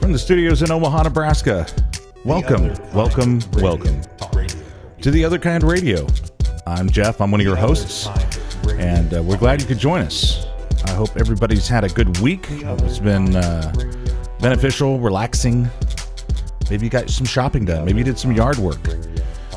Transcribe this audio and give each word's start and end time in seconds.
From 0.00 0.12
the 0.12 0.18
studios 0.18 0.62
in 0.62 0.70
Omaha, 0.70 1.02
Nebraska. 1.02 1.66
Welcome, 2.24 2.74
welcome, 2.92 3.40
welcome 3.54 4.00
to 5.00 5.10
the 5.10 5.24
Other 5.24 5.38
Kind 5.38 5.64
Radio. 5.64 6.06
I'm 6.66 6.88
Jeff. 6.88 7.20
I'm 7.20 7.32
one 7.32 7.40
of 7.40 7.46
your 7.46 7.56
hosts, 7.56 8.06
and 8.78 9.12
uh, 9.14 9.22
we're 9.22 9.36
glad 9.36 9.60
you 9.60 9.66
could 9.66 9.78
join 9.78 10.02
us. 10.02 10.43
I 10.94 10.96
hope 10.96 11.16
everybody's 11.16 11.66
had 11.66 11.82
a 11.82 11.88
good 11.88 12.20
week. 12.20 12.46
It's 12.48 13.00
been 13.00 13.34
uh, 13.34 13.72
beneficial, 14.38 15.00
relaxing. 15.00 15.68
Maybe 16.70 16.86
you 16.86 16.90
got 16.90 17.10
some 17.10 17.26
shopping 17.26 17.64
done. 17.64 17.84
Maybe 17.84 17.98
you 17.98 18.04
did 18.04 18.16
some 18.16 18.30
yard 18.30 18.58
work. 18.58 18.78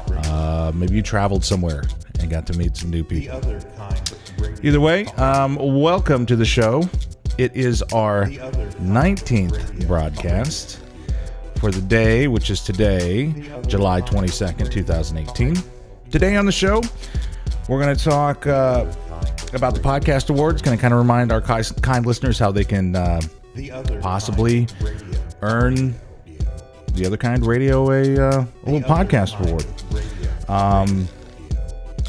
Uh, 0.10 0.72
maybe 0.74 0.96
you 0.96 1.04
traveled 1.04 1.46
somewhere 1.46 1.84
and 2.20 2.32
got 2.32 2.48
to 2.48 2.58
meet 2.58 2.76
some 2.76 2.90
new 2.90 3.04
people. 3.04 3.40
Either 4.64 4.80
way, 4.80 5.06
um, 5.18 5.58
welcome 5.58 6.26
to 6.26 6.36
the 6.36 6.44
show. 6.44 6.90
It 7.38 7.56
is 7.56 7.84
our 7.94 8.26
19th 8.26 9.86
broadcast 9.88 10.80
for 11.60 11.70
the 11.70 11.82
day, 11.82 12.28
which 12.28 12.50
is 12.50 12.64
today, 12.64 13.32
July 13.68 14.02
22nd, 14.02 14.72
2018. 14.72 15.56
Today 16.10 16.36
on 16.36 16.48
the 16.48 16.52
show, 16.52 16.82
we're 17.70 17.80
going 17.80 17.96
to 17.96 18.04
talk 18.04 18.48
uh, 18.48 18.92
about 19.54 19.74
the 19.74 19.82
podcast 19.82 20.30
awards. 20.30 20.62
Going 20.62 20.78
to 20.78 20.82
kind 20.82 20.94
of 20.94 21.00
remind 21.00 21.32
our 21.32 21.42
kind 21.42 22.06
listeners 22.06 22.40
how 22.40 22.52
they 22.52 22.64
can 22.64 22.96
uh, 22.96 23.22
possibly 24.02 24.68
earn 25.42 25.96
the 26.94 27.06
other 27.06 27.18
kind 27.18 27.46
radio 27.46 27.92
a, 27.92 28.20
uh, 28.20 28.46
a 28.66 28.72
little 28.72 28.90
podcast 28.90 29.40
award. 29.46 29.66
Um, 30.50 31.08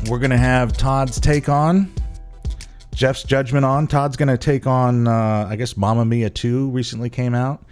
we're 0.09 0.19
going 0.19 0.31
to 0.31 0.39
have 0.39 0.77
Todd's 0.77 1.21
take 1.21 1.49
on 1.49 1.93
Jeff's 2.99 3.23
judgment 3.23 3.65
on. 3.65 3.87
Todd's 3.87 4.17
going 4.17 4.29
to 4.29 4.37
take 4.37 4.67
on, 4.67 5.07
uh, 5.07 5.47
I 5.49 5.55
guess, 5.55 5.77
Mamma 5.77 6.05
Mia 6.05 6.31
2 6.31 6.71
recently 6.71 7.09
came 7.09 7.33
out. 7.33 7.63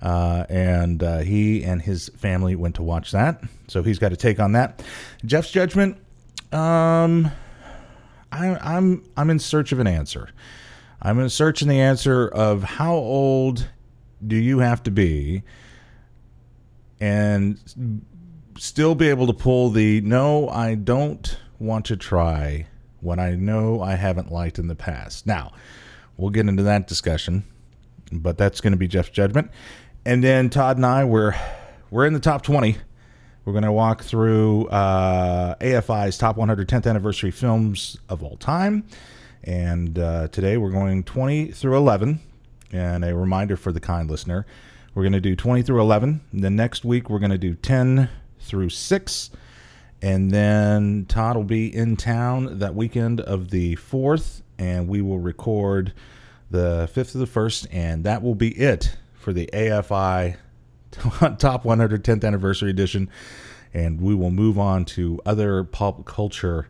Uh, 0.00 0.46
and 0.48 1.02
uh, 1.02 1.18
he 1.18 1.64
and 1.64 1.82
his 1.82 2.08
family 2.10 2.54
went 2.54 2.76
to 2.76 2.82
watch 2.82 3.10
that. 3.10 3.42
So 3.66 3.82
he's 3.82 3.98
got 3.98 4.10
to 4.10 4.16
take 4.16 4.38
on 4.38 4.52
that. 4.52 4.80
Jeff's 5.24 5.50
judgment. 5.50 5.98
Um, 6.52 7.32
I, 8.32 8.56
I'm 8.56 9.04
I'm 9.16 9.30
in 9.30 9.38
search 9.38 9.72
of 9.72 9.78
an 9.80 9.86
answer. 9.86 10.28
I'm 11.02 11.18
in 11.18 11.30
search 11.30 11.62
of 11.62 11.68
the 11.68 11.80
answer 11.80 12.28
of 12.28 12.62
how 12.62 12.94
old 12.94 13.68
do 14.26 14.36
you 14.36 14.58
have 14.58 14.82
to 14.84 14.90
be, 14.90 15.42
and 17.00 17.58
still 18.58 18.94
be 18.94 19.08
able 19.08 19.26
to 19.26 19.32
pull 19.32 19.70
the 19.70 20.00
no, 20.02 20.48
I 20.48 20.74
don't 20.74 21.38
want 21.58 21.86
to 21.86 21.96
try 21.96 22.66
what 23.00 23.18
I 23.18 23.34
know 23.34 23.80
I 23.80 23.94
haven't 23.94 24.30
liked 24.30 24.58
in 24.58 24.68
the 24.68 24.74
past. 24.74 25.26
Now, 25.26 25.52
we'll 26.16 26.30
get 26.30 26.46
into 26.46 26.62
that 26.64 26.86
discussion, 26.86 27.44
but 28.12 28.36
that's 28.36 28.60
going 28.60 28.72
to 28.72 28.76
be 28.76 28.88
Jeff's 28.88 29.08
judgment. 29.10 29.50
And 30.04 30.22
then 30.22 30.50
Todd 30.50 30.76
and 30.76 30.86
I 30.86 31.04
we're 31.04 31.34
we're 31.90 32.06
in 32.06 32.12
the 32.12 32.20
top 32.20 32.42
20. 32.42 32.76
We're 33.44 33.54
going 33.54 33.64
to 33.64 33.72
walk 33.72 34.02
through 34.02 34.66
uh, 34.66 35.54
AFI's 35.56 36.18
top 36.18 36.36
110th 36.36 36.86
anniversary 36.86 37.30
films 37.30 37.96
of 38.10 38.22
all 38.22 38.36
time. 38.36 38.84
And 39.42 39.98
uh, 39.98 40.28
today 40.28 40.58
we're 40.58 40.70
going 40.70 41.04
20 41.04 41.46
through 41.52 41.76
11. 41.78 42.20
And 42.70 43.02
a 43.02 43.14
reminder 43.14 43.56
for 43.56 43.72
the 43.72 43.80
kind 43.80 44.10
listener 44.10 44.46
we're 44.94 45.04
going 45.04 45.12
to 45.14 45.20
do 45.20 45.34
20 45.34 45.62
through 45.62 45.80
11. 45.80 46.20
The 46.34 46.50
next 46.50 46.84
week 46.84 47.08
we're 47.08 47.18
going 47.18 47.30
to 47.30 47.38
do 47.38 47.54
10 47.54 48.10
through 48.40 48.68
6. 48.68 49.30
And 50.02 50.30
then 50.30 51.06
Todd 51.06 51.36
will 51.36 51.44
be 51.44 51.74
in 51.74 51.96
town 51.96 52.58
that 52.58 52.74
weekend 52.74 53.22
of 53.22 53.48
the 53.48 53.76
4th. 53.76 54.42
And 54.58 54.86
we 54.86 55.00
will 55.00 55.18
record 55.18 55.94
the 56.50 56.90
5th 56.92 57.14
of 57.14 57.20
the 57.20 57.26
1st. 57.26 57.68
And 57.72 58.04
that 58.04 58.22
will 58.22 58.34
be 58.34 58.50
it 58.50 58.96
for 59.14 59.32
the 59.32 59.48
AFI 59.54 60.36
Top 61.38 61.64
110th 61.64 62.24
Anniversary 62.24 62.70
Edition, 62.70 63.08
and 63.72 64.00
we 64.00 64.14
will 64.14 64.30
move 64.30 64.58
on 64.58 64.84
to 64.84 65.20
other 65.24 65.62
pop 65.62 66.04
culture 66.04 66.68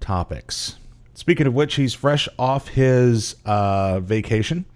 topics. 0.00 0.76
Speaking 1.14 1.46
of 1.46 1.54
which, 1.54 1.76
he's 1.76 1.94
fresh 1.94 2.28
off 2.38 2.68
his 2.68 3.36
uh, 3.46 4.00
vacation. 4.00 4.66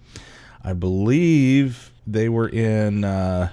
I 0.63 0.73
believe 0.73 1.91
they 2.07 2.27
were 2.27 2.49
in 2.49 3.03
uh, 3.03 3.49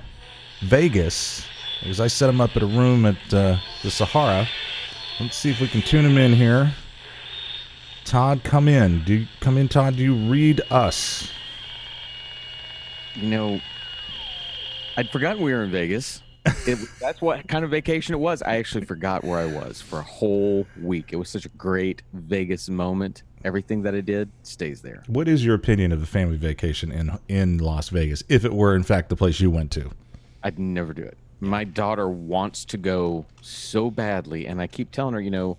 Vegas 0.62 1.44
because 1.80 2.00
I 2.00 2.06
set 2.06 2.30
him 2.30 2.40
up 2.40 2.56
at 2.56 2.62
a 2.62 2.66
room 2.66 3.04
at 3.04 3.34
uh, 3.34 3.58
the 3.82 3.90
Sahara. 3.90 4.48
Let's 5.20 5.36
see 5.36 5.50
if 5.50 5.60
we 5.60 5.68
can 5.68 5.82
tune 5.82 6.06
him 6.06 6.16
in 6.16 6.32
here. 6.32 6.72
Todd, 8.04 8.42
come 8.44 8.68
in. 8.68 9.04
Do 9.04 9.14
you, 9.14 9.26
come 9.40 9.58
in, 9.58 9.68
Todd. 9.68 9.96
Do 9.96 10.02
you 10.02 10.14
read 10.30 10.62
us? 10.70 11.30
You 13.14 13.28
know, 13.28 13.60
I'd 14.96 15.10
forgotten 15.10 15.42
we 15.42 15.52
were 15.52 15.64
in 15.64 15.70
Vegas. 15.70 16.22
It, 16.66 16.78
that's 17.00 17.20
what 17.20 17.48
kind 17.48 17.64
of 17.64 17.70
vacation 17.70 18.14
it 18.14 18.18
was. 18.18 18.42
I 18.42 18.56
actually 18.56 18.84
forgot 18.84 19.24
where 19.24 19.38
I 19.38 19.46
was 19.46 19.80
for 19.80 19.98
a 19.98 20.02
whole 20.02 20.66
week. 20.80 21.12
It 21.12 21.16
was 21.16 21.28
such 21.30 21.46
a 21.46 21.48
great 21.50 22.02
Vegas 22.12 22.68
moment. 22.68 23.22
Everything 23.44 23.82
that 23.82 23.94
I 23.94 24.00
did 24.02 24.30
stays 24.42 24.82
there. 24.82 25.02
What 25.06 25.26
is 25.26 25.44
your 25.44 25.54
opinion 25.54 25.90
of 25.92 26.00
the 26.00 26.06
family 26.06 26.36
vacation 26.36 26.92
in 26.92 27.18
in 27.28 27.58
Las 27.58 27.88
Vegas, 27.88 28.22
if 28.28 28.44
it 28.44 28.52
were 28.52 28.76
in 28.76 28.82
fact 28.82 29.08
the 29.08 29.16
place 29.16 29.40
you 29.40 29.50
went 29.50 29.70
to? 29.72 29.90
I'd 30.42 30.58
never 30.58 30.92
do 30.92 31.02
it. 31.02 31.16
My 31.40 31.64
daughter 31.64 32.08
wants 32.08 32.64
to 32.66 32.78
go 32.78 33.26
so 33.42 33.90
badly, 33.90 34.46
and 34.46 34.60
I 34.60 34.66
keep 34.66 34.90
telling 34.92 35.14
her, 35.14 35.20
you 35.20 35.30
know, 35.30 35.58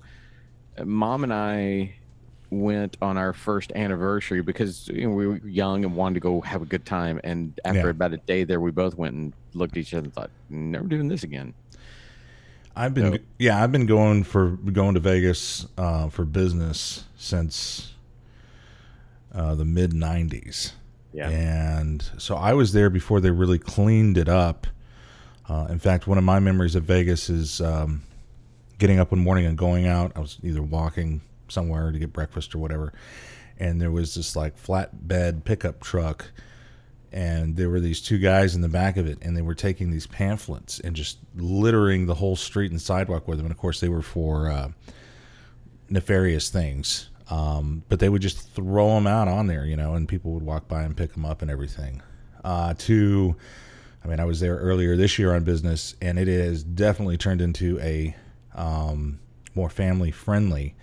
mom 0.84 1.23
and 1.23 1.34
I 1.34 1.96
went 2.50 2.97
on 3.01 3.17
our 3.17 3.33
first 3.33 3.72
anniversary 3.73 4.41
because 4.41 4.88
you 4.88 5.07
know, 5.09 5.16
we 5.16 5.28
were 5.28 5.38
young 5.38 5.83
and 5.85 5.95
wanted 5.95 6.16
to 6.16 6.19
go 6.19 6.41
have 6.41 6.61
a 6.61 6.66
good 6.66 6.85
time. 6.85 7.19
And 7.23 7.59
after 7.66 7.79
Yeah. 7.81 7.89
about 7.89 8.13
a 8.13 8.17
day 8.17 8.44
there, 8.44 8.59
we 8.61 8.72
both 8.72 8.95
went 8.97 9.16
and 9.16 9.33
looked 9.53 9.73
at 9.73 9.79
each 9.81 9.94
other 9.94 10.06
and 10.06 10.13
thought, 10.13 10.29
never 10.50 10.88
doing 10.88 11.07
this 11.07 11.23
again. 11.23 11.53
I've 12.75 12.94
been 12.94 13.13
So- 13.13 13.19
yeah, 13.39 13.63
I've 13.63 13.72
been 13.72 13.85
going 13.85 14.23
for 14.23 14.50
going 14.51 14.95
to 14.95 15.00
Vegas 15.00 15.66
uh, 15.78 16.09
for 16.09 16.25
business 16.25 17.05
since 17.16 17.94
uh, 19.34 19.55
the 19.55 19.66
mid 19.66 19.91
'90s. 19.91 20.73
Yeah. 21.13 21.29
And 21.29 22.03
so 22.17 22.35
I 22.35 22.53
was 22.53 22.73
there 22.73 22.89
before 22.89 23.22
they 23.22 23.31
really 23.31 23.59
cleaned 23.59 24.17
it 24.17 24.28
up. 24.29 24.67
Uh, 25.47 25.67
in 25.69 25.79
fact, 25.79 26.07
one 26.07 26.17
of 26.17 26.23
my 26.23 26.39
memories 26.39 26.75
of 26.75 26.84
Vegas 26.84 27.29
is 27.29 27.61
um, 27.61 28.01
getting 28.78 29.00
up 29.00 29.11
one 29.11 29.22
morning 29.22 29.45
and 29.45 29.57
going 29.57 29.88
out. 29.88 30.11
I 30.16 30.19
was 30.19 30.38
either 30.44 30.61
walking 30.61 31.22
somewhere 31.50 31.91
to 31.91 32.00
get 32.00 32.13
breakfast 32.13 32.56
or 32.56 32.59
whatever, 32.59 32.94
and 33.57 33.81
there 33.81 33.91
was 33.91 34.16
this 34.16 34.35
like 34.35 34.61
flatbed 34.61 35.44
pickup 35.44 35.81
truck, 35.81 36.31
and 37.11 37.56
there 37.56 37.69
were 37.69 37.79
these 37.79 38.01
two 38.01 38.19
guys 38.19 38.56
in 38.56 38.61
the 38.61 38.69
back 38.69 38.97
of 38.97 39.07
it, 39.07 39.19
and 39.22 39.35
they 39.35 39.41
were 39.41 39.55
taking 39.55 39.91
these 39.91 40.07
pamphlets 40.07 40.79
and 40.79 40.95
just 40.95 41.19
littering 41.35 42.05
the 42.05 42.16
whole 42.16 42.35
street 42.35 42.72
and 42.72 42.81
sidewalk 42.81 43.28
with 43.28 43.38
them. 43.38 43.45
And 43.45 43.53
of 43.53 43.57
course, 43.57 43.79
they 43.79 43.89
were 43.89 44.01
for 44.01 44.50
uh, 44.50 44.69
nefarious 45.89 46.50
things. 46.50 47.09
Um, 47.29 47.84
but 47.89 48.00
they 48.00 48.09
would 48.09 48.22
just 48.22 48.51
throw 48.51 48.89
them 48.89 49.07
out 49.07 49.28
on 49.28 49.47
there, 49.47 49.66
you 49.66 49.75
know, 49.75 49.95
and 49.95 50.07
people 50.07 50.31
would 50.34 50.44
walk 50.44 50.67
by 50.67 50.84
and 50.84 50.95
pick 50.95 51.13
them 51.13 51.25
up 51.25 51.41
and 51.41 51.50
everything. 51.50 52.03
Uh, 52.44 52.75
to, 52.78 53.35
I 54.03 54.07
mean, 54.07 54.19
I 54.19 54.25
was 54.25 54.39
there 54.39 54.57
earlier 54.57 54.95
this 54.95 55.17
year 55.17 55.34
on 55.34 55.44
business, 55.44 55.95
and 56.01 56.19
it 56.19 56.28
has 56.28 56.63
definitely 56.63 57.17
turned 57.17 57.41
into 57.41 57.79
a 57.79 58.16
um, 58.53 59.19
more 59.55 59.72
family 59.72 60.11
friendly 60.11 60.75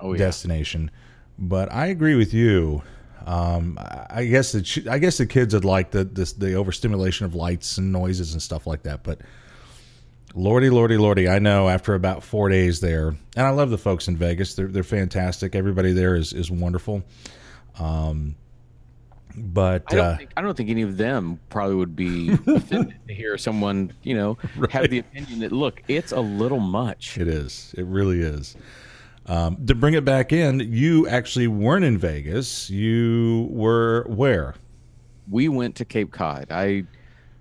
Oh, 0.00 0.12
yeah. 0.12 0.18
destination. 0.18 0.90
But 1.38 1.72
I 1.72 1.86
agree 1.86 2.14
with 2.16 2.34
you. 2.34 2.82
Um, 3.26 3.78
I- 3.78 4.06
I 4.10 4.24
guess 4.26 4.52
the 4.52 4.62
ch- 4.62 4.86
I 4.86 4.98
guess 4.98 5.18
the 5.18 5.26
kids 5.26 5.54
would 5.54 5.64
like 5.64 5.90
the 5.90 6.04
this, 6.04 6.32
the 6.32 6.54
overstimulation 6.54 7.26
of 7.26 7.34
lights 7.34 7.78
and 7.78 7.92
noises 7.92 8.32
and 8.32 8.42
stuff 8.42 8.66
like 8.66 8.82
that. 8.84 9.02
But 9.02 9.20
lordy, 10.34 10.70
lordy, 10.70 10.96
lordy, 10.96 11.28
I 11.28 11.38
know 11.38 11.68
after 11.68 11.94
about 11.94 12.22
four 12.22 12.48
days 12.48 12.80
there, 12.80 13.08
and 13.08 13.46
I 13.46 13.50
love 13.50 13.70
the 13.70 13.78
folks 13.78 14.08
in 14.08 14.16
Vegas. 14.16 14.54
They're 14.54 14.68
they're 14.68 14.82
fantastic. 14.82 15.54
Everybody 15.54 15.92
there 15.92 16.16
is 16.16 16.32
is 16.32 16.50
wonderful. 16.50 17.02
Um, 17.78 18.34
but 19.36 19.84
I 19.88 19.94
don't, 19.94 20.04
uh, 20.06 20.16
think, 20.16 20.30
I 20.36 20.42
don't 20.42 20.56
think 20.56 20.70
any 20.70 20.82
of 20.82 20.96
them 20.96 21.38
probably 21.50 21.76
would 21.76 21.94
be 21.94 22.30
offended 22.46 22.96
to 23.06 23.14
hear 23.14 23.38
someone, 23.38 23.92
you 24.02 24.14
know, 24.16 24.38
have 24.70 24.90
the 24.90 24.98
opinion 24.98 25.40
that 25.40 25.52
look, 25.52 25.82
it's 25.88 26.10
a 26.12 26.20
little 26.20 26.58
much. 26.58 27.16
It 27.16 27.28
is. 27.28 27.72
It 27.78 27.84
really 27.86 28.20
is. 28.20 28.56
Um, 29.30 29.64
to 29.66 29.76
bring 29.76 29.94
it 29.94 30.04
back 30.04 30.32
in, 30.32 30.58
you 30.58 31.06
actually 31.06 31.46
weren't 31.46 31.84
in 31.84 31.96
Vegas. 31.98 32.68
You 32.68 33.46
were 33.50 34.04
where? 34.08 34.56
We 35.30 35.48
went 35.48 35.76
to 35.76 35.84
Cape 35.84 36.10
Cod. 36.10 36.46
I 36.50 36.82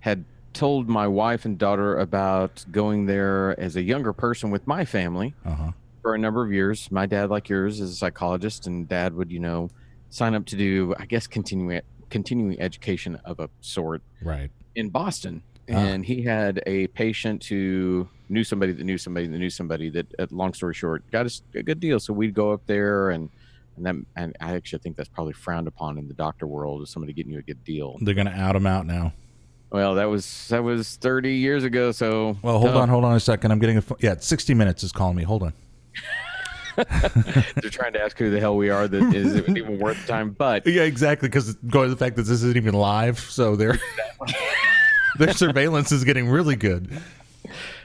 had 0.02 0.24
told 0.54 0.88
my 0.88 1.08
wife 1.08 1.46
and 1.46 1.58
daughter 1.58 1.98
about 1.98 2.64
going 2.72 3.08
there 3.08 3.60
as 3.60 3.76
a 3.76 3.82
younger 3.82 4.14
person 4.14 4.52
with 4.52 4.68
my 4.68 4.86
family 4.86 5.34
Uh 5.44 5.56
huh. 5.56 5.72
for 6.04 6.14
a 6.14 6.20
number 6.20 6.46
of 6.46 6.54
years. 6.54 6.92
My 6.92 7.08
dad, 7.08 7.32
like 7.32 7.50
yours, 7.50 7.80
is 7.80 7.90
a 7.92 7.96
psychologist, 7.96 8.68
and 8.68 8.88
dad 8.88 9.16
would, 9.16 9.32
you 9.32 9.40
know, 9.40 9.72
sign 10.12 10.36
up 10.36 10.46
to 10.46 10.56
do, 10.56 10.94
I 11.00 11.06
guess, 11.08 11.26
continue 11.26 11.82
continuing 12.12 12.60
education 12.60 13.16
of 13.26 13.40
a 13.40 13.50
sort 13.62 14.04
Right. 14.22 14.52
in 14.76 14.90
Boston, 14.90 15.42
Ah. 15.72 15.74
and 15.74 16.06
he 16.06 16.22
had 16.22 16.62
a 16.68 16.86
patient 16.88 17.46
who 17.46 18.10
knew 18.30 18.44
somebody 18.44 18.72
that 18.74 18.84
knew 18.84 18.98
somebody 18.98 19.28
that 19.28 19.38
knew 19.38 19.50
somebody 19.50 19.90
that. 19.90 20.08
Uh, 20.18 20.28
long 20.32 20.54
story 20.54 20.74
short, 20.74 21.10
got 21.12 21.26
us 21.26 21.42
a 21.56 21.64
good 21.64 21.80
deal. 21.80 22.00
So 22.00 22.14
we'd 22.14 22.34
go 22.34 22.52
up 22.52 22.62
there, 22.66 23.10
and 23.10 23.30
and 23.76 23.86
that, 23.86 23.96
and 24.16 24.36
I 24.40 24.54
actually 24.56 24.80
think 24.80 24.96
that's 24.98 25.10
probably 25.10 25.34
frowned 25.34 25.68
upon 25.68 25.98
in 25.98 26.08
the 26.08 26.14
doctor 26.14 26.46
world, 26.48 26.82
is 26.82 26.90
somebody 26.90 27.14
getting 27.14 27.32
you 27.32 27.40
a 27.40 27.44
good 27.44 27.64
deal. 27.64 27.98
They're 28.02 28.14
gonna 28.16 28.32
out 28.32 28.56
him 28.56 28.66
out 28.68 28.86
now. 28.86 29.14
Well, 29.72 29.96
that 29.96 30.06
was 30.06 30.48
that 30.50 30.64
was 30.64 30.96
30 30.96 31.34
years 31.36 31.64
ago. 31.64 31.92
So 31.92 32.38
Well, 32.42 32.58
hold 32.60 32.72
tough. 32.72 32.82
on, 32.82 32.90
hold 32.90 33.04
on 33.04 33.16
a 33.16 33.20
second. 33.20 33.52
I'm 33.52 33.60
getting 33.60 33.78
a 33.78 33.84
yeah. 34.00 34.16
60 34.20 34.54
minutes 34.56 34.84
is 34.84 34.92
calling 34.92 35.16
me. 35.16 35.24
Hold 35.24 35.44
on. 35.44 35.54
They're 36.76 37.70
trying 37.70 37.94
to 37.94 38.02
ask 38.02 38.18
who 38.18 38.30
the 38.32 38.40
hell 38.40 38.56
we 38.56 38.70
are. 38.70 38.88
That 38.88 39.14
is 39.14 39.36
it 39.36 39.50
even 39.50 39.80
worth 39.80 40.02
the 40.02 40.08
time? 40.08 40.32
But 40.32 40.66
Yeah, 40.66 40.84
exactly. 40.84 41.28
Because 41.28 41.54
going 41.56 41.88
to 41.90 41.94
the 41.94 42.00
fact 42.00 42.16
that 42.16 42.24
this 42.24 42.32
isn't 42.32 42.58
even 42.58 42.74
live, 42.74 43.20
so 43.20 43.56
their 43.56 43.78
their 45.18 45.34
surveillance 45.34 45.92
is 45.92 46.04
getting 46.04 46.28
really 46.30 46.56
good. 46.56 46.90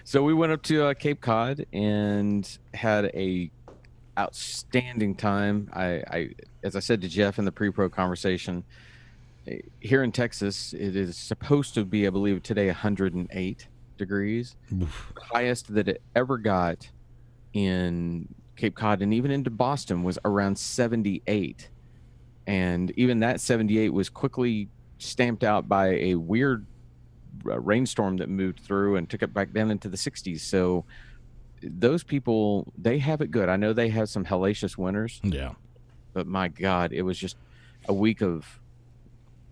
So 0.06 0.22
we 0.22 0.34
went 0.34 0.52
up 0.52 0.62
to 0.64 0.84
uh, 0.84 0.94
Cape 0.94 1.22
Cod 1.22 1.64
and 1.72 2.58
had 2.74 3.06
a 3.06 3.50
outstanding 4.18 5.14
time. 5.14 5.70
I, 5.72 6.02
I, 6.10 6.28
as 6.62 6.76
I 6.76 6.80
said 6.80 7.00
to 7.00 7.08
Jeff 7.08 7.38
in 7.38 7.46
the 7.46 7.52
pre-pro 7.52 7.88
conversation, 7.88 8.64
eh, 9.46 9.60
here 9.80 10.02
in 10.02 10.12
Texas, 10.12 10.74
it 10.74 10.94
is 10.94 11.16
supposed 11.16 11.72
to 11.74 11.86
be, 11.86 12.06
I 12.06 12.10
believe, 12.10 12.42
today 12.42 12.66
108 12.66 13.66
degrees, 13.96 14.56
Oof. 14.74 15.12
highest 15.16 15.74
that 15.74 15.88
it 15.88 16.02
ever 16.14 16.36
got 16.36 16.90
in 17.54 18.28
Cape 18.56 18.74
Cod 18.74 19.00
and 19.00 19.14
even 19.14 19.30
into 19.30 19.50
Boston 19.50 20.02
was 20.02 20.18
around 20.26 20.58
78, 20.58 21.70
and 22.46 22.92
even 22.98 23.20
that 23.20 23.40
78 23.40 23.88
was 23.88 24.10
quickly 24.10 24.68
stamped 24.98 25.44
out 25.44 25.66
by 25.66 25.94
a 25.94 26.14
weird 26.14 26.66
rainstorm 27.42 28.18
that 28.18 28.28
moved 28.28 28.60
through 28.60 28.96
and 28.96 29.08
took 29.08 29.22
it 29.22 29.32
back 29.34 29.52
down 29.52 29.70
into 29.70 29.88
the 29.88 29.96
60s. 29.96 30.40
So 30.40 30.84
those 31.62 32.02
people, 32.02 32.72
they 32.76 32.98
have 32.98 33.20
it 33.20 33.30
good. 33.30 33.48
I 33.48 33.56
know 33.56 33.72
they 33.72 33.88
have 33.88 34.08
some 34.08 34.24
hellacious 34.24 34.76
winters, 34.76 35.20
Yeah. 35.22 35.52
but 36.12 36.26
my 36.26 36.48
God, 36.48 36.92
it 36.92 37.02
was 37.02 37.18
just 37.18 37.36
a 37.88 37.94
week 37.94 38.20
of 38.22 38.60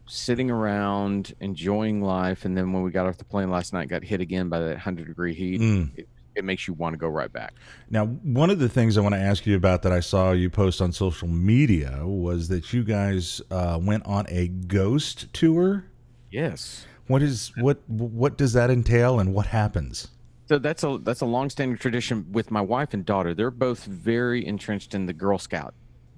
sitting 0.06 0.50
around 0.50 1.32
enjoying 1.40 2.02
life. 2.02 2.44
And 2.44 2.56
then 2.56 2.72
when 2.72 2.82
we 2.82 2.90
got 2.90 3.06
off 3.06 3.16
the 3.18 3.24
plane 3.24 3.50
last 3.50 3.72
night, 3.72 3.88
got 3.88 4.02
hit 4.04 4.20
again 4.20 4.48
by 4.48 4.58
that 4.60 4.70
100 4.72 5.06
degree 5.06 5.34
heat. 5.34 5.60
Mm. 5.60 5.90
It, 5.98 6.08
it 6.34 6.44
makes 6.44 6.66
you 6.66 6.72
want 6.74 6.94
to 6.94 6.98
go 6.98 7.08
right 7.08 7.30
back. 7.32 7.54
Now, 7.90 8.06
one 8.06 8.48
of 8.50 8.58
the 8.58 8.68
things 8.68 8.96
I 8.96 9.02
want 9.02 9.14
to 9.14 9.20
ask 9.20 9.46
you 9.46 9.54
about 9.54 9.82
that 9.82 9.92
I 9.92 10.00
saw 10.00 10.32
you 10.32 10.48
post 10.48 10.80
on 10.80 10.90
social 10.92 11.28
media 11.28 12.00
was 12.04 12.48
that 12.48 12.72
you 12.72 12.84
guys 12.84 13.42
uh, 13.50 13.78
went 13.80 14.04
on 14.06 14.26
a 14.28 14.48
ghost 14.48 15.32
tour. 15.34 15.84
Yes. 16.30 16.86
What 17.06 17.22
is 17.22 17.52
what 17.56 17.78
what 17.88 18.38
does 18.38 18.52
that 18.52 18.70
entail 18.70 19.20
and 19.20 19.34
what 19.34 19.46
happens? 19.46 20.08
So 20.48 20.58
that's 20.58 20.84
a 20.84 20.98
that's 21.02 21.20
a 21.20 21.26
longstanding 21.26 21.78
tradition 21.78 22.26
with 22.30 22.50
my 22.50 22.60
wife 22.60 22.94
and 22.94 23.04
daughter. 23.04 23.34
They're 23.34 23.50
both 23.50 23.84
very 23.84 24.46
entrenched 24.46 24.94
in 24.94 25.06
the 25.06 25.12
Girl 25.12 25.38
Scout 25.38 25.74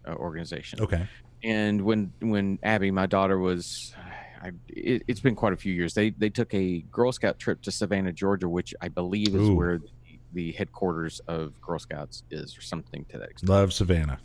uh, 0.06 0.14
organization. 0.14 0.80
Okay. 0.80 1.06
and 1.42 1.82
when 1.82 2.12
when 2.20 2.58
Abby, 2.62 2.90
my 2.90 3.06
daughter, 3.06 3.38
was, 3.38 3.94
I, 4.42 4.50
it, 4.68 5.02
it's 5.06 5.20
been 5.20 5.36
quite 5.36 5.52
a 5.52 5.56
few 5.56 5.72
years. 5.72 5.94
They 5.94 6.10
they 6.10 6.30
took 6.30 6.52
a 6.54 6.80
Girl 6.90 7.12
Scout 7.12 7.38
trip 7.38 7.62
to 7.62 7.70
Savannah, 7.70 8.12
Georgia, 8.12 8.48
which 8.48 8.74
I 8.80 8.88
believe 8.88 9.28
is 9.28 9.48
Ooh. 9.48 9.54
where 9.54 9.78
the, 9.78 10.18
the 10.32 10.52
headquarters 10.52 11.20
of 11.28 11.60
Girl 11.60 11.78
Scouts 11.78 12.24
is, 12.30 12.56
or 12.58 12.60
something 12.60 13.04
to 13.10 13.18
that 13.18 13.30
extent. 13.30 13.50
Love 13.50 13.72
Savannah. 13.72 14.18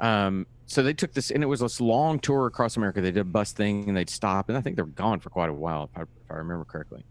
Um, 0.00 0.46
so 0.66 0.82
they 0.82 0.92
took 0.92 1.12
this, 1.12 1.30
and 1.30 1.42
it 1.42 1.46
was 1.46 1.60
this 1.60 1.80
long 1.80 2.18
tour 2.18 2.46
across 2.46 2.76
America. 2.76 3.00
They 3.00 3.10
did 3.10 3.20
a 3.20 3.24
bus 3.24 3.52
thing, 3.52 3.88
and 3.88 3.96
they'd 3.96 4.10
stop, 4.10 4.48
and 4.48 4.58
I 4.58 4.60
think 4.60 4.76
they 4.76 4.82
were 4.82 4.88
gone 4.88 5.20
for 5.20 5.30
quite 5.30 5.48
a 5.48 5.54
while, 5.54 5.84
if 5.84 5.98
I, 5.98 6.02
if 6.02 6.30
I 6.30 6.34
remember 6.34 6.64
correctly. 6.64 7.04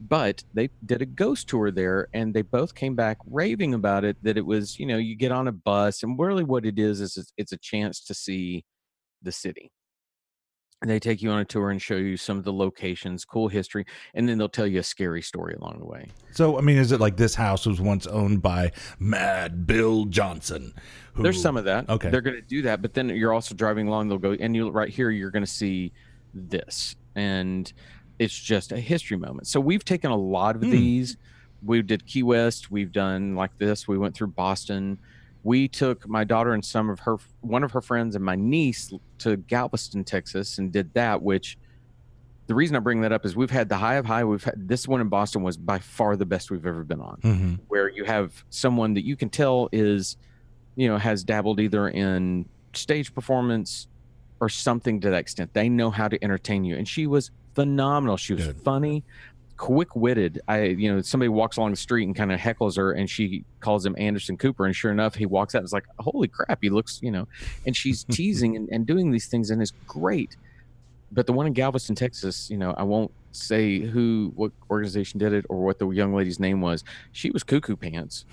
But 0.00 0.42
they 0.52 0.70
did 0.84 1.00
a 1.00 1.06
ghost 1.06 1.48
tour 1.48 1.70
there, 1.70 2.08
and 2.12 2.34
they 2.34 2.42
both 2.42 2.74
came 2.74 2.96
back 2.96 3.18
raving 3.26 3.72
about 3.74 4.04
it. 4.04 4.16
That 4.22 4.36
it 4.36 4.44
was, 4.44 4.78
you 4.78 4.86
know, 4.86 4.98
you 4.98 5.14
get 5.14 5.30
on 5.30 5.46
a 5.46 5.52
bus, 5.52 6.02
and 6.02 6.18
really 6.18 6.44
what 6.44 6.66
it 6.66 6.78
is 6.78 7.00
is 7.00 7.16
it's, 7.16 7.32
it's 7.36 7.52
a 7.52 7.58
chance 7.58 8.04
to 8.04 8.14
see 8.14 8.64
the 9.22 9.32
city. 9.32 9.70
And 10.82 10.90
they 10.90 10.98
take 10.98 11.22
you 11.22 11.30
on 11.30 11.38
a 11.38 11.44
tour 11.46 11.70
and 11.70 11.80
show 11.80 11.96
you 11.96 12.16
some 12.18 12.36
of 12.36 12.44
the 12.44 12.52
locations, 12.52 13.24
cool 13.24 13.48
history, 13.48 13.86
and 14.12 14.28
then 14.28 14.36
they'll 14.36 14.50
tell 14.50 14.66
you 14.66 14.80
a 14.80 14.82
scary 14.82 15.22
story 15.22 15.54
along 15.54 15.78
the 15.78 15.86
way. 15.86 16.08
So, 16.32 16.58
I 16.58 16.60
mean, 16.60 16.76
is 16.76 16.92
it 16.92 17.00
like 17.00 17.16
this 17.16 17.34
house 17.34 17.64
was 17.64 17.80
once 17.80 18.06
owned 18.06 18.42
by 18.42 18.72
Mad 18.98 19.66
Bill 19.66 20.04
Johnson? 20.06 20.74
who- 21.14 21.22
There's 21.22 21.40
some 21.40 21.56
of 21.56 21.64
that. 21.64 21.88
Okay. 21.88 22.10
They're 22.10 22.20
going 22.20 22.36
to 22.36 22.42
do 22.42 22.60
that, 22.62 22.82
but 22.82 22.92
then 22.92 23.08
you're 23.08 23.32
also 23.32 23.54
driving 23.54 23.88
along. 23.88 24.08
They'll 24.08 24.18
go, 24.18 24.32
and 24.32 24.54
you 24.54 24.68
right 24.68 24.90
here, 24.90 25.08
you're 25.10 25.30
going 25.30 25.44
to 25.44 25.50
see 25.50 25.92
this, 26.34 26.96
and 27.14 27.72
it's 28.18 28.38
just 28.38 28.70
a 28.70 28.78
history 28.78 29.16
moment. 29.16 29.46
So 29.46 29.60
we've 29.60 29.84
taken 29.84 30.10
a 30.10 30.16
lot 30.16 30.54
of 30.56 30.62
Hmm. 30.62 30.70
these. 30.70 31.16
We 31.62 31.80
did 31.80 32.04
Key 32.04 32.24
West. 32.24 32.70
We've 32.70 32.92
done 32.92 33.36
like 33.36 33.56
this. 33.56 33.88
We 33.88 33.96
went 33.96 34.14
through 34.14 34.28
Boston. 34.28 34.98
We 35.44 35.68
took 35.68 36.08
my 36.08 36.24
daughter 36.24 36.52
and 36.54 36.64
some 36.64 36.88
of 36.90 36.98
her, 37.00 37.16
one 37.42 37.62
of 37.62 37.70
her 37.72 37.82
friends, 37.82 38.16
and 38.16 38.24
my 38.24 38.34
niece 38.34 38.92
to 39.18 39.36
Galveston, 39.36 40.02
Texas, 40.02 40.58
and 40.58 40.72
did 40.72 40.92
that. 40.94 41.22
Which 41.22 41.58
the 42.46 42.54
reason 42.54 42.74
I 42.76 42.78
bring 42.80 43.02
that 43.02 43.12
up 43.12 43.24
is 43.26 43.36
we've 43.36 43.50
had 43.50 43.68
the 43.68 43.76
high 43.76 43.96
of 43.96 44.06
high. 44.06 44.24
We've 44.24 44.42
had 44.42 44.66
this 44.68 44.88
one 44.88 45.00
in 45.02 45.08
Boston 45.08 45.42
was 45.42 45.56
by 45.58 45.78
far 45.78 46.16
the 46.16 46.26
best 46.26 46.50
we've 46.50 46.64
ever 46.66 46.82
been 46.82 47.00
on 47.00 47.20
Mhm. 47.22 47.60
where 47.68 47.88
you 47.90 48.04
have 48.04 48.42
someone 48.50 48.94
that 48.94 49.04
you 49.04 49.16
can 49.16 49.28
tell 49.28 49.68
is, 49.70 50.16
you 50.76 50.88
know, 50.88 50.96
has 50.98 51.22
dabbled 51.24 51.60
either 51.60 51.88
in 51.88 52.46
stage 52.72 53.14
performance 53.14 53.86
or 54.40 54.48
something 54.48 54.98
to 55.00 55.10
that 55.10 55.16
extent. 55.18 55.52
They 55.52 55.68
know 55.68 55.90
how 55.90 56.08
to 56.08 56.22
entertain 56.24 56.64
you. 56.64 56.76
And 56.76 56.88
she 56.88 57.06
was 57.06 57.30
phenomenal. 57.54 58.16
She 58.16 58.34
was 58.34 58.46
Good. 58.46 58.56
funny, 58.62 59.04
quick 59.56 59.94
witted. 59.94 60.40
I, 60.48 60.62
you 60.64 60.92
know, 60.92 61.00
somebody 61.00 61.28
walks 61.28 61.56
along 61.56 61.70
the 61.70 61.76
street 61.76 62.04
and 62.04 62.14
kind 62.14 62.32
of 62.32 62.40
heckles 62.40 62.76
her 62.76 62.92
and 62.92 63.08
she 63.08 63.44
calls 63.60 63.84
him 63.84 63.94
Anderson 63.98 64.36
Cooper. 64.36 64.66
And 64.66 64.74
sure 64.74 64.90
enough, 64.90 65.14
he 65.14 65.26
walks 65.26 65.54
out 65.54 65.58
and 65.58 65.66
is 65.66 65.72
like, 65.72 65.86
holy 65.98 66.28
crap, 66.28 66.58
he 66.62 66.70
looks, 66.70 67.00
you 67.02 67.10
know, 67.10 67.28
and 67.66 67.76
she's 67.76 68.04
teasing 68.10 68.56
and, 68.56 68.68
and 68.70 68.86
doing 68.86 69.10
these 69.10 69.26
things 69.26 69.50
and 69.50 69.60
it's 69.62 69.72
great. 69.86 70.36
But 71.12 71.26
the 71.26 71.32
one 71.32 71.46
in 71.46 71.52
Galveston, 71.52 71.94
Texas, 71.94 72.50
you 72.50 72.56
know, 72.56 72.74
I 72.76 72.82
won't 72.82 73.12
say 73.30 73.80
who, 73.80 74.32
what 74.34 74.52
organization 74.70 75.18
did 75.18 75.32
it 75.32 75.44
or 75.48 75.64
what 75.64 75.78
the 75.78 75.88
young 75.90 76.14
lady's 76.14 76.40
name 76.40 76.60
was. 76.60 76.82
She 77.12 77.30
was 77.30 77.42
cuckoo 77.42 77.76
pants. 77.76 78.24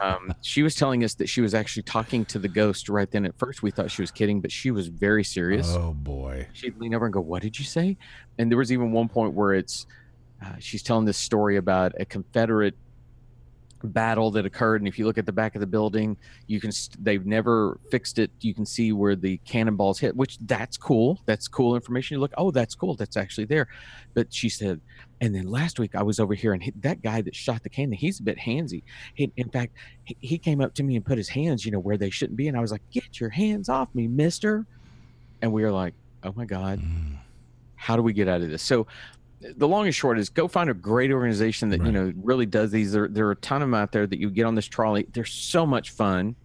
um, 0.00 0.32
she 0.40 0.62
was 0.62 0.74
telling 0.74 1.04
us 1.04 1.14
that 1.14 1.28
she 1.28 1.40
was 1.40 1.54
actually 1.54 1.82
talking 1.82 2.24
to 2.26 2.38
the 2.38 2.48
ghost 2.48 2.88
right 2.88 3.10
then. 3.10 3.26
At 3.26 3.38
first, 3.38 3.62
we 3.62 3.70
thought 3.70 3.90
she 3.90 4.02
was 4.02 4.10
kidding, 4.10 4.40
but 4.40 4.50
she 4.50 4.70
was 4.70 4.88
very 4.88 5.24
serious. 5.24 5.68
Oh 5.70 5.92
boy. 5.92 6.48
She'd 6.52 6.78
lean 6.78 6.94
over 6.94 7.06
and 7.06 7.12
go, 7.12 7.20
"What 7.20 7.42
did 7.42 7.58
you 7.58 7.64
say?" 7.64 7.96
And 8.38 8.50
there 8.50 8.58
was 8.58 8.72
even 8.72 8.92
one 8.92 9.08
point 9.08 9.34
where 9.34 9.54
it's 9.54 9.86
uh, 10.44 10.54
she's 10.58 10.82
telling 10.82 11.04
this 11.04 11.18
story 11.18 11.56
about 11.56 11.92
a 11.98 12.04
Confederate 12.04 12.74
battle 13.84 14.30
that 14.32 14.44
occurred, 14.44 14.80
and 14.80 14.88
if 14.88 14.98
you 14.98 15.04
look 15.04 15.18
at 15.18 15.26
the 15.26 15.32
back 15.32 15.54
of 15.54 15.60
the 15.60 15.66
building, 15.66 16.16
you 16.46 16.60
can 16.60 16.72
st- 16.72 17.02
they've 17.04 17.24
never 17.26 17.78
fixed 17.90 18.18
it. 18.18 18.30
You 18.40 18.54
can 18.54 18.66
see 18.66 18.92
where 18.92 19.14
the 19.14 19.36
cannonballs 19.44 19.98
hit, 19.98 20.16
which 20.16 20.38
that's 20.38 20.76
cool. 20.76 21.20
That's 21.26 21.46
cool 21.46 21.74
information. 21.74 22.16
You 22.16 22.20
look, 22.20 22.32
oh, 22.36 22.50
that's 22.50 22.74
cool. 22.74 22.94
That's 22.94 23.16
actually 23.16 23.44
there. 23.44 23.68
But 24.14 24.32
she 24.32 24.48
said, 24.48 24.80
and 25.20 25.34
then 25.34 25.46
last 25.46 25.78
week 25.78 25.94
I 25.94 26.02
was 26.02 26.18
over 26.18 26.34
here, 26.34 26.52
and 26.52 26.62
he, 26.62 26.72
that 26.80 27.02
guy 27.02 27.20
that 27.22 27.36
shot 27.36 27.62
the 27.62 27.68
cannon, 27.68 27.92
he's 27.92 28.18
a 28.18 28.22
bit 28.22 28.38
handsy. 28.38 28.82
He, 29.14 29.30
in 29.36 29.50
fact, 29.50 29.74
he, 30.04 30.16
he 30.20 30.38
came 30.38 30.60
up 30.60 30.74
to 30.74 30.82
me 30.82 30.96
and 30.96 31.04
put 31.04 31.18
his 31.18 31.28
hands, 31.28 31.64
you 31.64 31.70
know, 31.70 31.78
where 31.78 31.98
they 31.98 32.10
shouldn't 32.10 32.36
be, 32.36 32.48
and 32.48 32.56
I 32.56 32.60
was 32.60 32.72
like, 32.72 32.82
"Get 32.90 33.20
your 33.20 33.30
hands 33.30 33.68
off 33.68 33.88
me, 33.94 34.08
Mister!" 34.08 34.66
And 35.42 35.52
we 35.52 35.62
were 35.62 35.72
like, 35.72 35.94
"Oh 36.24 36.32
my 36.34 36.46
God." 36.46 36.80
Mm. 36.80 37.18
how 37.76 37.94
do 37.94 38.02
we 38.02 38.12
get 38.12 38.26
out 38.26 38.40
of 38.40 38.48
this 38.48 38.62
so 38.62 38.86
the 39.40 39.68
long 39.68 39.86
and 39.86 39.94
short 39.94 40.18
is 40.18 40.28
go 40.28 40.48
find 40.48 40.70
a 40.70 40.74
great 40.74 41.10
organization 41.12 41.68
that 41.70 41.80
Right. 41.80 41.86
you 41.86 41.92
know 41.92 42.12
really 42.16 42.46
does 42.46 42.70
these. 42.70 42.92
There, 42.92 43.08
there 43.08 43.26
are 43.26 43.32
a 43.32 43.36
ton 43.36 43.62
of 43.62 43.68
them 43.68 43.74
out 43.74 43.92
there 43.92 44.06
that 44.06 44.18
you 44.18 44.30
get 44.30 44.44
on 44.44 44.54
this 44.54 44.66
trolley. 44.66 45.06
They're 45.12 45.24
so 45.24 45.66
much 45.66 45.90
fun. 45.90 46.36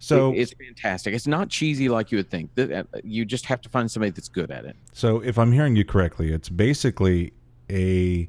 So, 0.00 0.32
It- 0.32 0.38
it's 0.38 0.52
fantastic. 0.54 1.12
It's 1.14 1.26
not 1.26 1.48
cheesy 1.48 1.88
like 1.88 2.12
you 2.12 2.18
would 2.18 2.30
think. 2.30 2.50
Uh, 2.58 2.84
you 3.02 3.24
just 3.24 3.46
have 3.46 3.60
to 3.62 3.68
find 3.68 3.90
somebody 3.90 4.10
that's 4.10 4.28
good 4.28 4.50
at 4.50 4.64
it. 4.64 4.76
So 4.92 5.20
if 5.20 5.38
I'm 5.38 5.50
hearing 5.52 5.74
you 5.74 5.84
correctly, 5.84 6.32
it's 6.32 6.48
basically 6.48 7.32
a 7.70 8.28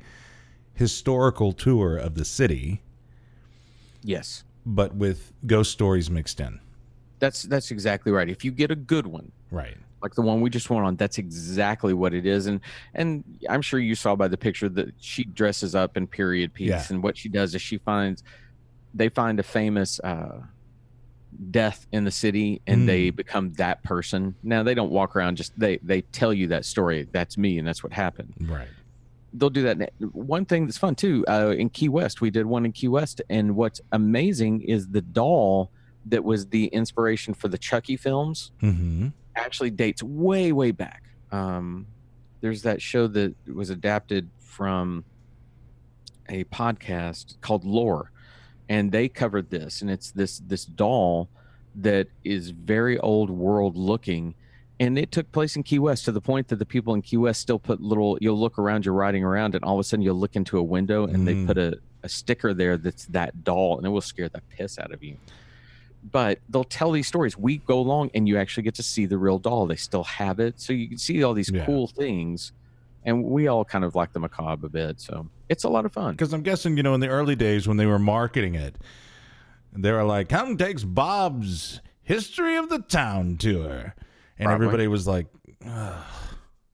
historical 0.74 1.52
tour 1.54 1.96
of 1.98 2.16
the 2.16 2.26
city, 2.26 2.82
yes. 4.04 4.44
But 4.66 4.96
with 4.96 5.32
ghost 5.46 5.72
stories 5.72 6.10
mixed 6.10 6.40
in. 6.40 6.60
that's 7.20 7.44
that's 7.44 7.70
exactly 7.72 8.12
right. 8.14 8.30
If 8.30 8.46
you 8.46 8.52
get 8.52 8.72
a 8.72 8.76
good 8.76 9.06
one 9.08 9.32
Right. 9.52 9.78
Like 10.02 10.14
the 10.16 10.22
one 10.22 10.42
we 10.42 10.50
just 10.50 10.70
went 10.70 10.86
on 10.86 10.96
that's 10.96 11.18
exactly 11.18 11.94
what 11.94 12.14
it 12.14 12.26
is 12.26 12.48
and 12.48 12.60
and 12.94 13.24
i'm 13.50 13.62
sure 13.62 13.80
you 13.80 13.96
saw 13.96 14.16
by 14.16 14.28
the 14.28 14.38
picture 14.38 14.70
that 14.70 14.88
she 15.00 15.24
dresses 15.24 15.76
up 15.76 15.98
in 15.98 16.08
period 16.08 16.54
piece 16.54 16.70
Yeah. 16.70 16.84
and 16.90 17.04
what 17.04 17.18
she 17.18 17.30
does 17.30 17.54
is 17.56 17.62
she 17.62 17.78
finds 17.78 18.24
they 18.94 19.10
find 19.10 19.40
a 19.40 19.44
famous 19.44 20.00
uh 20.02 20.42
death 21.52 21.86
in 21.92 22.04
the 22.06 22.12
city 22.12 22.60
and 22.66 22.90
they 22.90 23.12
become 23.12 23.54
that 23.54 23.84
person 23.84 24.34
now 24.42 24.64
they 24.64 24.74
don't 24.74 24.90
walk 24.92 25.16
around 25.16 25.36
just 25.38 25.58
they 25.60 25.78
they 25.84 26.02
tell 26.02 26.34
you 26.34 26.48
that 26.48 26.66
story 26.66 27.08
that's 27.12 27.38
me 27.38 27.60
and 27.60 27.68
that's 27.68 27.84
what 27.84 27.94
happened 27.94 28.34
Right. 28.42 28.68
they'll 29.34 29.52
do 29.52 29.62
that 29.64 29.92
one 30.12 30.44
thing 30.46 30.66
that's 30.66 30.80
fun 30.80 30.96
too 30.96 31.24
uh 31.28 31.54
in 31.56 31.70
key 31.70 31.88
west 31.88 32.20
we 32.20 32.32
did 32.32 32.48
one 32.48 32.66
in 32.66 32.72
key 32.72 32.88
west 32.88 33.22
and 33.30 33.56
what's 33.56 33.80
amazing 33.92 34.62
is 34.62 34.88
the 34.90 35.02
doll 35.02 35.72
that 36.08 36.24
was 36.24 36.48
the 36.48 36.66
inspiration 36.68 37.36
for 37.36 37.48
the 37.48 37.58
chucky 37.60 37.96
films 37.96 38.52
Mm-hmm. 38.64 39.10
Actually 39.40 39.72
dates 39.72 40.02
way 40.04 40.52
way 40.52 40.72
back 40.72 41.04
um, 41.32 41.86
there's 42.42 42.62
that 42.64 42.82
show 42.82 43.08
that 43.08 43.36
was 43.54 43.70
adapted 43.70 44.30
from 44.40 45.04
a 46.30 46.44
podcast 46.46 47.40
called 47.42 47.66
Lore, 47.66 48.12
and 48.68 48.92
they 48.92 49.10
covered 49.10 49.50
this, 49.50 49.82
and 49.82 49.90
it's 49.92 50.12
this 50.12 50.40
this 50.48 50.64
doll 50.66 51.28
that 51.76 52.08
is 52.24 52.50
very 52.52 52.98
old 53.00 53.30
world 53.30 53.76
looking. 53.78 54.36
And 54.82 54.98
it 54.98 55.12
took 55.12 55.30
place 55.34 55.58
in 55.58 55.64
Key 55.64 55.80
West 55.80 56.06
to 56.06 56.12
the 56.14 56.22
point 56.22 56.48
that 56.48 56.56
the 56.56 56.66
people 56.66 56.94
in 56.94 57.02
Key 57.02 57.18
West 57.18 57.42
still 57.42 57.60
put 57.60 57.82
little. 57.82 58.18
You'll 58.22 58.40
look 58.40 58.58
around, 58.58 58.86
you're 58.86 58.94
riding 58.94 59.24
around, 59.26 59.54
and 59.56 59.64
all 59.66 59.76
of 59.76 59.80
a 59.82 59.84
sudden 59.84 60.02
you'll 60.04 60.16
look 60.16 60.36
into 60.38 60.58
a 60.58 60.64
window, 60.64 61.06
and 61.06 61.28
they 61.28 61.34
Mm. 61.36 61.48
put 61.48 61.58
a, 61.58 61.78
a 62.04 62.08
sticker 62.10 62.54
there 62.54 62.78
that's 62.78 63.06
that 63.08 63.44
doll, 63.44 63.78
and 63.78 63.86
it 63.86 63.90
will 63.90 64.00
scare 64.02 64.30
the 64.30 64.42
piss 64.50 64.80
out 64.80 64.94
of 64.94 65.04
you 65.04 65.18
but 66.04 66.40
they'll 66.50 66.64
tell 66.64 66.92
these 66.92 67.08
stories. 67.08 67.38
We 67.38 67.58
go 67.58 67.80
along 67.80 68.12
and 68.14 68.28
you 68.28 68.38
actually 68.38 68.64
get 68.64 68.76
to 68.76 68.84
see 68.84 69.06
the 69.06 69.18
real 69.18 69.38
doll. 69.40 69.68
They 69.68 69.76
still 69.76 70.04
have 70.06 70.40
it. 70.40 70.60
So 70.60 70.74
you 70.74 70.88
can 70.88 70.98
see 70.98 71.24
all 71.24 71.34
these 71.34 71.50
Yeah. 71.52 71.66
cool 71.66 71.88
things. 71.88 72.52
And 73.04 73.24
we 73.24 73.48
all 73.48 73.64
kind 73.66 73.84
of 73.86 73.96
like 73.96 74.12
the 74.14 74.20
macabre 74.20 74.68
a 74.68 74.70
bit. 74.70 75.00
So 75.02 75.28
it's 75.50 75.64
a 75.64 75.70
lot 75.70 75.86
of 75.86 75.92
fun. 75.94 76.12
Because 76.14 76.34
I'm 76.34 76.42
guessing, 76.44 76.78
you 76.78 76.84
know, 76.84 76.94
in 76.94 77.00
the 77.00 77.08
early 77.10 77.36
days 77.36 77.68
when 77.68 77.78
they 77.78 77.86
were 77.86 78.00
marketing 78.00 78.56
it, 78.56 78.76
they 79.74 79.92
were 79.92 80.04
like, 80.04 80.30
"Come 80.30 80.58
takes 80.58 80.84
Bob's 80.84 81.80
History 82.02 82.56
of 82.58 82.70
the 82.70 82.80
Town 82.80 83.38
tour," 83.38 83.94
and 84.38 84.46
Probably. 84.48 84.54
everybody 84.66 84.88
was 84.88 85.08
like, 85.08 85.28
Ugh. 85.66 86.06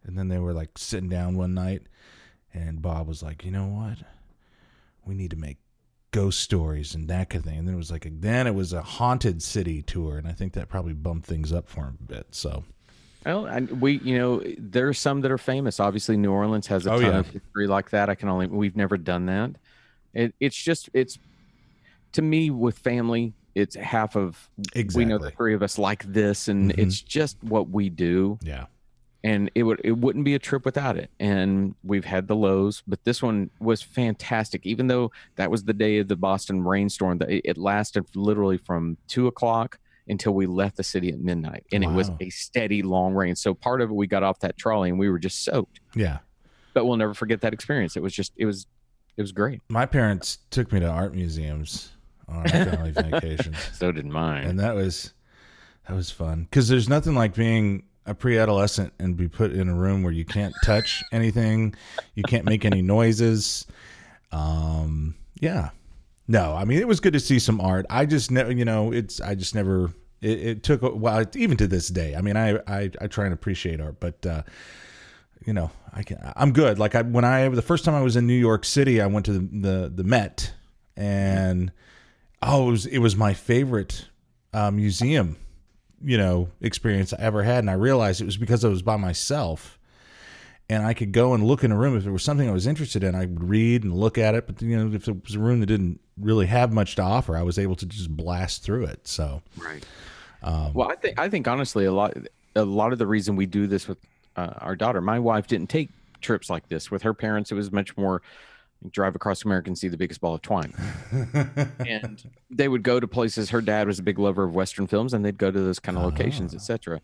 and 0.06 0.18
then 0.18 0.30
they 0.30 0.40
were 0.40 0.54
like 0.54 0.78
sitting 0.78 1.10
down 1.10 1.36
one 1.36 1.54
night, 1.54 1.84
and 2.54 2.82
Bob 2.82 3.08
was 3.08 3.22
like, 3.22 3.44
"You 3.44 3.52
know 3.52 3.68
what? 3.68 3.98
We 5.06 5.14
need 5.14 5.32
to 5.32 5.36
make 5.38 5.58
ghost 6.16 6.40
stories 6.42 6.96
and 6.96 7.08
that 7.10 7.30
kind 7.30 7.42
of 7.44 7.50
thing." 7.50 7.60
And 7.60 7.68
then 7.68 7.76
it 7.76 7.78
was 7.78 7.92
like, 7.92 8.08
then 8.22 8.48
it 8.48 8.56
was 8.56 8.74
a 8.74 8.82
haunted 8.82 9.42
city 9.44 9.82
tour, 9.82 10.18
and 10.18 10.28
I 10.28 10.32
think 10.32 10.54
that 10.54 10.70
probably 10.70 10.94
bumped 10.94 11.28
things 11.28 11.52
up 11.52 11.68
for 11.68 11.82
him 11.88 11.98
a 12.02 12.04
bit. 12.04 12.28
So 12.32 12.64
Well, 13.26 13.46
and 13.46 13.82
we, 13.82 14.00
you 14.00 14.18
know, 14.18 14.44
there's 14.58 15.00
some 15.00 15.22
that 15.22 15.32
are 15.32 15.38
famous. 15.40 15.80
Obviously, 15.80 16.16
New 16.18 16.32
Orleans 16.32 16.68
has 16.68 16.86
a 16.86 16.92
Oh, 16.94 17.02
ton 17.02 17.12
yeah. 17.14 17.20
of 17.20 17.28
history 17.28 17.68
like 17.68 17.90
that. 17.90 18.10
I 18.10 18.16
can 18.16 18.30
only, 18.30 18.48
we've 18.48 18.76
never 18.76 18.98
done 18.98 19.26
that. 19.26 19.56
It, 20.14 20.34
it's 20.40 20.56
just, 20.56 20.90
it's 20.94 21.18
to 22.14 22.22
me 22.22 22.50
with 22.52 22.78
family, 22.78 23.34
it's 23.56 23.76
half 23.76 24.16
of, 24.16 24.50
exactly, 24.74 25.06
we 25.06 25.10
know 25.10 25.18
the 25.18 25.32
three 25.32 25.54
of 25.56 25.64
us 25.64 25.78
like 25.78 26.04
this, 26.04 26.48
and 26.48 26.72
Mhm. 26.72 26.78
it's 26.78 27.02
just 27.02 27.38
what 27.44 27.70
we 27.70 27.90
do. 27.90 28.38
yeah, 28.44 28.66
and 29.26 29.50
it 29.56 29.64
would 29.64 29.82
it 29.84 29.98
wouldn't 29.98 30.24
be 30.24 30.36
a 30.36 30.40
trip 30.40 30.64
without 30.66 30.98
it. 30.98 31.10
And 31.20 31.74
we've 31.84 32.06
had 32.06 32.28
the 32.28 32.36
lows 32.36 32.84
but 32.88 33.04
this 33.04 33.24
one 33.24 33.50
was 33.60 33.82
fantastic. 33.82 34.66
Even 34.66 34.86
though 34.88 35.12
that 35.36 35.50
was 35.50 35.64
the 35.64 35.74
day 35.74 35.98
of 35.98 36.08
the 36.08 36.16
boston 36.16 36.64
rainstorm 36.64 37.18
that 37.18 37.30
it 37.32 37.58
lasted 37.58 38.06
literally 38.16 38.58
from 38.58 38.98
two 39.08 39.26
o'clock 39.26 39.80
until 40.08 40.34
we 40.34 40.46
left 40.46 40.78
the 40.78 40.84
city 40.84 41.10
at 41.10 41.20
midnight. 41.20 41.66
And 41.72 41.84
it 41.84 41.90
was 41.90 42.12
a 42.22 42.30
steady 42.30 42.84
long 42.84 43.16
rain. 43.16 43.36
So 43.36 43.56
part 43.56 43.82
of 43.82 43.90
it 43.90 43.94
we 43.94 44.06
got 44.06 44.22
off 44.22 44.40
that 44.42 44.56
trolley 44.58 44.90
and 44.90 45.00
we 45.00 45.10
were 45.10 45.18
just 45.18 45.44
soaked. 45.44 45.80
Yeah. 45.96 46.20
but 46.76 46.86
we'll 46.86 46.98
never 46.98 47.16
forget 47.16 47.42
that 47.42 47.54
experience. 47.54 47.98
It 47.98 48.04
was 48.04 48.14
just 48.14 48.32
it 48.38 48.46
was 48.46 48.68
it 49.18 49.22
was 49.22 49.32
great. 49.32 49.62
My 49.70 49.88
parents 49.88 50.38
took 50.52 50.72
me 50.72 50.80
to 50.82 50.88
art 50.88 51.16
museums 51.16 51.90
on 52.28 52.38
our 52.38 52.48
family 52.48 52.92
vacations. 53.12 53.58
so 53.74 53.92
did 53.92 54.06
mine. 54.06 54.46
And 54.46 54.60
that 54.60 54.76
was 54.76 55.14
that 55.88 55.96
was 55.96 56.12
fun. 56.12 56.44
Because 56.44 56.68
there's 56.68 56.88
nothing 56.88 57.16
like 57.16 57.34
being 57.34 57.86
a 58.06 58.14
pre-adolescent 58.14 58.94
and 59.00 59.18
be 59.18 59.28
put 59.28 59.52
in 59.52 59.68
a 59.68 59.74
room 59.74 60.04
where 60.04 60.14
you 60.14 60.26
can't 60.26 60.54
touch 60.64 61.04
anything 61.12 61.74
you 62.14 62.24
can't 62.24 62.46
make 62.46 62.66
any 62.66 62.82
noises. 62.82 63.66
Um 64.32 65.16
yeah. 65.40 65.70
No 66.28 66.54
i 66.54 66.66
mean 66.66 66.80
it 66.80 66.88
was 66.88 67.00
good 67.00 67.14
to 67.14 67.20
see 67.20 67.40
some 67.40 67.62
art. 67.62 67.86
I 67.90 68.06
just 68.06 68.32
never 68.32 68.52
you 68.52 68.66
know 68.66 68.92
it's 68.92 69.22
i 69.22 69.36
just 69.36 69.56
never 69.56 69.92
it, 70.22 70.40
it 70.40 70.64
took 70.64 70.82
a 70.82 70.90
while 70.90 71.26
even 71.36 71.58
to 71.58 71.68
this 71.68 71.88
day 71.90 72.16
i 72.16 72.22
mean 72.22 72.38
I, 72.38 72.58
I 72.68 72.92
i 73.02 73.08
try 73.08 73.26
and 73.26 73.34
appreciate 73.34 73.80
art 73.82 74.00
but 74.00 74.26
uh 74.26 74.44
you 75.46 75.54
know 75.54 75.70
i 75.94 76.04
can 76.04 76.18
i'm 76.36 76.52
good. 76.52 76.80
Like 76.80 76.96
i 76.96 77.02
when 77.02 77.26
i 77.26 77.48
the 77.50 77.62
first 77.62 77.86
time 77.86 77.94
i 77.94 78.02
was 78.02 78.16
in 78.16 78.26
new 78.26 78.34
york 78.34 78.66
city 78.66 79.02
i 79.02 79.08
went 79.08 79.26
to 79.28 79.34
the 79.34 79.40
the, 79.40 79.92
the 79.94 80.04
met 80.04 80.54
and 80.98 81.72
oh 82.42 82.68
it 82.68 82.72
was 82.72 82.86
it 82.88 83.00
was 83.00 83.16
my 83.16 83.34
favorite 83.34 84.08
uh, 84.54 84.72
museum 84.72 85.36
you 86.04 86.18
know 86.18 86.50
experience 86.62 87.14
I 87.14 87.18
ever 87.20 87.44
had, 87.44 87.60
and 87.60 87.70
I 87.70 87.74
realized 87.74 88.22
it 88.22 88.26
was 88.26 88.38
because 88.38 88.64
I 88.66 88.70
was 88.70 88.82
by 88.82 88.98
myself, 88.98 89.78
and 90.70 90.86
I 90.86 90.94
could 90.94 91.12
go 91.12 91.34
and 91.34 91.44
look 91.44 91.64
in 91.64 91.72
a 91.72 91.78
room 91.78 91.96
if 91.98 92.04
there 92.04 92.14
was 92.14 92.24
something 92.24 92.50
I 92.50 92.54
was 92.54 92.68
interested 92.68 93.04
in. 93.04 93.16
I 93.16 93.22
would 93.22 93.44
read 93.44 93.84
and 93.84 93.94
look 93.94 94.18
at 94.18 94.36
it, 94.36 94.48
but 94.48 94.62
you 94.62 94.78
know 94.78 94.96
if 94.96 95.08
it 95.08 95.24
was 95.24 95.36
a 95.36 95.40
room 95.40 95.60
that 95.60 95.68
didn't 95.68 96.00
really 96.20 96.46
have 96.48 96.72
much 96.72 96.96
to 96.96 97.02
offer, 97.02 97.36
I 97.36 97.44
was 97.44 97.60
able 97.60 97.76
to 97.76 97.86
just 97.86 98.10
blast 98.16 98.64
through 98.64 98.86
it. 98.86 99.08
So 99.08 99.42
Right. 99.58 99.86
um, 100.44 100.74
Well, 100.74 100.90
I 100.92 100.96
think 100.96 101.20
I 101.20 101.30
think 101.30 101.48
honestly, 101.48 101.86
a 101.86 101.92
lot 101.92 102.16
a 102.56 102.64
lot 102.64 102.94
of 102.94 103.00
the 103.00 103.08
reason 103.08 103.36
we 103.36 103.46
do 103.46 103.68
this 103.68 103.88
with 103.88 103.98
uh, 104.36 104.54
our 104.58 104.76
daughter, 104.76 105.02
my 105.02 105.20
wife 105.20 105.48
didn't 105.48 105.70
take 105.70 105.90
trips 106.22 106.50
like 106.50 106.68
this 106.70 106.90
with 106.90 107.02
her 107.04 107.14
parents. 107.14 107.52
It 107.52 107.56
was 107.56 107.72
much 107.72 107.96
more 107.98 108.22
drive 108.92 109.16
across 109.16 109.44
America 109.46 109.70
and 109.70 109.78
see 109.78 109.88
the 109.88 109.98
biggest 109.98 110.22
ball 110.22 110.36
of 110.36 110.42
twine. 110.42 110.74
and 111.86 112.24
they 112.50 112.68
would 112.68 112.84
go 112.84 113.00
to 113.00 113.08
places. 113.08 113.50
Her 113.50 113.62
dad 113.62 113.88
was 113.88 114.00
a 114.00 114.04
big 114.04 114.20
lover 114.20 114.44
of 114.44 114.56
Western 114.56 114.88
films, 114.88 115.14
and 115.14 115.24
they'd 115.24 115.38
go 115.38 115.52
to 115.52 115.60
those 115.60 115.80
kind 115.80 115.98
of 115.98 116.04
locations, 116.04 116.54
Ah. 116.54 116.58
etc. 116.58 117.02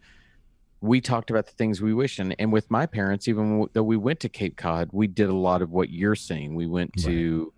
We 0.81 0.99
talked 0.99 1.29
about 1.29 1.45
the 1.45 1.51
things 1.53 1.79
we 1.81 1.93
wish, 1.93 2.17
and, 2.19 2.35
and 2.39 2.51
with 2.51 2.71
my 2.71 2.85
parents, 2.87 3.27
even 3.27 3.67
though 3.73 3.83
we 3.83 3.97
went 3.97 4.19
to 4.21 4.29
Cape 4.29 4.57
Cod, 4.57 4.89
we 4.91 5.05
did 5.07 5.29
a 5.29 5.35
lot 5.35 5.61
of 5.61 5.69
what 5.71 5.89
you're 5.91 6.15
saying. 6.15 6.55
We 6.55 6.65
went 6.65 6.93
to 7.03 7.53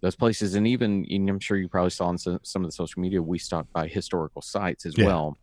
those 0.00 0.16
places, 0.16 0.54
and 0.54 0.66
even 0.66 1.06
and 1.08 1.28
I'm 1.28 1.38
sure 1.40 1.56
you 1.56 1.68
probably 1.68 1.90
saw 1.90 2.06
on 2.06 2.18
some, 2.18 2.40
some 2.42 2.62
of 2.64 2.68
the 2.68 2.72
social 2.72 3.00
media, 3.00 3.22
we 3.22 3.38
stopped 3.38 3.72
by 3.72 3.86
historical 3.86 4.42
sites 4.42 4.86
as 4.86 4.96
Yeah. 4.98 5.06
well. 5.06 5.36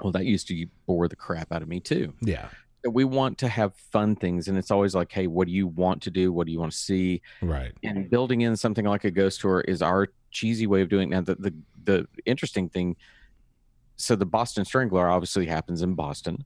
Well, 0.00 0.12
that 0.12 0.24
used 0.24 0.48
to 0.48 0.66
bore 0.86 1.06
the 1.06 1.16
crap 1.16 1.52
out 1.52 1.62
of 1.62 1.68
me 1.68 1.78
too. 1.80 2.14
yeah, 2.22 2.48
We 2.88 3.04
want 3.04 3.38
to 3.38 3.48
have 3.48 3.74
fun 3.74 4.16
things, 4.16 4.48
and 4.48 4.58
it's 4.58 4.70
always 4.70 4.94
like, 4.94 5.12
hey, 5.12 5.26
what 5.26 5.46
do 5.46 5.52
you 5.52 5.66
want 5.66 6.02
to 6.02 6.10
do? 6.10 6.32
What 6.32 6.46
do 6.46 6.52
you 6.52 6.58
want 6.58 6.72
to 6.72 6.78
see? 6.78 7.22
right, 7.40 7.72
and 7.82 8.10
building 8.10 8.40
in 8.40 8.56
something 8.56 8.84
like 8.84 9.04
a 9.04 9.10
ghost 9.10 9.40
tour 9.40 9.60
is 9.60 9.82
our 9.82 10.08
cheesy 10.30 10.66
way 10.66 10.82
of 10.82 10.88
doing 10.88 11.12
it. 11.12 11.14
Now, 11.14 11.20
the, 11.20 11.34
the, 11.36 11.54
the 11.84 12.08
interesting 12.24 12.68
thing, 12.68 12.96
so 13.96 14.16
the 14.16 14.26
Boston 14.26 14.64
Strangler 14.64 15.08
obviously 15.08 15.46
happens 15.46 15.82
in 15.82 15.94
Boston, 15.94 16.44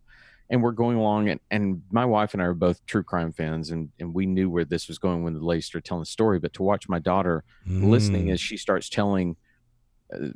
and 0.51 0.63
we're 0.63 0.73
going 0.73 0.97
along, 0.97 1.29
and, 1.31 1.41
and 1.51 1.83
my 1.91 2.05
wife 2.05 2.35
and 2.35 2.43
I 2.43 2.47
are 2.47 2.55
both 2.55 2.85
true 2.87 3.03
crime 3.03 3.33
fans, 3.33 3.71
and, 3.71 3.91
and 3.99 4.13
we 4.13 4.27
knew 4.27 4.51
where 4.51 4.65
this 4.65 4.89
was 4.89 4.99
going 4.99 5.25
when 5.25 5.35
the 5.35 5.45
lady 5.45 5.63
started 5.63 5.87
telling 5.87 6.03
the 6.03 6.07
story. 6.07 6.39
But 6.39 6.53
to 6.55 6.63
watch 6.63 6.89
my 6.89 6.99
daughter 6.99 7.45
listening 7.67 8.27
Mm, 8.27 8.33
as 8.33 8.41
she 8.41 8.57
starts 8.57 8.89
telling 8.89 9.37
uh, 10.15 10.29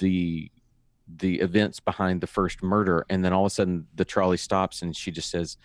the 0.00 0.50
the 1.16 1.40
events 1.40 1.80
behind 1.80 2.20
the 2.20 2.26
first 2.26 2.62
murder, 2.62 3.06
and 3.08 3.24
then 3.24 3.32
all 3.32 3.44
of 3.44 3.52
a 3.52 3.54
sudden 3.54 3.86
the 3.94 4.04
trolley 4.04 4.36
stops, 4.36 4.82
and 4.82 4.94
she 4.94 5.10
just 5.10 5.30
says, 5.30 5.56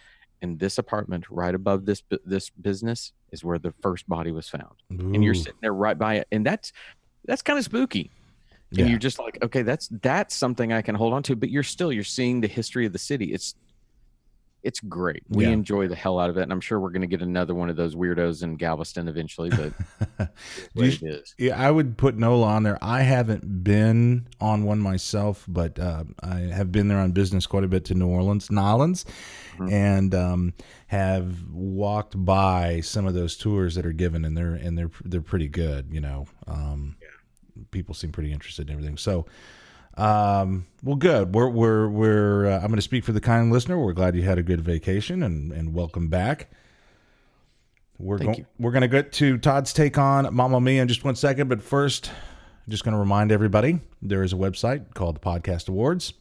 "In 0.42 0.58
this 0.58 0.78
apartment, 0.78 1.30
right 1.30 1.54
above 1.54 1.86
this 1.86 2.04
this 2.26 2.50
business, 2.50 3.14
is 3.32 3.44
where 3.44 3.60
the 3.60 3.74
first 3.82 4.08
body 4.08 4.32
was 4.32 4.48
found." 4.50 4.76
and 4.90 5.24
you're 5.24 5.34
sitting 5.34 5.60
there 5.62 5.74
right 5.74 5.98
by 5.98 6.16
it 6.16 6.28
and 6.32 6.46
that's 6.46 6.72
that's 7.26 7.42
kind 7.42 7.58
of 7.58 7.66
spooky 7.66 8.12
and 8.72 8.80
yeah. 8.80 8.86
you're 8.88 9.00
just 9.00 9.20
like 9.20 9.38
okay 9.44 9.62
that's 9.62 9.88
that's 10.02 10.36
something 10.36 10.74
i 10.74 10.82
can 10.82 10.96
hold 10.96 11.14
on 11.14 11.24
to 11.24 11.36
but 11.36 11.50
you're 11.50 11.64
still 11.64 11.92
you're 11.92 12.04
seeing 12.04 12.42
the 12.42 12.48
history 12.48 12.86
of 12.86 12.94
the 12.94 13.00
city 13.00 13.34
it's 13.34 13.56
it's 14.64 14.80
great 14.80 15.24
we 15.30 15.44
Yeah. 15.44 15.52
enjoy 15.52 15.88
the 15.88 15.96
hell 15.96 16.20
out 16.20 16.30
of 16.30 16.38
it 16.38 16.44
and 16.44 16.52
i'm 16.52 16.62
sure 16.62 16.80
we're 16.80 16.90
going 16.92 17.02
to 17.02 17.08
get 17.08 17.22
another 17.22 17.54
one 17.54 17.70
of 17.70 17.76
those 17.76 17.96
weirdos 17.96 18.44
in 18.44 18.56
galveston 18.56 19.08
eventually 19.08 19.50
but 19.50 19.74
you- 20.74 21.22
Yeah, 21.38 21.62
I 21.62 21.70
would 21.70 21.98
put 21.98 22.18
NOLA 22.18 22.46
on 22.48 22.64
there. 22.64 22.78
I 22.82 23.02
haven't 23.02 23.64
been 23.64 24.28
on 24.40 24.64
one 24.64 24.80
myself, 24.80 25.46
but 25.48 25.78
uh, 25.80 26.04
I 26.22 26.40
have 26.40 26.72
been 26.72 26.88
there 26.88 26.98
on 27.00 27.12
business 27.12 27.46
quite 27.46 27.64
a 27.64 27.68
bit 27.68 27.86
to 27.86 27.94
New 27.94 28.08
Orleans, 28.08 28.50
Nolans, 28.52 29.06
Mhm. 29.58 29.72
and 29.72 30.16
um, 30.16 30.54
have 30.88 31.44
walked 31.52 32.24
by 32.24 32.80
some 32.82 33.06
of 33.06 33.14
those 33.14 33.36
tours 33.38 33.76
that 33.76 33.86
are 33.86 33.92
given, 33.94 34.26
and 34.26 34.36
they're 34.38 34.54
and 34.56 34.78
they're 34.78 34.92
they're 35.04 35.22
pretty 35.22 35.48
good. 35.48 35.90
You 35.92 36.02
know, 36.02 36.26
um, 36.48 36.96
people 37.72 37.94
seem 37.94 38.12
pretty 38.12 38.32
interested 38.32 38.68
in 38.70 38.74
everything. 38.74 38.98
So. 38.98 39.26
Um, 39.96 40.66
well, 40.84 40.96
good. 40.96 41.36
We're 41.36 41.50
we're 41.50 41.88
we're. 41.88 42.48
Uh, 42.48 42.56
I'm 42.56 42.68
going 42.68 42.76
to 42.76 42.82
speak 42.82 43.04
for 43.04 43.12
the 43.12 43.22
kind 43.22 43.52
listener. 43.52 43.78
We're 43.78 43.94
glad 43.94 44.16
you 44.16 44.24
had 44.24 44.38
a 44.38 44.44
good 44.44 44.62
vacation 44.62 45.24
and 45.24 45.52
and 45.52 45.74
welcome 45.74 46.08
back. 46.08 46.50
We're 48.00 48.18
Thank 48.18 48.28
going. 48.28 48.38
you. 48.40 48.46
We're 48.60 48.72
going 48.72 48.82
to 48.82 48.88
get 48.88 49.12
to 49.14 49.38
Todd's 49.38 49.72
take 49.72 49.98
on 49.98 50.34
Mamma 50.34 50.60
Mia 50.60 50.82
in 50.82 50.88
just 50.88 51.04
one 51.04 51.16
second, 51.16 51.48
but 51.48 51.62
first, 51.62 52.10
I'm 52.10 52.72
just 52.72 52.84
going 52.84 52.94
to 52.94 53.00
remind 53.00 53.32
everybody 53.32 53.80
there 54.02 54.24
is 54.24 54.34
a 54.34 54.36
website 54.36 54.94
called 54.96 55.16
the 55.16 55.20
Podcast 55.20 55.70
Awards, 55.70 56.14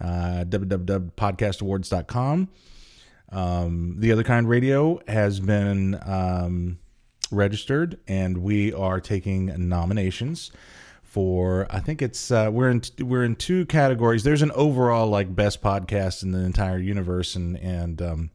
uh, 0.00 0.44
www.podcastawards.com. 0.48 2.48
Um, 3.32 3.94
the 3.98 4.12
Other 4.12 4.24
Kind 4.24 4.48
Radio 4.48 5.00
has 5.08 5.40
been 5.40 6.00
um, 6.06 6.78
registered, 7.30 7.98
and 8.06 8.38
we 8.38 8.72
are 8.72 9.00
taking 9.00 9.52
nominations 9.68 10.52
for. 11.10 11.66
I 11.70 11.80
think 11.80 12.02
it's 12.02 12.30
uh, 12.30 12.50
we're 12.52 12.70
in 12.70 12.82
we're 13.00 13.24
in 13.24 13.34
two 13.34 13.66
categories. 13.66 14.22
There's 14.22 14.42
an 14.42 14.52
overall 14.52 15.08
like 15.08 15.34
best 15.34 15.60
podcast 15.60 16.22
in 16.22 16.30
the 16.30 16.38
entire 16.38 16.78
universe, 16.78 17.34
and 17.34 17.58
and 17.58 18.00
um, 18.00 18.30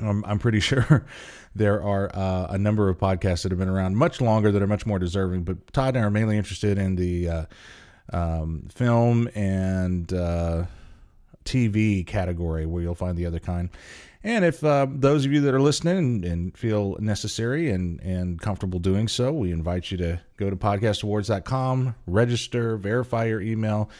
I'm, 0.00 0.24
I'm 0.24 0.38
pretty 0.38 0.60
sure 0.70 1.04
there 1.56 1.82
are 1.82 2.10
uh, 2.14 2.46
a 2.50 2.58
number 2.58 2.88
of 2.88 2.98
podcasts 2.98 3.42
that 3.42 3.52
have 3.52 3.58
been 3.58 3.68
around 3.68 3.96
much 3.96 4.20
longer 4.20 4.52
that 4.52 4.62
are 4.62 4.66
much 4.66 4.86
more 4.86 4.98
deserving. 4.98 5.42
But 5.42 5.72
Todd 5.72 5.96
and 5.96 6.04
I 6.04 6.06
are 6.06 6.10
mainly 6.10 6.38
interested 6.38 6.78
in 6.78 6.94
the 6.94 7.28
uh, 7.28 7.44
um, 8.12 8.68
film 8.72 9.28
and 9.34 10.12
uh, 10.12 10.66
TV 11.44 12.06
category 12.06 12.64
where 12.64 12.82
you'll 12.82 12.94
find 12.94 13.18
the 13.18 13.26
other 13.26 13.40
kind. 13.40 13.70
And 14.26 14.42
if 14.42 14.64
uh, 14.64 14.86
those 14.88 15.26
of 15.26 15.32
you 15.32 15.42
that 15.42 15.52
are 15.52 15.60
listening 15.60 15.98
and, 15.98 16.24
and, 16.24 16.56
feel 16.56 16.96
necessary 16.98 17.70
and, 17.70 18.00
and 18.00 18.40
comfortable 18.40 18.78
doing 18.78 19.06
so, 19.06 19.30
we 19.30 19.52
invite 19.52 19.90
you 19.90 19.98
to 19.98 20.22
go 20.38 20.48
to 20.48 20.56
podcastawards.com, 20.56 21.94
register, 22.06 22.78
verify 22.78 23.26
your 23.26 23.42
email, 23.42 23.90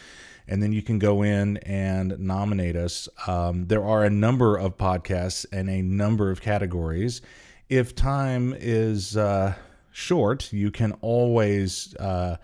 and 0.49 0.63
then 0.63 0.73
you 0.73 0.81
can 0.81 0.99
go 0.99 1.23
in 1.23 1.59
and 1.59 2.19
nominate 2.19 2.75
us. 2.75 3.07
Um, 3.27 3.67
there 3.67 3.85
are 3.85 4.03
a 4.03 4.09
number 4.09 4.57
of 4.57 4.79
podcasts 4.79 5.45
and 5.53 5.69
a 5.69 5.83
number 5.83 6.31
of 6.31 6.41
categories. 6.41 7.21
If 7.69 7.95
time 7.95 8.55
is 8.59 9.19
uh, 9.19 9.55
short, 9.93 10.51
you 10.55 10.71
can 10.71 10.93
always 11.03 11.95
uh, 11.97 12.39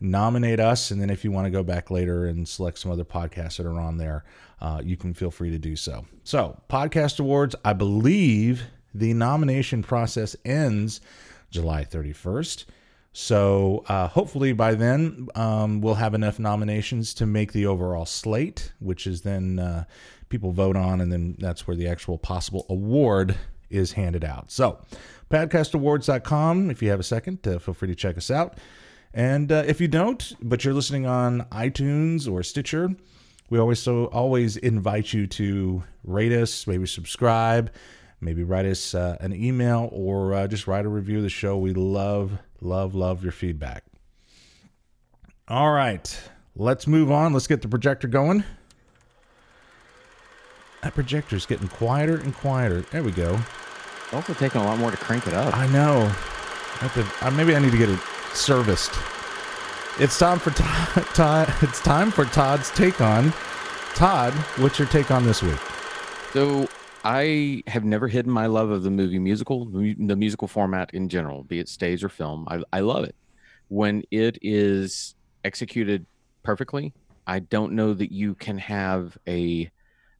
nominate 0.00 0.60
us. 0.60 0.90
And 0.90 0.98
then 0.98 1.10
if 1.10 1.24
you 1.24 1.30
want 1.30 1.44
to 1.44 1.50
go 1.50 1.62
back 1.62 1.90
later 1.90 2.24
and 2.26 2.48
select 2.48 2.78
some 2.78 2.90
other 2.90 3.04
podcasts 3.04 3.58
that 3.58 3.66
are 3.66 3.78
on 3.78 3.98
there, 3.98 4.24
uh, 4.60 4.80
you 4.84 4.96
can 4.96 5.14
feel 5.14 5.30
free 5.30 5.50
to 5.50 5.58
do 5.58 5.76
so. 5.76 6.06
So, 6.24 6.60
Podcast 6.68 7.20
Awards, 7.20 7.54
I 7.64 7.72
believe 7.72 8.62
the 8.94 9.14
nomination 9.14 9.82
process 9.82 10.34
ends 10.44 11.00
July 11.50 11.84
31st. 11.84 12.64
So 13.12 13.84
uh, 13.88 14.06
hopefully 14.06 14.52
by 14.52 14.74
then 14.74 15.28
um, 15.34 15.80
we'll 15.80 15.94
have 15.94 16.14
enough 16.14 16.38
nominations 16.38 17.14
to 17.14 17.26
make 17.26 17.52
the 17.52 17.66
overall 17.66 18.06
slate, 18.06 18.72
which 18.78 19.06
is 19.06 19.22
then 19.22 19.58
uh, 19.58 19.84
people 20.28 20.52
vote 20.52 20.76
on, 20.76 21.00
and 21.00 21.10
then 21.10 21.36
that's 21.38 21.66
where 21.66 21.76
the 21.76 21.88
actual 21.88 22.18
possible 22.18 22.66
award 22.68 23.36
is 23.70 23.92
handed 23.92 24.24
out. 24.24 24.50
So 24.50 24.78
podcastawards.com. 25.30 26.70
If 26.70 26.82
you 26.82 26.90
have 26.90 27.00
a 27.00 27.04
second, 27.04 27.46
uh, 27.46 27.58
feel 27.58 27.74
free 27.74 27.88
to 27.88 27.94
check 27.94 28.16
us 28.16 28.30
out. 28.30 28.58
And 29.14 29.50
uh, 29.50 29.64
if 29.66 29.80
you 29.80 29.88
don't, 29.88 30.34
but 30.40 30.64
you're 30.64 30.74
listening 30.74 31.06
on 31.06 31.42
iTunes 31.50 32.30
or 32.30 32.42
Stitcher, 32.42 32.94
we 33.50 33.58
always 33.58 33.78
so 33.78 34.06
always 34.06 34.56
invite 34.56 35.12
you 35.12 35.26
to 35.26 35.82
rate 36.04 36.32
us, 36.32 36.66
maybe 36.66 36.86
subscribe, 36.86 37.72
maybe 38.20 38.42
write 38.42 38.66
us 38.66 38.94
uh, 38.94 39.16
an 39.20 39.34
email, 39.34 39.88
or 39.92 40.34
uh, 40.34 40.46
just 40.46 40.66
write 40.66 40.84
a 40.84 40.88
review 40.88 41.18
of 41.18 41.22
the 41.22 41.30
show. 41.30 41.56
We 41.56 41.72
love 41.72 42.38
Love, 42.60 42.94
love 42.94 43.22
your 43.22 43.32
feedback. 43.32 43.84
All 45.46 45.72
right, 45.72 46.20
let's 46.56 46.86
move 46.86 47.10
on. 47.10 47.32
Let's 47.32 47.46
get 47.46 47.62
the 47.62 47.68
projector 47.68 48.08
going. 48.08 48.44
That 50.82 50.94
projector's 50.94 51.46
getting 51.46 51.68
quieter 51.68 52.16
and 52.16 52.34
quieter. 52.34 52.82
There 52.82 53.02
we 53.02 53.12
go. 53.12 53.38
It's 54.04 54.14
also 54.14 54.34
taking 54.34 54.60
a 54.60 54.64
lot 54.64 54.78
more 54.78 54.90
to 54.90 54.96
crank 54.96 55.26
it 55.26 55.34
up. 55.34 55.56
I 55.56 55.66
know. 55.68 56.12
I 56.80 56.88
to, 56.88 57.26
uh, 57.26 57.30
maybe 57.30 57.54
I 57.54 57.58
need 57.58 57.72
to 57.72 57.78
get 57.78 57.88
it 57.88 58.00
serviced. 58.34 58.92
It's 60.00 60.16
time 60.16 60.38
for 60.38 60.50
Todd. 61.14 61.52
It's 61.60 61.80
time 61.80 62.12
for 62.12 62.24
Todd's 62.24 62.70
take 62.70 63.00
on. 63.00 63.32
Todd, 63.96 64.32
what's 64.58 64.78
your 64.78 64.86
take 64.86 65.10
on 65.10 65.26
this 65.26 65.42
week? 65.42 65.58
So 66.32 66.68
I 67.02 67.64
have 67.66 67.82
never 67.82 68.06
hidden 68.06 68.30
my 68.30 68.46
love 68.46 68.70
of 68.70 68.84
the 68.84 68.92
movie 68.92 69.18
musical, 69.18 69.64
the 69.64 70.14
musical 70.14 70.46
format 70.46 70.94
in 70.94 71.08
general, 71.08 71.42
be 71.42 71.58
it 71.58 71.68
stage 71.68 72.04
or 72.04 72.08
film. 72.08 72.46
I, 72.48 72.62
I 72.72 72.78
love 72.78 73.06
it. 73.06 73.16
When 73.66 74.04
it 74.12 74.38
is 74.40 75.16
executed 75.42 76.06
perfectly, 76.44 76.94
I 77.26 77.40
don't 77.40 77.72
know 77.72 77.92
that 77.92 78.12
you 78.12 78.36
can 78.36 78.56
have 78.58 79.18
a 79.26 79.68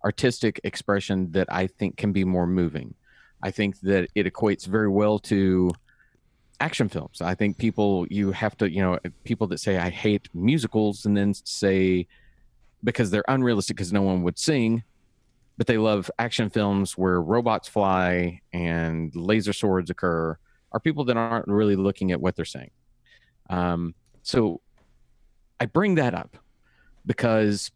artistic 0.05 0.61
expression 0.65 1.31
that 1.31 1.47
I 1.53 1.69
think 1.69 1.97
can 1.97 2.13
be 2.13 2.25
more 2.25 2.49
moving. 2.49 2.97
I 3.45 3.53
think 3.53 3.79
that 3.83 4.09
it 4.17 4.27
equates 4.27 4.67
very 4.67 4.89
well 4.89 5.21
to 5.21 5.71
action 6.61 6.89
films. 6.89 7.21
I 7.21 7.35
think 7.35 7.59
people 7.59 8.07
you 8.11 8.33
have 8.33 8.57
to, 8.59 8.71
you 8.71 8.83
know, 8.83 8.99
people 9.25 9.47
that 9.49 9.59
say 9.59 9.79
I 9.79 9.91
hate 9.91 10.29
musicals 10.35 11.07
and 11.07 11.17
then 11.17 11.35
say 11.35 12.07
because 12.83 13.11
they're 13.11 13.25
unrealistic 13.29 13.77
because 13.77 13.93
no 13.93 14.03
one 14.03 14.23
would 14.23 14.39
sing, 14.39 14.83
but 15.59 15.67
they 15.67 15.77
love 15.77 16.11
action 16.19 16.49
films 16.49 16.97
where 16.97 17.21
robots 17.21 17.69
fly 17.69 18.41
and 18.53 19.15
laser 19.15 19.53
swords 19.53 19.91
occur 19.91 20.39
are 20.73 20.81
people 20.81 21.05
that 21.05 21.17
aren't 21.17 21.49
really 21.49 21.77
looking 21.77 22.13
at 22.13 22.21
what 22.21 22.37
they're 22.37 22.45
saying 22.45 22.71
um, 23.51 23.95
so 24.23 24.61
i 25.61 25.67
bring 25.67 25.97
that 25.97 26.15
up 26.15 26.37
because 27.05 27.71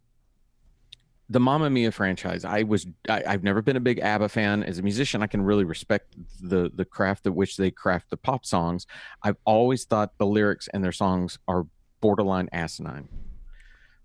the 1.32 1.40
Mamma 1.40 1.70
Mia 1.70 1.90
franchise, 1.90 2.44
I 2.44 2.62
was 2.62 2.86
I, 3.08 3.22
have 3.26 3.42
never 3.42 3.62
been 3.62 3.76
a 3.76 3.80
big 3.80 4.00
ABBA 4.00 4.28
fan. 4.28 4.62
As 4.62 4.78
a 4.78 4.82
musician, 4.82 5.22
I 5.22 5.26
can 5.26 5.40
really 5.42 5.64
respect 5.64 6.14
the 6.40 6.70
the 6.74 6.84
craft 6.84 7.26
at 7.26 7.34
which 7.34 7.56
they 7.56 7.70
craft 7.70 8.10
the 8.10 8.18
pop 8.18 8.44
songs. 8.44 8.86
I've 9.22 9.38
always 9.46 9.84
thought 9.84 10.18
the 10.18 10.26
lyrics 10.26 10.68
and 10.72 10.84
their 10.84 10.92
songs 10.92 11.38
are 11.48 11.66
borderline 12.00 12.50
asinine. 12.52 13.08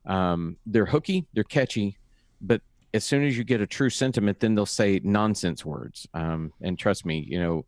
Um, 0.06 0.56
they're 0.66 0.86
hooky, 0.86 1.28
they're 1.34 1.44
catchy, 1.44 1.98
but 2.40 2.62
as 2.94 3.04
soon 3.04 3.26
as 3.26 3.38
you 3.38 3.44
get 3.44 3.60
a 3.60 3.68
true 3.68 3.90
sentiment, 3.90 4.40
then 4.40 4.56
they'll 4.56 4.66
say 4.66 5.02
nonsense 5.04 5.66
words. 5.66 6.08
Um, 6.14 6.54
and 6.62 6.80
trust 6.80 7.06
me, 7.06 7.26
you 7.28 7.40
know, 7.40 7.66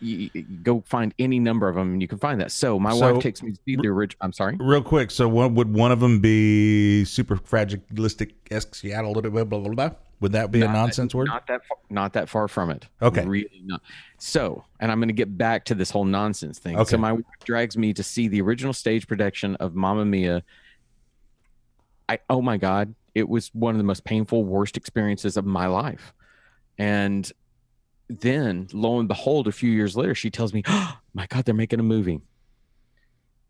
you, 0.00 0.30
you 0.32 0.42
go 0.42 0.82
find 0.86 1.14
any 1.18 1.38
number 1.38 1.68
of 1.68 1.74
them 1.74 1.92
and 1.92 2.02
you 2.02 2.08
can 2.08 2.18
find 2.18 2.40
that. 2.40 2.52
So 2.52 2.78
my 2.78 2.92
so, 2.92 3.14
wife 3.14 3.22
takes 3.22 3.42
me 3.42 3.52
to 3.52 3.58
see 3.64 3.76
the 3.76 3.88
original. 3.88 4.18
I'm 4.20 4.32
sorry. 4.32 4.56
Real 4.58 4.82
quick. 4.82 5.10
So 5.10 5.28
what 5.28 5.52
would 5.52 5.72
one 5.72 5.92
of 5.92 6.00
them 6.00 6.20
be? 6.20 7.04
Super 7.04 7.36
fragilistic 7.36 8.34
esque 8.50 8.74
Seattle. 8.74 9.14
Blah, 9.14 9.30
blah, 9.30 9.44
blah, 9.44 9.58
blah. 9.58 9.90
Would 10.20 10.32
that 10.32 10.50
be 10.50 10.60
not 10.60 10.70
a 10.70 10.72
nonsense 10.72 11.12
that, 11.12 11.18
word? 11.18 11.28
Not 11.28 11.46
that. 11.46 11.64
Far, 11.66 11.78
not 11.90 12.12
that 12.14 12.28
far 12.28 12.48
from 12.48 12.70
it. 12.70 12.86
Okay. 13.00 13.24
Really 13.24 13.62
not. 13.64 13.82
So, 14.18 14.64
and 14.80 14.90
I'm 14.90 14.98
going 14.98 15.08
to 15.08 15.14
get 15.14 15.38
back 15.38 15.64
to 15.66 15.74
this 15.74 15.90
whole 15.90 16.04
nonsense 16.04 16.58
thing. 16.58 16.76
Okay. 16.76 16.90
So 16.90 16.98
my 16.98 17.12
wife 17.12 17.24
drags 17.44 17.76
me 17.76 17.92
to 17.94 18.02
see 18.02 18.26
the 18.26 18.40
original 18.40 18.72
stage 18.72 19.06
production 19.06 19.54
of 19.56 19.74
Mamma 19.74 20.04
Mia. 20.04 20.42
I 22.08 22.18
oh 22.30 22.40
my 22.40 22.56
god, 22.56 22.94
it 23.14 23.28
was 23.28 23.48
one 23.54 23.74
of 23.74 23.78
the 23.78 23.84
most 23.84 24.04
painful, 24.04 24.44
worst 24.44 24.76
experiences 24.76 25.36
of 25.36 25.44
my 25.44 25.66
life. 25.66 26.12
And 26.78 27.30
then, 28.08 28.68
lo 28.72 28.98
and 28.98 29.08
behold, 29.08 29.48
a 29.48 29.52
few 29.52 29.70
years 29.70 29.96
later, 29.96 30.14
she 30.14 30.30
tells 30.30 30.52
me, 30.52 30.62
oh, 30.66 30.98
"My 31.14 31.26
God, 31.26 31.44
they're 31.44 31.54
making 31.54 31.80
a 31.80 31.84
movie." 31.84 32.20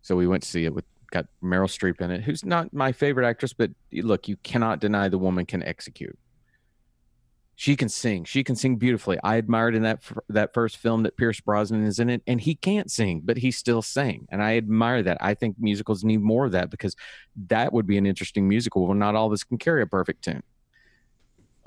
So 0.03 0.17
we 0.17 0.27
went 0.27 0.43
to 0.43 0.49
see 0.49 0.65
it 0.65 0.75
with 0.75 0.85
got 1.11 1.27
Meryl 1.43 1.69
Streep 1.69 2.01
in 2.03 2.11
it, 2.11 2.23
who's 2.23 2.45
not 2.45 2.73
my 2.73 2.93
favorite 2.93 3.27
actress, 3.27 3.55
but 3.55 3.71
look, 3.93 4.29
you 4.29 4.37
cannot 4.37 4.79
deny 4.79 5.09
the 5.09 5.19
woman 5.19 5.47
can 5.47 5.63
execute 5.63 6.19
she 7.61 7.75
can 7.75 7.89
sing. 7.89 8.23
She 8.23 8.45
can 8.45 8.55
sing 8.55 8.77
beautifully. 8.77 9.19
I 9.25 9.35
admired 9.35 9.75
in 9.75 9.83
that 9.83 10.01
that 10.29 10.55
first 10.55 10.77
film 10.77 11.03
that 11.03 11.17
Pierce 11.17 11.41
Brosnan 11.41 11.85
is 11.85 11.99
in 11.99 12.09
it, 12.09 12.23
and 12.25 12.41
he 12.41 12.55
can't 12.55 12.89
sing, 12.89 13.21
but 13.25 13.37
he 13.37 13.51
still 13.51 13.83
sang, 13.83 14.29
and 14.31 14.41
I 14.41 14.57
admire 14.57 15.03
that. 15.03 15.19
I 15.21 15.35
think 15.35 15.57
musicals 15.59 16.05
need 16.05 16.21
more 16.21 16.47
of 16.47 16.53
that 16.53 16.71
because 16.71 16.95
that 17.49 17.73
would 17.73 17.85
be 17.85 17.99
an 17.99 18.07
interesting 18.07 18.49
musical 18.49 18.87
where 18.87 18.95
not 18.95 19.17
all 19.17 19.27
of 19.27 19.33
us 19.33 19.43
can 19.43 19.59
carry 19.59 19.83
a 19.83 19.89
perfect 19.89 20.23
tune. 20.23 20.45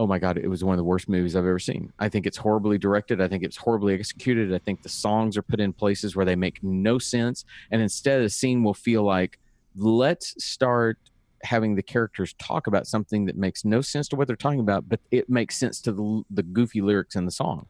Oh 0.02 0.08
my 0.08 0.18
God, 0.18 0.40
it 0.40 0.48
was 0.48 0.64
one 0.64 0.74
of 0.74 0.78
the 0.78 0.84
worst 0.84 1.08
movies 1.08 1.36
I've 1.36 1.46
ever 1.46 1.60
seen. 1.60 1.94
I 2.00 2.10
think 2.10 2.26
it's 2.26 2.38
horribly 2.38 2.80
directed. 2.80 3.22
I 3.22 3.28
think 3.28 3.44
it's 3.44 3.56
horribly 3.56 3.94
executed. 3.94 4.52
I 4.52 4.58
think 4.58 4.82
the 4.82 4.90
songs 4.90 5.38
are 5.38 5.44
put 5.44 5.60
in 5.60 5.74
places 5.74 6.16
where 6.16 6.26
they 6.26 6.36
make 6.36 6.64
no 6.64 6.98
sense, 6.98 7.46
and 7.70 7.84
instead, 7.84 8.20
a 8.22 8.30
scene 8.30 8.64
will 8.64 8.74
feel 8.74 9.04
like 9.04 9.38
let's 9.76 10.44
start 10.44 10.98
having 11.44 11.76
the 11.76 11.84
characters 11.84 12.34
talk 12.40 12.66
about 12.66 12.88
something 12.88 13.26
that 13.26 13.38
makes 13.38 13.64
no 13.64 13.80
sense 13.80 14.08
to 14.08 14.16
what 14.16 14.26
they're 14.26 14.36
talking 14.36 14.60
about, 14.60 14.90
but 14.90 15.00
it 15.12 15.30
makes 15.30 15.56
sense 15.56 15.80
to 15.82 15.92
the, 15.92 16.24
the 16.32 16.42
goofy 16.42 16.82
lyrics 16.82 17.16
in 17.16 17.26
the 17.26 17.32
song. 17.32 17.68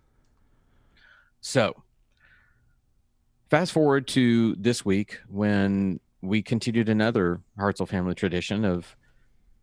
So, 1.41 1.83
fast 3.49 3.73
forward 3.73 4.07
to 4.07 4.55
this 4.55 4.85
week 4.85 5.19
when 5.27 5.99
we 6.21 6.41
continued 6.41 6.87
another 6.87 7.41
Hartzell 7.59 7.89
family 7.89 8.15
tradition 8.15 8.63
of 8.63 8.95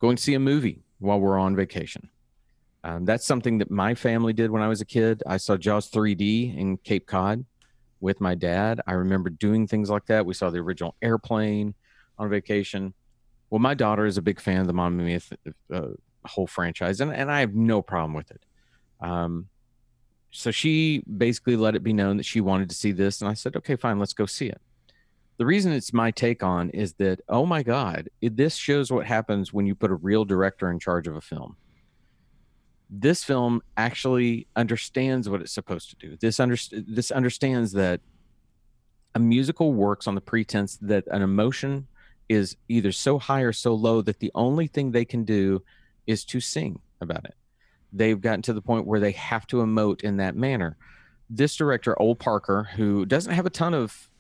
going 0.01 0.17
to 0.17 0.23
see 0.23 0.35
a 0.35 0.39
movie 0.39 0.83
while 0.99 1.19
we're 1.19 1.39
on 1.39 1.57
vacation. 1.57 2.11
Um, 2.85 3.05
that's 3.05 3.27
something 3.27 3.59
that 3.59 3.71
my 3.71 3.95
family 3.95 4.33
did 4.33 4.51
when 4.51 4.63
I 4.63 4.69
was 4.69 4.81
a 4.81 4.85
kid. 4.85 5.23
I 5.27 5.37
saw 5.37 5.57
Jaws 5.57 5.91
3D 5.91 6.57
in 6.57 6.77
Cape 6.79 7.07
Cod 7.07 7.45
with 8.01 8.21
my 8.21 8.35
dad. 8.35 8.81
I 8.87 8.93
remember 8.93 9.31
doing 9.31 9.67
things 9.67 9.91
like 9.91 10.07
that. 10.07 10.25
We 10.25 10.35
saw 10.35 10.51
the 10.51 10.59
original 10.59 10.95
airplane 11.03 11.75
on 12.19 12.31
vacation. 12.31 12.95
Well, 13.51 13.59
my 13.59 13.75
daughter 13.75 14.07
is 14.07 14.17
a 14.17 14.23
big 14.23 14.41
fan 14.41 14.61
of 14.61 14.67
the 14.67 14.73
Mamma 14.73 15.03
Mia 15.03 15.21
uh, 15.73 15.89
whole 16.25 16.47
franchise, 16.47 17.01
and, 17.01 17.13
and 17.13 17.31
I 17.31 17.41
have 17.41 17.55
no 17.55 17.83
problem 17.83 18.15
with 18.15 18.31
it. 18.31 18.43
Um, 19.01 19.49
so 20.31 20.51
she 20.51 21.03
basically 21.17 21.57
let 21.57 21.75
it 21.75 21.83
be 21.83 21.93
known 21.93 22.19
that 22.19 22.27
she 22.27 22.41
wanted 22.41 22.69
to 22.69 22.77
see 22.77 22.93
this, 22.93 23.21
and 23.21 23.31
I 23.31 23.35
said, 23.35 23.57
okay, 23.57 23.77
fine, 23.77 23.99
let's 23.99 24.13
go 24.13 24.27
see 24.27 24.47
it. 24.47 24.61
The 25.39 25.47
reason 25.47 25.73
it's 25.73 25.93
my 25.93 26.11
take 26.11 26.43
on 26.43 26.71
is 26.71 26.95
that, 26.95 27.21
oh 27.29 27.47
my 27.47 27.63
God, 27.63 28.09
it, 28.21 28.37
this 28.37 28.57
shows 28.57 28.91
what 28.91 29.07
happens 29.07 29.53
when 29.53 29.67
you 29.67 29.75
put 29.75 29.91
a 29.91 29.95
real 29.95 30.25
director 30.25 30.71
in 30.71 30.79
charge 30.79 31.07
of 31.07 31.17
a 31.17 31.21
film. 31.21 31.57
This 32.91 33.23
film 33.23 33.63
actually 33.77 34.47
understands 34.57 35.29
what 35.29 35.41
it's 35.41 35.53
supposed 35.53 35.91
to 35.91 35.97
do. 35.97 36.17
This 36.21 36.41
under, 36.41 36.57
this 36.73 37.11
understands 37.11 37.73
that 37.73 38.01
a 39.15 39.19
musical 39.19 39.73
works 39.73 40.07
on 40.07 40.15
the 40.15 40.21
pretense 40.21 40.79
that 40.79 41.05
an 41.09 41.23
emotion 41.23 41.87
is 42.29 42.57
either 42.69 42.93
so 42.93 43.19
high 43.19 43.41
or 43.43 43.53
so 43.53 43.75
low 43.75 44.03
that 44.03 44.21
the 44.21 44.31
only 44.35 44.67
thing 44.67 44.91
they 44.91 45.05
can 45.05 45.25
do 45.25 45.63
is 46.07 46.25
to 46.25 46.41
sing 46.41 46.81
about 47.01 47.25
it. 47.25 47.35
They've 47.93 48.21
gotten 48.21 48.43
to 48.43 48.53
the 48.53 48.63
point 48.63 48.87
where 48.87 49.01
they 49.01 49.13
have 49.13 49.47
to 49.49 49.57
emote 49.57 50.03
in 50.03 50.19
that 50.19 50.37
manner. 50.37 50.77
This 51.31 51.57
director, 51.57 52.01
Ol 52.01 52.15
Parker, 52.15 52.69
who 52.77 53.07
doesn't 53.07 53.33
have 53.33 53.47
a 53.47 53.51
ton 53.51 53.75
of 53.75 54.11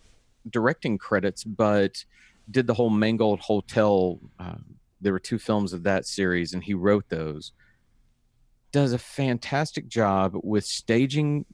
directing 0.49 0.99
credits, 0.99 1.45
but 1.45 2.05
did 2.51 2.67
the 2.67 2.75
whole 2.75 2.91
Marigold 2.91 3.41
Hotel 3.41 4.19
uh, 4.39 4.57
there 5.01 5.13
were 5.13 5.19
two 5.19 5.39
films 5.39 5.73
of 5.73 5.83
that 5.85 6.07
series, 6.07 6.55
and 6.55 6.63
he 6.63 6.75
wrote 6.75 7.09
those. 7.09 7.53
Does 8.71 8.93
a 8.93 8.99
fantastic 8.99 9.89
job 9.89 10.37
with 10.43 10.65
staging 10.65 11.47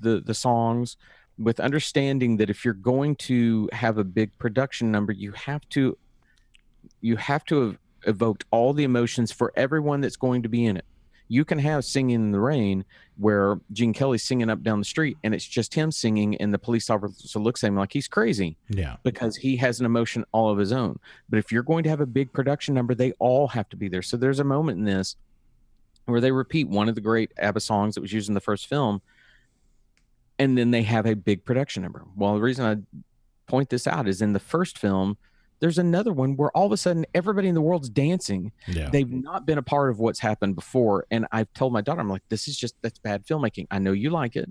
the 0.00 0.20
the 0.20 0.34
songs, 0.34 0.96
with 1.38 1.60
understanding 1.60 2.36
that 2.36 2.50
if 2.50 2.64
you're 2.64 2.74
going 2.74 3.16
to 3.16 3.68
have 3.72 3.98
a 3.98 4.04
big 4.04 4.36
production 4.38 4.90
number, 4.92 5.12
you 5.12 5.32
have 5.32 5.68
to 5.70 5.96
you 7.00 7.16
have 7.16 7.44
to 7.46 7.60
have 7.60 7.78
evoked 8.06 8.44
all 8.50 8.72
the 8.72 8.84
emotions 8.84 9.32
for 9.32 9.52
everyone 9.56 10.00
that's 10.00 10.16
going 10.16 10.42
to 10.42 10.48
be 10.48 10.66
in 10.66 10.76
it. 10.76 10.84
You 11.28 11.44
can 11.44 11.58
have 11.60 11.84
singing 11.84 12.16
in 12.16 12.32
the 12.32 12.40
rain 12.40 12.84
where 13.16 13.58
Gene 13.72 13.94
Kelly's 13.94 14.22
singing 14.22 14.50
up 14.50 14.62
down 14.62 14.78
the 14.78 14.84
street 14.84 15.16
and 15.24 15.34
it's 15.34 15.46
just 15.46 15.74
him 15.74 15.90
singing 15.90 16.36
and 16.36 16.52
the 16.52 16.58
police 16.58 16.90
officer 16.90 17.38
looks 17.38 17.64
at 17.64 17.68
him 17.68 17.76
like 17.76 17.92
he's 17.92 18.08
crazy. 18.08 18.58
Yeah. 18.68 18.96
Because 19.02 19.36
he 19.36 19.56
has 19.56 19.80
an 19.80 19.86
emotion 19.86 20.24
all 20.32 20.50
of 20.50 20.58
his 20.58 20.72
own. 20.72 20.98
But 21.30 21.38
if 21.38 21.50
you're 21.50 21.62
going 21.62 21.84
to 21.84 21.90
have 21.90 22.00
a 22.00 22.06
big 22.06 22.32
production 22.32 22.74
number, 22.74 22.94
they 22.94 23.12
all 23.12 23.48
have 23.48 23.68
to 23.70 23.76
be 23.76 23.88
there. 23.88 24.02
So 24.02 24.16
there's 24.16 24.40
a 24.40 24.44
moment 24.44 24.78
in 24.78 24.84
this 24.84 25.16
where 26.06 26.20
they 26.20 26.32
repeat 26.32 26.68
one 26.68 26.88
of 26.88 26.94
the 26.94 27.00
great 27.00 27.32
ABBA 27.38 27.60
songs 27.60 27.94
that 27.94 28.00
was 28.00 28.12
used 28.12 28.28
in 28.28 28.34
the 28.34 28.40
first 28.40 28.66
film 28.66 29.00
and 30.42 30.58
then 30.58 30.70
they 30.70 30.82
have 30.82 31.06
a 31.06 31.14
big 31.14 31.44
production 31.44 31.82
number. 31.82 32.04
Well, 32.16 32.34
the 32.34 32.40
reason 32.40 32.64
I 32.64 33.00
point 33.46 33.70
this 33.70 33.86
out 33.86 34.08
is 34.08 34.22
in 34.22 34.32
the 34.32 34.40
first 34.40 34.78
film, 34.78 35.16
there's 35.60 35.78
another 35.78 36.12
one 36.12 36.36
where 36.36 36.50
all 36.50 36.66
of 36.66 36.72
a 36.72 36.76
sudden 36.76 37.06
everybody 37.14 37.46
in 37.46 37.54
the 37.54 37.60
world's 37.60 37.88
dancing. 37.88 38.50
Yeah. 38.66 38.88
They've 38.90 39.08
not 39.08 39.46
been 39.46 39.58
a 39.58 39.62
part 39.62 39.90
of 39.90 40.00
what's 40.00 40.18
happened 40.18 40.56
before. 40.56 41.06
And 41.12 41.26
I've 41.30 41.52
told 41.54 41.72
my 41.72 41.80
daughter, 41.80 42.00
I'm 42.00 42.08
like, 42.08 42.28
this 42.28 42.48
is 42.48 42.56
just 42.56 42.74
that's 42.82 42.98
bad 42.98 43.24
filmmaking. 43.24 43.68
I 43.70 43.78
know 43.78 43.92
you 43.92 44.10
like 44.10 44.34
it, 44.34 44.50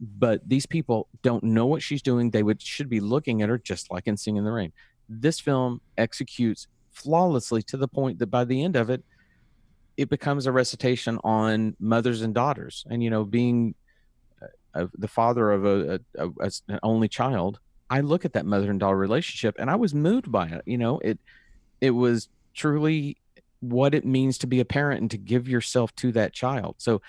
but 0.00 0.48
these 0.48 0.66
people 0.66 1.08
don't 1.22 1.44
know 1.44 1.66
what 1.66 1.82
she's 1.82 2.02
doing. 2.02 2.30
They 2.30 2.42
would 2.42 2.60
should 2.60 2.88
be 2.88 2.98
looking 2.98 3.42
at 3.42 3.48
her 3.48 3.58
just 3.58 3.92
like 3.92 4.08
in 4.08 4.16
Sing 4.16 4.36
in 4.36 4.44
the 4.44 4.50
Rain. 4.50 4.72
This 5.08 5.38
film 5.38 5.80
executes 5.96 6.66
flawlessly 6.90 7.62
to 7.62 7.76
the 7.76 7.88
point 7.88 8.18
that 8.18 8.26
by 8.26 8.44
the 8.44 8.64
end 8.64 8.74
of 8.74 8.90
it, 8.90 9.04
it 9.96 10.08
becomes 10.08 10.46
a 10.46 10.52
recitation 10.52 11.18
on 11.24 11.76
mothers 11.78 12.22
and 12.22 12.34
daughters, 12.34 12.84
and 12.88 13.02
you 13.02 13.10
know, 13.10 13.24
being 13.24 13.74
uh, 14.74 14.86
the 14.96 15.08
father 15.08 15.50
of 15.52 15.64
a, 15.64 16.00
a, 16.16 16.28
a, 16.28 16.50
an 16.68 16.80
only 16.82 17.08
child 17.08 17.60
I 17.92 18.00
look 18.00 18.24
at 18.24 18.32
that 18.32 18.46
mother 18.46 18.70
and 18.70 18.80
daughter 18.80 18.96
relationship 18.96 19.56
and 19.58 19.68
I 19.68 19.76
was 19.76 19.92
moved 19.92 20.32
by 20.32 20.46
it. 20.46 20.62
You 20.64 20.78
know, 20.78 20.98
it 21.00 21.18
it 21.82 21.90
was 21.90 22.30
truly 22.54 23.18
what 23.60 23.94
it 23.94 24.06
means 24.06 24.38
to 24.38 24.46
be 24.46 24.60
a 24.60 24.64
parent 24.64 25.02
and 25.02 25.10
to 25.10 25.18
give 25.18 25.46
yourself 25.46 25.94
to 25.96 26.10
that 26.12 26.32
child. 26.32 26.76
So 26.78 27.02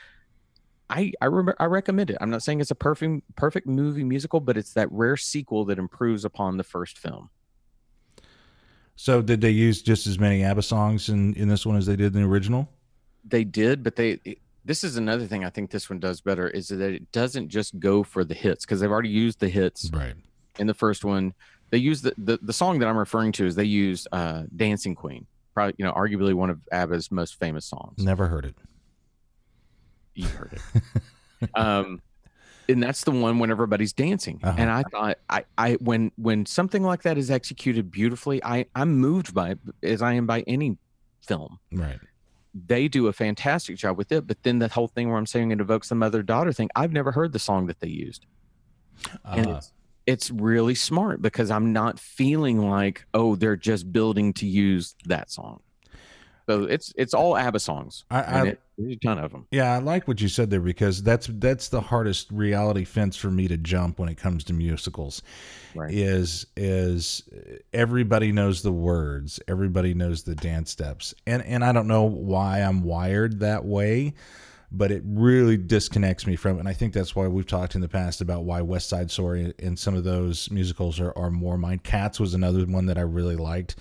I 0.89 1.13
I 1.21 1.27
remember 1.27 1.55
I 1.57 1.65
recommend 1.65 2.09
it. 2.09 2.17
I'm 2.19 2.29
not 2.29 2.43
saying 2.43 2.59
it's 2.59 2.69
a 2.69 2.75
perfect 2.75 3.23
perfect 3.37 3.65
movie 3.65 4.03
musical, 4.03 4.41
but 4.41 4.57
it's 4.57 4.73
that 4.73 4.91
rare 4.91 5.15
sequel 5.15 5.63
that 5.65 5.79
improves 5.79 6.25
upon 6.25 6.57
the 6.57 6.65
first 6.65 6.97
film. 6.97 7.29
So 8.95 9.21
did 9.21 9.41
they 9.41 9.51
use 9.51 9.81
just 9.81 10.07
as 10.07 10.19
many 10.19 10.43
ABBA 10.43 10.61
songs 10.61 11.09
in 11.09 11.33
in 11.35 11.47
this 11.47 11.65
one 11.65 11.75
as 11.75 11.85
they 11.85 11.95
did 11.95 12.15
in 12.15 12.21
the 12.21 12.27
original? 12.27 12.69
They 13.25 13.43
did, 13.43 13.83
but 13.83 13.95
they 13.95 14.19
this 14.65 14.83
is 14.83 14.97
another 14.97 15.25
thing 15.27 15.43
I 15.43 15.49
think 15.49 15.71
this 15.71 15.89
one 15.89 15.99
does 15.99 16.21
better 16.21 16.47
is 16.47 16.69
that 16.69 16.79
it 16.79 17.11
doesn't 17.11 17.49
just 17.49 17.79
go 17.79 18.03
for 18.03 18.23
the 18.23 18.33
hits 18.33 18.65
because 18.65 18.79
they've 18.79 18.91
already 18.91 19.09
used 19.09 19.39
the 19.39 19.49
hits. 19.49 19.89
Right 19.93 20.15
in 20.59 20.67
the 20.67 20.73
first 20.73 21.03
one, 21.03 21.33
they 21.69 21.77
use 21.77 22.01
the, 22.01 22.13
the, 22.17 22.39
the 22.41 22.53
song 22.53 22.79
that 22.79 22.87
I'm 22.87 22.97
referring 22.97 23.31
to 23.33 23.45
is 23.45 23.55
they 23.55 23.63
used 23.63 24.07
uh, 24.11 24.43
Dancing 24.55 24.95
Queen, 24.95 25.25
probably, 25.53 25.75
you 25.77 25.85
know, 25.85 25.93
arguably 25.93 26.33
one 26.33 26.49
of 26.49 26.59
ABBA's 26.71 27.11
most 27.11 27.39
famous 27.39 27.65
songs. 27.65 28.03
Never 28.03 28.27
heard 28.27 28.45
it. 28.45 28.55
You 30.15 30.27
heard 30.27 30.53
it. 30.53 31.49
um, 31.55 32.01
and 32.69 32.81
that's 32.81 33.03
the 33.03 33.11
one 33.11 33.39
when 33.39 33.51
everybody's 33.51 33.93
dancing. 33.93 34.39
Uh-huh. 34.43 34.55
And 34.57 34.69
I 34.69 34.83
thought, 34.83 35.17
I, 35.29 35.45
I, 35.57 35.73
when, 35.73 36.11
when 36.15 36.45
something 36.45 36.83
like 36.83 37.03
that 37.03 37.17
is 37.17 37.29
executed 37.31 37.91
beautifully, 37.91 38.43
I, 38.43 38.65
I'm 38.75 38.95
moved 38.97 39.33
by 39.33 39.51
it 39.51 39.59
as 39.81 40.01
I 40.01 40.13
am 40.13 40.25
by 40.25 40.41
any 40.47 40.77
film. 41.21 41.59
Right. 41.71 41.99
They 42.53 42.87
do 42.87 43.07
a 43.07 43.13
fantastic 43.13 43.77
job 43.77 43.97
with 43.97 44.11
it. 44.11 44.27
But 44.27 44.43
then 44.43 44.59
the 44.59 44.67
whole 44.67 44.87
thing 44.87 45.09
where 45.09 45.17
I'm 45.17 45.25
saying 45.25 45.51
it 45.51 45.59
evokes 45.59 45.89
the 45.89 45.95
mother 45.95 46.23
daughter 46.23 46.53
thing, 46.53 46.69
I've 46.75 46.93
never 46.93 47.11
heard 47.11 47.33
the 47.33 47.39
song 47.39 47.67
that 47.67 47.79
they 47.79 47.87
used. 47.87 48.25
Uh-huh. 49.25 49.35
And 49.35 49.49
it's, 49.49 49.71
it's 50.05 50.31
really 50.31 50.75
smart 50.75 51.21
because 51.21 51.49
I'm 51.49 51.73
not 51.73 51.99
feeling 51.99 52.69
like, 52.69 53.05
oh, 53.13 53.35
they're 53.35 53.55
just 53.55 53.91
building 53.91 54.33
to 54.33 54.45
use 54.45 54.95
that 55.05 55.31
song. 55.31 55.61
So 56.47 56.63
it's 56.63 56.93
it's 56.97 57.13
all 57.13 57.37
ABBA 57.37 57.59
songs. 57.59 58.03
I, 58.11 58.21
I 58.21 58.47
it, 58.47 58.61
there's 58.77 58.93
a 58.93 58.99
ton 58.99 59.17
of 59.17 59.31
them. 59.31 59.47
Yeah, 59.51 59.73
I 59.73 59.77
like 59.77 60.07
what 60.07 60.19
you 60.19 60.27
said 60.27 60.49
there 60.49 60.59
because 60.59 61.01
that's 61.01 61.27
that's 61.27 61.69
the 61.69 61.79
hardest 61.79 62.31
reality 62.31 62.83
fence 62.83 63.15
for 63.15 63.31
me 63.31 63.47
to 63.47 63.57
jump 63.57 63.99
when 63.99 64.09
it 64.09 64.15
comes 64.15 64.43
to 64.45 64.53
musicals. 64.53 65.21
Right. 65.73 65.93
Is 65.93 66.45
is 66.57 67.23
everybody 67.73 68.31
knows 68.31 68.61
the 68.61 68.71
words, 68.71 69.39
everybody 69.47 69.93
knows 69.93 70.23
the 70.23 70.35
dance 70.35 70.71
steps, 70.71 71.13
and 71.25 71.41
and 71.43 71.63
I 71.63 71.71
don't 71.71 71.87
know 71.87 72.03
why 72.03 72.59
I'm 72.59 72.83
wired 72.83 73.39
that 73.39 73.63
way 73.63 74.13
but 74.75 74.91
it 74.91 75.03
really 75.05 75.55
disconnects 75.55 76.25
me 76.25 76.35
from 76.35 76.57
it. 76.57 76.61
And 76.61 76.67
I 76.67 76.73
think 76.73 76.93
that's 76.93 77.15
why 77.15 77.27
we've 77.27 77.45
talked 77.45 77.75
in 77.75 77.81
the 77.81 77.87
past 77.87 78.21
about 78.21 78.43
why 78.43 78.61
West 78.61 78.89
Side 78.89 79.11
Story 79.11 79.53
and 79.59 79.77
some 79.77 79.93
of 79.93 80.03
those 80.03 80.49
musicals 80.49 80.99
are, 80.99 81.15
are 81.15 81.29
more 81.29 81.59
mine. 81.59 81.77
Cats 81.79 82.19
was 82.19 82.33
another 82.33 82.65
one 82.65 82.87
that 82.87 82.97
I 82.97 83.01
really 83.01 83.35
liked. 83.35 83.75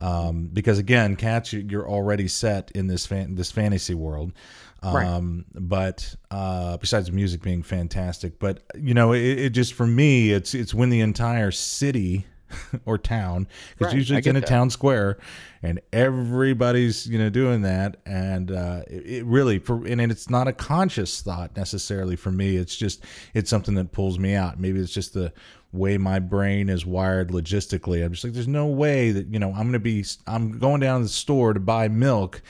Um, 0.00 0.50
because 0.52 0.78
again, 0.78 1.16
Cats, 1.16 1.52
you're 1.52 1.88
already 1.88 2.28
set 2.28 2.70
in 2.72 2.86
this 2.86 3.06
fan, 3.06 3.34
this 3.34 3.50
fantasy 3.50 3.94
world. 3.94 4.32
Um, 4.80 5.44
right. 5.54 5.68
but, 5.68 6.14
uh, 6.30 6.76
besides 6.76 7.10
music 7.10 7.42
being 7.42 7.64
fantastic, 7.64 8.38
but 8.38 8.62
you 8.76 8.94
know, 8.94 9.12
it, 9.12 9.22
it 9.22 9.50
just, 9.50 9.74
for 9.74 9.88
me, 9.88 10.30
it's, 10.30 10.54
it's 10.54 10.72
when 10.72 10.88
the 10.90 11.00
entire 11.00 11.50
city 11.50 12.26
or 12.86 12.98
town 12.98 13.46
because 13.76 13.92
right, 13.92 13.96
usually 13.96 14.18
it's 14.18 14.26
in 14.26 14.36
a 14.36 14.40
that. 14.40 14.48
town 14.48 14.70
square 14.70 15.18
and 15.62 15.80
everybody's 15.92 17.06
you 17.06 17.18
know 17.18 17.30
doing 17.30 17.62
that 17.62 17.96
and 18.06 18.50
uh, 18.50 18.82
it, 18.86 19.06
it, 19.06 19.24
really 19.24 19.58
for 19.58 19.86
and 19.86 20.00
it's 20.00 20.30
not 20.30 20.48
a 20.48 20.52
conscious 20.52 21.20
thought 21.20 21.56
necessarily 21.56 22.16
for 22.16 22.30
me 22.30 22.56
it's 22.56 22.76
just 22.76 23.04
it's 23.34 23.50
something 23.50 23.74
that 23.74 23.92
pulls 23.92 24.18
me 24.18 24.34
out 24.34 24.58
maybe 24.58 24.80
it's 24.80 24.92
just 24.92 25.14
the 25.14 25.32
way 25.72 25.98
my 25.98 26.18
brain 26.18 26.68
is 26.68 26.86
wired 26.86 27.28
logistically 27.28 28.04
i'm 28.04 28.12
just 28.12 28.24
like 28.24 28.32
there's 28.32 28.48
no 28.48 28.66
way 28.66 29.10
that 29.10 29.26
you 29.28 29.38
know 29.38 29.50
i'm 29.52 29.66
gonna 29.66 29.78
be 29.78 30.04
i'm 30.26 30.58
going 30.58 30.80
down 30.80 31.00
to 31.00 31.04
the 31.04 31.12
store 31.12 31.52
to 31.52 31.60
buy 31.60 31.88
milk 31.88 32.40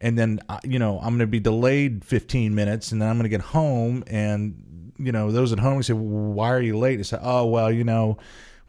and 0.00 0.18
then 0.18 0.38
uh, 0.48 0.60
you 0.64 0.78
know 0.78 0.98
i'm 0.98 1.14
gonna 1.14 1.26
be 1.26 1.40
delayed 1.40 2.04
15 2.04 2.54
minutes 2.54 2.92
and 2.92 3.00
then 3.00 3.08
i'm 3.08 3.16
gonna 3.16 3.28
get 3.28 3.40
home 3.40 4.04
and 4.06 4.92
you 4.98 5.12
know 5.12 5.32
those 5.32 5.52
at 5.52 5.58
home 5.58 5.82
say 5.82 5.94
well, 5.94 6.04
why 6.04 6.50
are 6.52 6.60
you 6.60 6.76
late 6.76 6.98
I 6.98 7.02
say 7.02 7.18
oh 7.22 7.46
well 7.46 7.72
you 7.72 7.84
know 7.84 8.18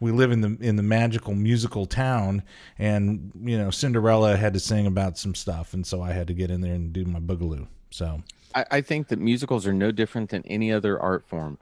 we 0.00 0.12
live 0.12 0.32
in 0.32 0.40
the 0.40 0.56
in 0.60 0.76
the 0.76 0.82
magical 0.82 1.34
musical 1.34 1.86
town, 1.86 2.42
and 2.78 3.30
you 3.42 3.56
know 3.56 3.70
Cinderella 3.70 4.36
had 4.36 4.54
to 4.54 4.60
sing 4.60 4.86
about 4.86 5.18
some 5.18 5.34
stuff, 5.34 5.74
and 5.74 5.86
so 5.86 6.02
I 6.02 6.12
had 6.12 6.26
to 6.28 6.34
get 6.34 6.50
in 6.50 6.62
there 6.62 6.74
and 6.74 6.92
do 6.92 7.04
my 7.04 7.20
boogaloo. 7.20 7.68
So 7.90 8.22
I, 8.54 8.64
I 8.70 8.80
think 8.80 9.08
that 9.08 9.18
musicals 9.18 9.66
are 9.66 9.74
no 9.74 9.92
different 9.92 10.30
than 10.30 10.42
any 10.46 10.72
other 10.72 10.98
art 10.98 11.28
form. 11.28 11.58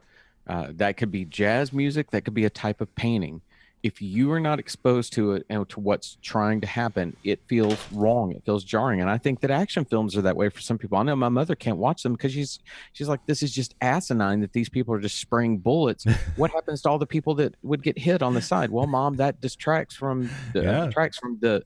Uh, 0.49 0.69
that 0.71 0.97
could 0.97 1.11
be 1.11 1.25
jazz 1.25 1.73
music, 1.73 2.11
that 2.11 2.25
could 2.25 2.35
be 2.35 2.45
a 2.45 2.51
type 2.51 2.81
of 2.81 2.95
painting 2.95 3.43
if 3.83 4.03
you 4.03 4.33
are 4.33 4.41
not 4.41 4.59
exposed 4.59 5.13
to 5.13 5.33
it 5.33 5.47
and 5.49 5.69
to 5.69 5.81
what's 5.81 6.19
trying 6.21 6.61
to 6.61 6.67
happen, 6.67 7.17
it 7.23 7.41
feels 7.47 7.79
wrong. 7.93 8.33
It 8.33 8.45
feels 8.45 8.65
jarring. 8.65 9.01
And 9.01 9.09
I 9.09 9.19
think 9.19 9.41
that 9.41 9.51
action 9.51 9.85
films 9.85 10.17
are 10.17 10.23
that 10.23 10.37
way 10.37 10.49
for 10.49 10.61
some 10.61 10.79
people. 10.79 10.99
I 10.99 11.05
know 11.05 11.15
my 11.15 11.29
mother 11.29 11.55
can't 11.55 11.79
watch 11.79 12.03
them 12.03 12.13
because 12.13 12.33
she's 12.33 12.59
she's 12.93 13.09
like, 13.09 13.25
this 13.27 13.43
is 13.43 13.53
just 13.53 13.75
asinine 13.81 14.41
that 14.41 14.53
these 14.53 14.69
people 14.69 14.95
are 14.95 15.01
just 15.01 15.19
spraying 15.19 15.59
bullets. 15.59 16.05
what 16.37 16.51
happens 16.51 16.83
to 16.83 16.89
all 16.89 16.99
the 16.99 17.07
people 17.07 17.35
that 17.37 17.55
would 17.63 17.83
get 17.83 17.97
hit 17.99 18.23
on 18.23 18.35
the 18.35 18.43
side? 18.43 18.71
Well, 18.71 18.87
mom, 18.87 19.17
that 19.17 19.41
distracts 19.41 19.95
from 19.95 20.29
the 20.53 20.63
yeah. 20.63 20.87
distracts 20.87 21.19
from 21.19 21.39
the 21.41 21.63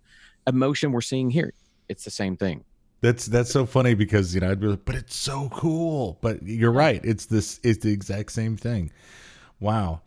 emotion 0.46 0.92
we're 0.92 1.00
seeing 1.00 1.30
here. 1.30 1.54
It's 1.88 2.04
the 2.04 2.10
same 2.10 2.36
thing. 2.36 2.64
That's 3.02 3.26
that's 3.26 3.50
so 3.50 3.66
funny 3.66 3.94
because 3.94 4.34
you 4.34 4.40
know 4.40 4.50
I'd 4.50 4.60
be 4.60 4.68
like, 4.68 4.84
but 4.84 4.94
it's 4.94 5.16
so 5.16 5.50
cool. 5.52 6.18
But 6.22 6.42
you're 6.44 6.72
right. 6.72 7.00
It's 7.04 7.26
this. 7.26 7.60
It's 7.62 7.82
the 7.82 7.92
exact 7.92 8.32
same 8.32 8.56
thing. 8.56 8.92
Wow. 9.60 10.00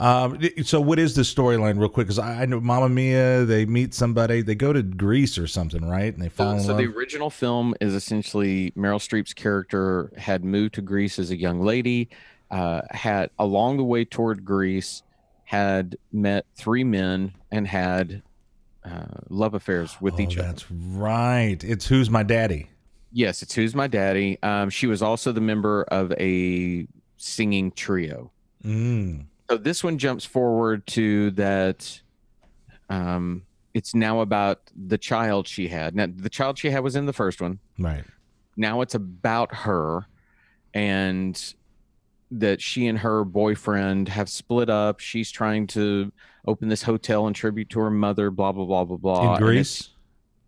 Um, 0.00 0.38
so 0.62 0.80
what 0.80 1.00
is 1.00 1.16
the 1.16 1.22
storyline, 1.22 1.78
real 1.78 1.88
quick? 1.88 2.06
Because 2.06 2.20
I, 2.20 2.42
I, 2.42 2.46
know 2.46 2.60
Mamma 2.60 2.88
Mia, 2.88 3.44
they 3.44 3.66
meet 3.66 3.94
somebody, 3.94 4.42
they 4.42 4.54
go 4.54 4.72
to 4.72 4.80
Greece 4.80 5.36
or 5.38 5.48
something, 5.48 5.84
right? 5.84 6.14
And 6.14 6.22
they 6.22 6.28
fall 6.28 6.52
so, 6.52 6.56
in 6.56 6.62
so 6.62 6.68
love. 6.68 6.78
the 6.78 6.84
original 6.84 7.30
film 7.30 7.74
is 7.80 7.94
essentially 7.94 8.70
Meryl 8.76 9.00
Streep's 9.00 9.34
character 9.34 10.12
had 10.16 10.44
moved 10.44 10.74
to 10.74 10.82
Greece 10.82 11.18
as 11.18 11.32
a 11.32 11.36
young 11.36 11.60
lady, 11.62 12.10
uh, 12.52 12.82
had 12.92 13.30
along 13.40 13.78
the 13.78 13.84
way 13.84 14.04
toward 14.04 14.44
Greece, 14.44 15.02
had 15.42 15.96
met 16.12 16.46
three 16.54 16.84
men 16.84 17.32
and 17.50 17.66
had 17.66 18.22
uh, 18.88 19.20
love 19.28 19.54
affairs 19.54 19.96
with 20.00 20.14
oh, 20.14 20.20
each 20.20 20.38
other. 20.38 20.48
That's 20.48 20.70
right. 20.70 21.62
It's 21.62 21.86
Who's 21.86 22.10
My 22.10 22.22
Daddy. 22.22 22.70
Yes, 23.12 23.42
it's 23.42 23.54
Who's 23.54 23.74
My 23.74 23.86
Daddy. 23.86 24.38
Um, 24.42 24.70
she 24.70 24.86
was 24.86 25.02
also 25.02 25.32
the 25.32 25.40
member 25.40 25.82
of 25.84 26.12
a 26.12 26.86
singing 27.16 27.72
trio. 27.72 28.30
Mm. 28.64 29.26
So 29.50 29.56
this 29.56 29.82
one 29.82 29.98
jumps 29.98 30.24
forward 30.24 30.86
to 30.88 31.30
that. 31.32 32.00
Um, 32.90 33.42
it's 33.74 33.94
now 33.94 34.20
about 34.20 34.60
the 34.74 34.98
child 34.98 35.46
she 35.46 35.68
had. 35.68 35.94
Now, 35.94 36.06
the 36.14 36.30
child 36.30 36.58
she 36.58 36.70
had 36.70 36.82
was 36.82 36.96
in 36.96 37.06
the 37.06 37.12
first 37.12 37.40
one. 37.40 37.58
Right. 37.78 38.04
Now 38.56 38.80
it's 38.80 38.94
about 38.94 39.54
her, 39.54 40.06
and 40.74 41.54
that 42.30 42.60
she 42.60 42.86
and 42.86 42.98
her 42.98 43.24
boyfriend 43.24 44.08
have 44.08 44.28
split 44.28 44.68
up. 44.68 45.00
She's 45.00 45.30
trying 45.30 45.66
to 45.68 46.12
open 46.46 46.68
this 46.68 46.82
hotel 46.82 47.26
in 47.26 47.34
tribute 47.34 47.70
to 47.70 47.80
her 47.80 47.90
mother. 47.90 48.30
Blah 48.30 48.52
blah 48.52 48.64
blah 48.64 48.84
blah 48.84 48.96
blah. 48.96 49.34
In 49.36 49.40
Greece. 49.42 49.90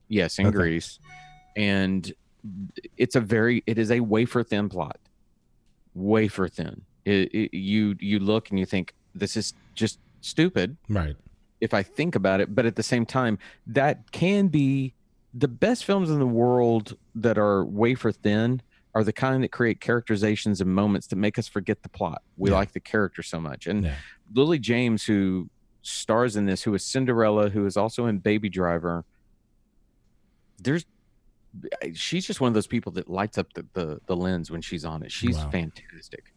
Yes, 0.08 0.38
in 0.38 0.46
Okay. 0.46 0.56
Greece, 0.56 0.98
and 1.56 2.12
it's 2.96 3.16
a 3.16 3.20
very 3.20 3.62
it 3.66 3.78
is 3.78 3.90
a 3.90 4.00
wafer 4.00 4.42
thin 4.42 4.68
plot, 4.68 4.98
wafer 5.94 6.48
thin. 6.48 6.82
It, 7.04 7.32
it, 7.34 7.56
you 7.56 7.96
you 8.00 8.18
look 8.18 8.50
and 8.50 8.58
you 8.58 8.66
think 8.66 8.94
this 9.14 9.36
is 9.36 9.54
just 9.74 9.98
stupid 10.20 10.76
Right. 10.88 11.16
if 11.60 11.72
I 11.72 11.82
think 11.82 12.14
about 12.14 12.40
it, 12.40 12.54
but 12.54 12.66
at 12.66 12.76
the 12.76 12.82
same 12.82 13.06
time, 13.06 13.38
that 13.66 14.10
can 14.12 14.48
be 14.48 14.94
the 15.32 15.48
best 15.48 15.84
films 15.84 16.10
in 16.10 16.18
the 16.18 16.26
world 16.26 16.96
that 17.14 17.38
are 17.38 17.64
wafer 17.64 18.12
thin 18.12 18.60
are 18.94 19.04
the 19.04 19.12
kind 19.12 19.42
that 19.44 19.52
create 19.52 19.80
characterizations 19.80 20.60
and 20.60 20.74
moments 20.74 21.06
that 21.08 21.16
make 21.16 21.38
us 21.38 21.46
forget 21.48 21.82
the 21.82 21.88
plot. 21.88 22.22
We 22.36 22.50
Yeah. 22.50 22.56
like 22.56 22.72
the 22.72 22.80
character 22.80 23.22
so 23.22 23.40
much. 23.40 23.66
And 23.66 23.84
Yeah. 23.84 23.94
Lily 24.34 24.58
James, 24.58 25.04
who 25.04 25.48
stars 25.82 26.36
in 26.36 26.46
this, 26.46 26.62
who 26.64 26.74
is 26.74 26.84
Cinderella, 26.84 27.50
who 27.50 27.66
is 27.66 27.76
also 27.76 28.06
in 28.06 28.18
Baby 28.18 28.48
Driver, 28.48 29.04
there's 30.62 30.84
she's 31.94 32.24
just 32.26 32.40
one 32.40 32.48
of 32.48 32.54
those 32.54 32.66
people 32.68 32.92
that 32.92 33.08
lights 33.10 33.36
up 33.38 33.52
the, 33.54 33.66
the, 33.72 34.00
the 34.06 34.14
lens 34.16 34.50
when 34.50 34.60
she's 34.60 34.84
on 34.84 35.02
it. 35.02 35.10
She's 35.10 35.36
Wow. 35.36 35.50
fantastic. 35.50 36.32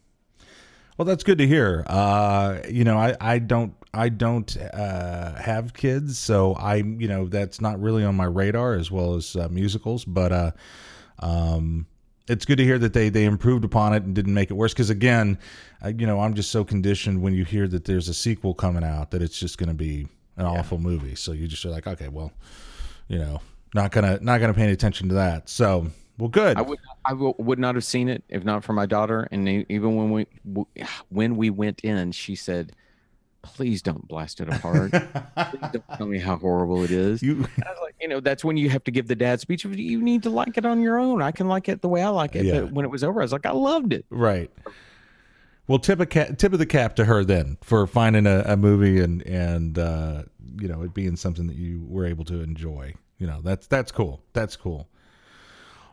Well, 0.96 1.06
that's 1.06 1.24
good 1.24 1.38
to 1.38 1.46
hear. 1.46 1.82
Uh, 1.88 2.60
you 2.68 2.84
know, 2.84 2.96
I, 2.96 3.16
I 3.20 3.38
don't 3.40 3.74
I 3.92 4.08
don't 4.08 4.56
uh, 4.56 5.34
have 5.40 5.72
kids, 5.74 6.18
so 6.18 6.54
I 6.54 6.76
you 6.76 7.08
know 7.08 7.26
that's 7.26 7.60
not 7.60 7.80
really 7.80 8.04
on 8.04 8.14
my 8.14 8.26
radar 8.26 8.74
as 8.74 8.90
well 8.92 9.14
as 9.14 9.34
uh, 9.34 9.48
musicals. 9.50 10.04
But 10.04 10.30
uh, 10.32 10.50
um, 11.18 11.86
it's 12.28 12.44
good 12.44 12.58
to 12.58 12.64
hear 12.64 12.78
that 12.78 12.92
they 12.92 13.08
they 13.08 13.24
improved 13.24 13.64
upon 13.64 13.94
it 13.94 14.02
and 14.02 14.14
didn't 14.14 14.34
make 14.34 14.50
it 14.50 14.54
worse. 14.54 14.72
Because 14.72 14.90
again, 14.90 15.38
uh, 15.84 15.88
you 15.88 16.06
know, 16.06 16.20
I'm 16.20 16.34
just 16.34 16.50
so 16.50 16.64
conditioned 16.64 17.22
when 17.22 17.34
you 17.34 17.44
hear 17.44 17.68
that 17.68 17.84
there's 17.84 18.08
a 18.08 18.14
sequel 18.14 18.54
coming 18.54 18.84
out 18.84 19.10
that 19.10 19.22
it's 19.22 19.38
just 19.38 19.58
going 19.58 19.68
to 19.68 19.74
be 19.74 20.08
an 20.36 20.46
awful 20.46 20.78
movie. 20.78 21.14
So 21.14 21.32
you 21.32 21.46
just 21.46 21.64
are 21.64 21.70
like, 21.70 21.86
okay, 21.86 22.08
well, 22.08 22.32
you 23.08 23.18
know, 23.18 23.40
not 23.74 23.92
gonna 23.92 24.18
not 24.20 24.40
gonna 24.40 24.54
pay 24.54 24.62
any 24.62 24.72
attention 24.72 25.08
to 25.08 25.14
that. 25.14 25.48
So 25.48 25.88
well, 26.18 26.28
good. 26.28 26.56
I 26.56 26.62
would 26.62 26.78
I 27.04 27.10
w- 27.10 27.34
would 27.38 27.58
not 27.58 27.74
have 27.74 27.84
seen 27.84 28.08
it 28.08 28.22
if 28.28 28.44
not 28.44 28.64
for 28.64 28.72
my 28.72 28.86
daughter. 28.86 29.28
And 29.30 29.48
even 29.48 29.96
when 29.96 30.10
we 30.10 30.26
when 31.08 31.36
we 31.36 31.50
went 31.50 31.80
in, 31.80 32.12
she 32.12 32.36
said, 32.36 32.72
"Please 33.44 33.82
don't 33.82 34.06
blast 34.08 34.40
it 34.40 34.48
apart. 34.48 34.92
Don't 34.92 35.84
tell 35.96 36.06
me 36.06 36.18
how 36.18 36.36
horrible 36.36 36.82
it 36.84 36.90
is." 36.90 37.22
you 37.22 37.46
like, 37.82 37.94
you 38.00 38.08
know, 38.08 38.20
that's 38.20 38.44
when 38.44 38.56
you 38.56 38.68
have 38.70 38.84
to 38.84 38.90
give 38.90 39.06
the 39.08 39.14
dad 39.14 39.40
speech. 39.40 39.64
You 39.64 40.02
need 40.02 40.22
to 40.24 40.30
like 40.30 40.56
it 40.58 40.64
on 40.64 40.80
your 40.80 40.98
own. 40.98 41.22
I 41.22 41.30
can 41.30 41.48
like 41.48 41.68
it 41.68 41.82
the 41.82 41.88
way 41.88 42.02
I 42.02 42.08
like 42.08 42.36
it. 42.36 42.44
Yeah. 42.44 42.60
But 42.60 42.72
when 42.72 42.84
it 42.84 42.90
was 42.90 43.04
over, 43.04 43.20
I 43.20 43.24
was 43.24 43.32
like, 43.32 43.46
I 43.46 43.52
loved 43.52 43.92
it. 43.92 44.04
Right. 44.10 44.50
Well, 45.66 45.78
tip 45.78 46.00
a 46.00 46.06
cap, 46.06 46.36
tip 46.36 46.52
of 46.52 46.58
the 46.58 46.66
cap 46.66 46.94
to 46.96 47.06
her 47.06 47.24
then 47.24 47.56
for 47.62 47.86
finding 47.86 48.26
a, 48.26 48.40
a 48.46 48.56
movie 48.56 49.00
and 49.00 49.22
and 49.22 49.78
uh, 49.78 50.24
you 50.60 50.68
know 50.68 50.82
it 50.82 50.92
being 50.92 51.16
something 51.16 51.46
that 51.46 51.56
you 51.56 51.84
were 51.88 52.04
able 52.04 52.24
to 52.26 52.40
enjoy. 52.42 52.94
You 53.18 53.26
know 53.26 53.40
that's 53.42 53.66
that's 53.66 53.90
cool. 53.90 54.22
That's 54.32 54.56
cool. 54.56 54.88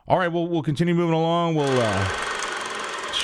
All 0.07 0.17
right, 0.17 0.27
well 0.27 0.47
we'll 0.47 0.63
continue 0.63 0.93
moving 0.93 1.15
along. 1.15 1.55
We'll 1.55 1.79
uh, 1.79 2.09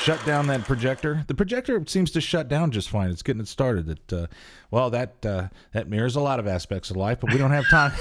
shut 0.07 0.25
down 0.25 0.47
that 0.47 0.63
projector. 0.63 1.25
The 1.27 1.35
projector 1.35 1.83
seems 1.85 2.11
to 2.11 2.21
shut 2.21 2.47
down 2.47 2.71
just 2.71 2.89
fine. 2.89 3.09
It's 3.11 3.21
getting 3.21 3.41
it 3.41 3.47
started. 3.49 3.87
That 3.87 4.13
uh, 4.13 4.27
well 4.71 4.89
that 4.91 5.25
uh, 5.25 5.49
that 5.73 5.89
mirrors 5.89 6.15
a 6.15 6.21
lot 6.21 6.39
of 6.39 6.47
aspects 6.47 6.89
of 6.89 6.95
life, 6.95 7.19
but 7.19 7.33
we 7.33 7.37
don't 7.37 7.51
have 7.51 7.67
time. 7.69 7.91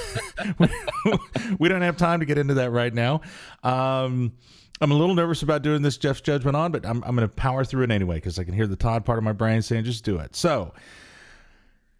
we 1.59 1.69
don't 1.69 1.83
have 1.83 1.97
time 1.97 2.21
to 2.21 2.27
get 2.27 2.39
into 2.39 2.55
that 2.55 2.71
right 2.71 2.95
now. 2.95 3.23
Um, 3.65 4.35
I'm 4.81 4.93
a 4.93 4.95
little 4.95 5.17
nervous 5.17 5.43
about 5.43 5.63
doing 5.63 5.83
this 5.83 5.97
Jeff's 5.97 6.21
judgment 6.21 6.57
on, 6.57 6.71
but 6.71 6.87
I'm 6.87 7.03
I'm 7.03 7.17
going 7.17 7.29
to 7.29 7.35
power 7.35 7.65
through 7.65 7.83
it 7.83 7.91
anyway 7.91 8.19
because 8.19 8.39
I 8.39 8.45
can 8.45 8.55
hear 8.55 8.69
the 8.69 8.77
Todd 8.77 9.05
part 9.05 9.19
of 9.19 9.25
my 9.25 9.33
brain 9.33 9.61
saying 9.61 9.83
just 9.83 10.05
do 10.05 10.19
it. 10.19 10.37
So 10.37 10.75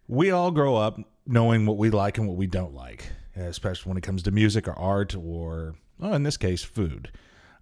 we 0.07 0.31
all 0.31 0.51
grow 0.51 0.77
up 0.77 1.01
knowing 1.25 1.65
what 1.65 1.75
we 1.75 1.89
like 1.89 2.17
and 2.17 2.29
what 2.29 2.37
we 2.37 2.47
don't 2.47 2.73
like, 2.73 3.11
especially 3.35 3.89
when 3.89 3.97
it 3.97 4.03
comes 4.03 4.23
to 4.23 4.31
music 4.31 4.69
or 4.69 4.79
art 4.79 5.15
or, 5.15 5.75
in 6.01 6.23
this 6.23 6.37
case, 6.37 6.63
food. 6.63 7.11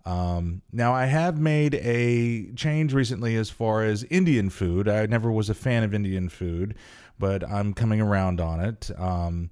Um, 0.05 0.61
now, 0.71 0.93
I 0.93 1.05
have 1.05 1.39
made 1.39 1.75
a 1.75 2.51
change 2.53 2.93
recently 2.93 3.35
as 3.35 3.49
far 3.49 3.83
as 3.83 4.03
Indian 4.05 4.49
food. 4.49 4.87
I 4.87 5.05
never 5.07 5.31
was 5.31 5.49
a 5.49 5.55
fan 5.55 5.83
of 5.83 5.93
Indian 5.93 6.29
food, 6.29 6.75
but 7.17 7.43
I'm 7.49 7.73
coming 7.73 8.01
around 8.01 8.39
on 8.39 8.59
it. 8.59 8.91
Um, 8.97 9.49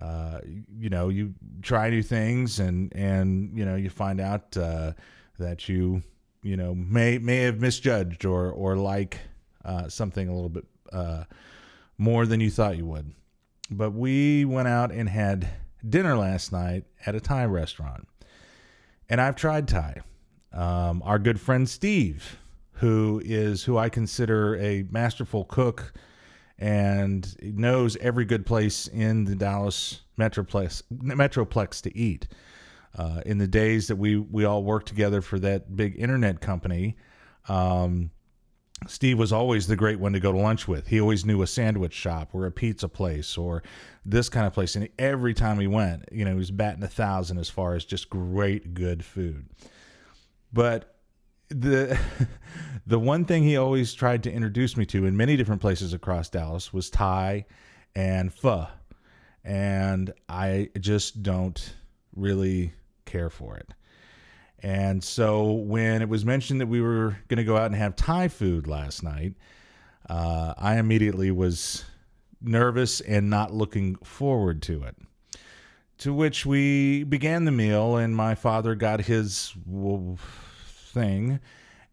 uh, 0.00 0.40
you 0.76 0.90
know, 0.90 1.08
you 1.08 1.34
try 1.62 1.90
new 1.90 2.02
things, 2.02 2.58
and 2.58 2.92
and 2.96 3.56
you 3.56 3.64
know, 3.64 3.76
you 3.76 3.88
find 3.88 4.20
out 4.20 4.56
uh, 4.56 4.92
that 5.38 5.68
you 5.68 6.02
you 6.42 6.56
know 6.56 6.74
may 6.74 7.18
may 7.18 7.38
have 7.38 7.60
misjudged 7.60 8.24
or 8.24 8.50
or 8.50 8.76
like 8.76 9.18
uh, 9.64 9.88
something 9.88 10.28
a 10.28 10.34
little 10.34 10.48
bit 10.48 10.64
uh, 10.92 11.24
more 11.98 12.26
than 12.26 12.40
you 12.40 12.50
thought 12.50 12.76
you 12.76 12.86
would. 12.86 13.12
But 13.70 13.92
we 13.92 14.44
went 14.44 14.68
out 14.68 14.90
and 14.90 15.08
had 15.08 15.48
dinner 15.88 16.16
last 16.16 16.52
night 16.52 16.84
at 17.06 17.14
a 17.14 17.20
Thai 17.20 17.44
restaurant, 17.46 18.08
and 19.08 19.20
I've 19.20 19.36
tried 19.36 19.68
Thai. 19.68 20.00
Um, 20.52 21.02
our 21.04 21.18
good 21.18 21.40
friend 21.40 21.68
Steve, 21.68 22.38
who 22.72 23.20
is 23.24 23.64
who 23.64 23.76
I 23.76 23.88
consider 23.88 24.56
a 24.56 24.84
masterful 24.90 25.44
cook 25.44 25.92
and 26.58 27.34
knows 27.42 27.96
every 27.96 28.24
good 28.24 28.46
place 28.46 28.86
in 28.88 29.24
the 29.24 29.34
Dallas 29.34 30.02
metroplex 30.18 30.82
metroplex 30.92 31.82
to 31.82 31.96
eat. 31.96 32.28
Uh, 32.96 33.20
in 33.26 33.38
the 33.38 33.48
days 33.48 33.88
that 33.88 33.96
we 33.96 34.16
we 34.16 34.44
all 34.44 34.62
worked 34.62 34.86
together 34.86 35.20
for 35.20 35.40
that 35.40 35.74
big 35.74 35.98
internet 35.98 36.40
company, 36.40 36.96
um, 37.48 38.10
Steve 38.88 39.18
was 39.18 39.32
always 39.32 39.66
the 39.66 39.76
great 39.76 39.98
one 39.98 40.12
to 40.12 40.20
go 40.20 40.32
to 40.32 40.38
lunch 40.38 40.68
with. 40.68 40.88
He 40.88 41.00
always 41.00 41.24
knew 41.24 41.42
a 41.42 41.46
sandwich 41.46 41.92
shop 41.92 42.30
or 42.32 42.46
a 42.46 42.52
pizza 42.52 42.88
place 42.88 43.36
or 43.38 43.62
this 44.04 44.28
kind 44.28 44.46
of 44.46 44.52
place. 44.52 44.76
And 44.76 44.88
every 44.98 45.34
time 45.34 45.58
he 45.58 45.66
went, 45.66 46.08
you 46.12 46.24
know, 46.24 46.32
he 46.32 46.36
was 46.36 46.50
batting 46.50 46.82
a 46.82 46.88
thousand 46.88 47.38
as 47.38 47.48
far 47.48 47.74
as 47.74 47.84
just 47.84 48.10
great, 48.10 48.74
good 48.74 49.04
food. 49.04 49.46
But 50.52 50.96
the 51.48 51.98
the 52.86 52.98
one 52.98 53.24
thing 53.24 53.42
he 53.42 53.56
always 53.56 53.94
tried 53.94 54.22
to 54.24 54.32
introduce 54.32 54.76
me 54.76 54.86
to 54.86 55.06
in 55.06 55.16
many 55.16 55.36
different 55.36 55.60
places 55.60 55.92
across 55.92 56.28
Dallas 56.28 56.72
was 56.72 56.90
Thai 56.90 57.46
and 57.94 58.32
pho. 58.32 58.66
And 59.44 60.12
I 60.28 60.70
just 60.80 61.22
don't 61.22 61.74
really 62.16 62.72
care 63.04 63.30
for 63.30 63.56
it. 63.56 63.74
And 64.64 65.04
so 65.04 65.52
when 65.52 66.00
it 66.00 66.08
was 66.08 66.24
mentioned 66.24 66.62
that 66.62 66.68
we 66.68 66.80
were 66.80 67.18
going 67.28 67.36
to 67.36 67.44
go 67.44 67.54
out 67.54 67.66
and 67.66 67.74
have 67.74 67.94
Thai 67.96 68.28
food 68.28 68.66
last 68.66 69.02
night, 69.02 69.34
uh, 70.08 70.54
I 70.56 70.78
immediately 70.78 71.30
was 71.30 71.84
nervous 72.40 73.02
and 73.02 73.28
not 73.28 73.52
looking 73.52 73.96
forward 73.96 74.62
to 74.62 74.84
it. 74.84 74.96
To 75.98 76.14
which 76.14 76.46
we 76.46 77.04
began 77.04 77.44
the 77.44 77.52
meal, 77.52 77.96
and 77.96 78.16
my 78.16 78.34
father 78.34 78.74
got 78.74 79.02
his 79.02 79.54
thing, 80.94 81.40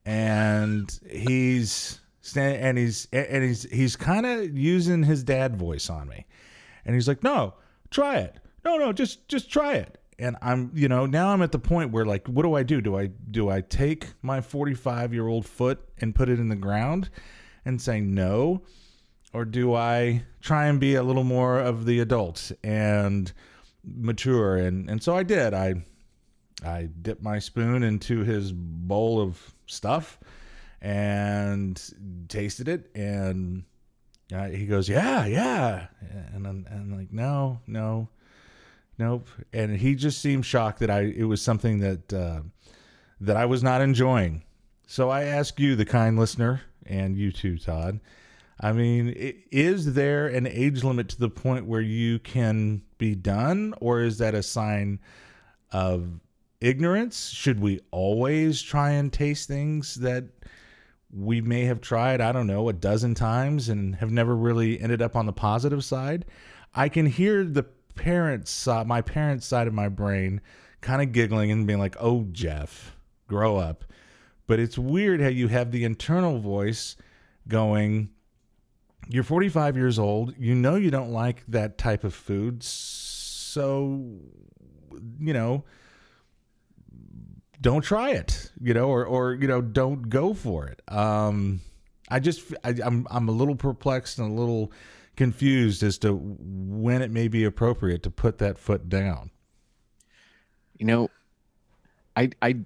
and 0.05 0.97
he's 1.09 1.99
stand 2.21 2.55
and 2.55 2.77
he's 2.77 3.05
and 3.11 3.43
he's 3.43 3.63
he's 3.63 3.97
kind 3.97 4.25
of 4.25 4.57
using 4.57 5.03
his 5.03 5.23
dad 5.23 5.57
voice 5.57 5.89
on 5.89 6.07
me, 6.07 6.25
and 6.85 6.95
he's 6.95 7.07
like, 7.07 7.21
"No, 7.21 7.55
try 7.89 8.19
it. 8.19 8.39
No, 8.63 8.77
no, 8.77 8.93
just 8.93 9.27
just 9.27 9.51
try 9.51 9.73
it." 9.73 10.00
And 10.19 10.37
I'm, 10.41 10.71
you 10.75 10.87
know, 10.87 11.05
now 11.05 11.29
I'm 11.29 11.41
at 11.41 11.51
the 11.51 11.59
point 11.59 11.91
where 11.91 12.05
like, 12.05 12.27
what 12.27 12.43
do 12.43 12.53
I 12.53 12.63
do? 12.63 12.81
Do 12.81 12.97
I 12.97 13.07
do 13.07 13.49
I 13.49 13.61
take 13.61 14.07
my 14.21 14.41
45 14.41 15.13
year 15.13 15.27
old 15.27 15.45
foot 15.45 15.79
and 15.99 16.13
put 16.13 16.29
it 16.29 16.39
in 16.39 16.49
the 16.49 16.55
ground 16.55 17.09
and 17.65 17.81
say 17.81 18.01
no, 18.01 18.61
or 19.33 19.45
do 19.45 19.73
I 19.73 20.23
try 20.41 20.67
and 20.67 20.79
be 20.79 20.95
a 20.95 21.03
little 21.03 21.23
more 21.23 21.59
of 21.59 21.85
the 21.85 21.99
adult 21.99 22.51
and 22.63 23.31
mature? 23.83 24.57
And 24.57 24.89
and 24.89 25.01
so 25.01 25.15
I 25.15 25.23
did. 25.23 25.53
I 25.53 25.83
I 26.63 26.89
dipped 27.01 27.23
my 27.23 27.39
spoon 27.39 27.81
into 27.81 28.23
his 28.23 28.51
bowl 28.51 29.19
of 29.19 29.55
stuff 29.65 30.19
and 30.81 31.81
tasted 32.27 32.67
it 32.67 32.91
and 32.95 33.63
uh, 34.33 34.47
he 34.47 34.65
goes, 34.65 34.87
"Yeah, 34.87 35.25
yeah," 35.25 35.87
and 36.33 36.47
I'm, 36.47 36.65
and 36.69 36.93
I'm 36.93 36.97
like, 36.97 37.11
"No, 37.11 37.59
no, 37.67 38.07
nope." 39.01 39.27
And 39.51 39.77
he 39.77 39.95
just 39.95 40.21
seemed 40.21 40.45
shocked 40.45 40.79
that 40.79 40.89
I 40.89 41.01
it 41.01 41.23
was 41.23 41.41
something 41.41 41.79
that 41.79 42.13
uh, 42.13 42.41
that 43.19 43.35
I 43.35 43.45
was 43.45 43.63
not 43.63 43.81
enjoying. 43.81 44.43
So 44.87 45.09
I 45.09 45.23
ask 45.23 45.59
you, 45.59 45.75
the 45.75 45.85
kind 45.85 46.19
listener, 46.19 46.61
and 46.85 47.17
you 47.17 47.31
too, 47.31 47.57
Todd. 47.57 47.99
I 48.59 48.73
mean, 48.73 49.15
is 49.51 49.93
there 49.93 50.27
an 50.27 50.45
age 50.45 50.83
limit 50.83 51.09
to 51.09 51.19
the 51.19 51.29
point 51.29 51.65
where 51.65 51.81
you 51.81 52.19
can 52.19 52.83
be 52.97 53.15
done, 53.15 53.73
or 53.81 54.01
is 54.01 54.19
that 54.19 54.35
a 54.35 54.43
sign 54.43 54.99
of 55.71 56.19
ignorance? 56.59 57.29
Should 57.29 57.59
we 57.59 57.79
always 57.89 58.61
try 58.61 58.91
and 58.91 59.11
taste 59.11 59.47
things 59.47 59.95
that 59.95 60.25
we 61.11 61.41
may 61.41 61.63
have 61.63 61.81
tried, 61.81 62.21
I 62.21 62.31
don't 62.31 62.47
know, 62.47 62.69
a 62.69 62.73
dozen 62.73 63.15
times 63.15 63.69
and 63.69 63.95
have 63.95 64.11
never 64.11 64.35
really 64.35 64.79
ended 64.79 65.01
up 65.01 65.15
on 65.15 65.25
the 65.25 65.33
positive 65.33 65.83
side? 65.83 66.25
I 66.75 66.87
can 66.87 67.07
hear 67.07 67.43
the 67.43 67.65
parents, 67.95 68.67
my 68.67 69.01
parents' 69.01 69.45
side 69.45 69.67
of 69.67 69.73
my 69.73 69.89
brain 69.89 70.41
kind 70.81 71.01
of 71.01 71.11
giggling 71.11 71.51
and 71.51 71.67
being 71.67 71.79
like, 71.79 71.95
oh, 71.99 72.27
Jeff, 72.31 72.95
grow 73.27 73.57
up. 73.57 73.85
But 74.47 74.59
it's 74.59 74.77
weird 74.77 75.21
how 75.21 75.29
you 75.29 75.47
have 75.47 75.71
the 75.71 75.83
internal 75.83 76.39
voice 76.39 76.95
going, 77.47 78.09
you're 79.07 79.23
45 79.23 79.77
years 79.77 79.99
old. 79.99 80.35
You 80.37 80.55
know 80.55 80.75
you 80.75 80.91
don't 80.91 81.11
like 81.11 81.43
that 81.47 81.77
type 81.77 82.03
of 82.03 82.13
food. 82.13 82.63
So 82.63 84.19
you 85.19 85.33
know, 85.33 85.63
don't 87.59 87.81
try 87.81 88.11
it, 88.11 88.51
you 88.59 88.73
know, 88.73 88.89
or 88.89 89.05
or 89.05 89.33
you 89.33 89.47
know, 89.47 89.61
don't 89.61 90.09
go 90.09 90.33
for 90.33 90.67
it. 90.67 90.81
Um, 90.87 91.61
I 92.09 92.19
just 92.19 92.41
I, 92.63 92.75
I'm 92.83 93.07
I'm 93.09 93.29
a 93.29 93.31
little 93.31 93.55
perplexed 93.55 94.19
and 94.19 94.31
a 94.31 94.33
little 94.39 94.71
confused 95.15 95.83
as 95.83 95.97
to 95.99 96.13
when 96.15 97.01
it 97.01 97.11
may 97.11 97.27
be 97.27 97.43
appropriate 97.43 98.03
to 98.03 98.09
put 98.11 98.37
that 98.39 98.57
foot 98.57 98.89
down. 98.89 99.31
You 100.77 100.85
know, 100.85 101.09
I 102.15 102.31
I 102.41 102.57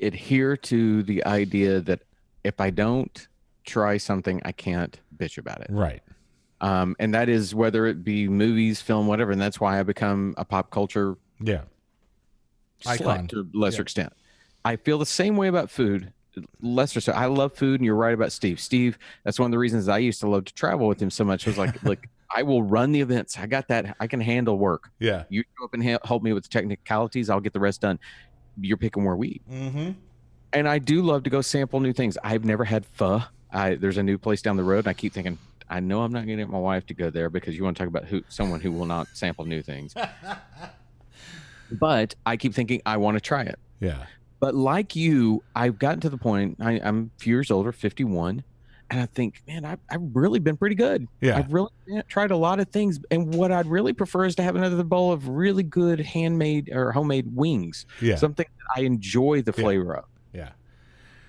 adhere 0.00 0.56
to 0.56 1.02
the 1.02 1.24
idea 1.24 1.80
that 1.80 2.00
if 2.44 2.60
I 2.60 2.70
don't 2.70 3.28
try 3.64 3.96
something, 3.98 4.40
I 4.44 4.52
can't 4.52 4.98
bitch 5.16 5.38
about 5.38 5.60
it. 5.60 5.68
Right. 5.70 6.02
Um, 6.60 6.96
and 6.98 7.14
that 7.14 7.28
is 7.28 7.54
whether 7.54 7.86
it 7.86 8.02
be 8.04 8.28
movies, 8.28 8.80
film, 8.80 9.06
whatever. 9.06 9.30
And 9.32 9.40
that's 9.40 9.60
why 9.60 9.78
I 9.78 9.82
become 9.82 10.34
a 10.36 10.44
pop 10.44 10.70
culture 10.70 11.16
Yeah. 11.40 11.62
Icon. 12.86 13.28
to 13.28 13.48
lesser 13.52 13.78
Yeah. 13.78 13.82
extent. 13.82 14.12
I 14.64 14.76
feel 14.76 14.98
the 14.98 15.06
same 15.06 15.36
way 15.36 15.48
about 15.48 15.70
food. 15.70 16.12
Lesser 16.60 17.00
so 17.00 17.12
I 17.12 17.26
love 17.26 17.54
food, 17.54 17.80
and 17.80 17.84
you're 17.84 17.94
right 17.94 18.14
about 18.14 18.32
Steve. 18.32 18.60
Steve, 18.60 18.98
that's 19.24 19.38
one 19.38 19.46
of 19.46 19.52
the 19.52 19.58
reasons 19.58 19.88
I 19.88 19.98
used 19.98 20.20
to 20.20 20.28
love 20.28 20.44
to 20.46 20.54
travel 20.54 20.88
with 20.88 21.00
him 21.00 21.10
so 21.10 21.24
much. 21.24 21.46
Was 21.46 21.58
like, 21.58 21.82
look, 21.82 21.98
I 22.34 22.42
will 22.42 22.62
run 22.62 22.92
the 22.92 23.00
events. 23.00 23.38
I 23.38 23.46
got 23.46 23.68
that. 23.68 23.96
I 24.00 24.06
can 24.06 24.20
handle 24.20 24.58
work. 24.58 24.90
Yeah. 24.98 25.24
You 25.28 25.44
go 25.58 25.64
up 25.64 25.74
and 25.74 25.82
help 25.82 26.22
me 26.22 26.32
with 26.32 26.44
the 26.44 26.48
technicalities. 26.48 27.28
I'll 27.28 27.40
get 27.40 27.52
the 27.52 27.60
rest 27.60 27.82
done. 27.82 27.98
You're 28.60 28.76
picking 28.76 29.04
where 29.04 29.16
we 29.16 29.28
eat. 29.28 29.42
Mm-hmm. 29.50 29.90
and 30.52 30.68
I 30.68 30.78
do 30.78 31.02
love 31.02 31.22
to 31.24 31.30
go 31.30 31.40
sample 31.40 31.80
new 31.80 31.92
things. 31.92 32.18
I've 32.22 32.44
never 32.44 32.64
had 32.64 32.84
pho. 32.86 33.22
I 33.52 33.74
there's 33.74 33.98
a 33.98 34.02
new 34.02 34.18
place 34.18 34.40
down 34.42 34.56
the 34.56 34.64
road, 34.64 34.80
and 34.80 34.88
I 34.88 34.94
keep 34.94 35.12
thinking, 35.12 35.38
I 35.68 35.80
know 35.80 36.02
I'm 36.02 36.12
not 36.12 36.26
going 36.26 36.38
to 36.38 36.44
get 36.44 36.50
my 36.50 36.58
wife 36.58 36.86
to 36.86 36.94
go 36.94 37.10
there 37.10 37.30
because 37.30 37.56
you 37.56 37.64
want 37.64 37.76
to 37.76 37.82
talk 37.82 37.88
about 37.88 38.04
who 38.04 38.22
someone 38.28 38.60
who 38.60 38.72
will 38.72 38.86
not 38.86 39.08
sample 39.14 39.44
new 39.44 39.62
things. 39.62 39.94
but 41.72 42.14
I 42.26 42.36
keep 42.36 42.54
thinking 42.54 42.82
I 42.84 42.96
want 42.98 43.16
to 43.16 43.20
try 43.20 43.42
it. 43.42 43.58
Yeah. 43.80 44.04
But 44.42 44.56
like 44.56 44.96
you, 44.96 45.44
I've 45.54 45.78
gotten 45.78 46.00
to 46.00 46.10
the 46.10 46.18
point. 46.18 46.56
I, 46.60 46.72
I'm 46.82 47.12
a 47.16 47.20
few 47.22 47.32
years 47.32 47.52
older, 47.52 47.70
51, 47.70 48.42
and 48.90 49.00
I 49.00 49.06
think, 49.06 49.40
man, 49.46 49.64
I've, 49.64 49.78
I've 49.88 50.00
really 50.14 50.40
been 50.40 50.56
pretty 50.56 50.74
good. 50.74 51.06
Yeah. 51.20 51.38
I've 51.38 51.52
really 51.52 51.70
tried 52.08 52.32
a 52.32 52.36
lot 52.36 52.58
of 52.58 52.68
things, 52.70 52.98
and 53.12 53.32
what 53.32 53.52
I'd 53.52 53.66
really 53.68 53.92
prefer 53.92 54.24
is 54.24 54.34
to 54.34 54.42
have 54.42 54.56
another 54.56 54.82
bowl 54.82 55.12
of 55.12 55.28
really 55.28 55.62
good 55.62 56.00
handmade 56.00 56.70
or 56.72 56.90
homemade 56.90 57.36
wings. 57.36 57.86
Yeah. 58.00 58.16
Something 58.16 58.46
that 58.58 58.80
I 58.82 58.84
enjoy 58.84 59.42
the 59.42 59.54
Yeah. 59.56 59.62
flavor 59.62 59.96
of. 59.98 60.04
yeah. 60.32 60.48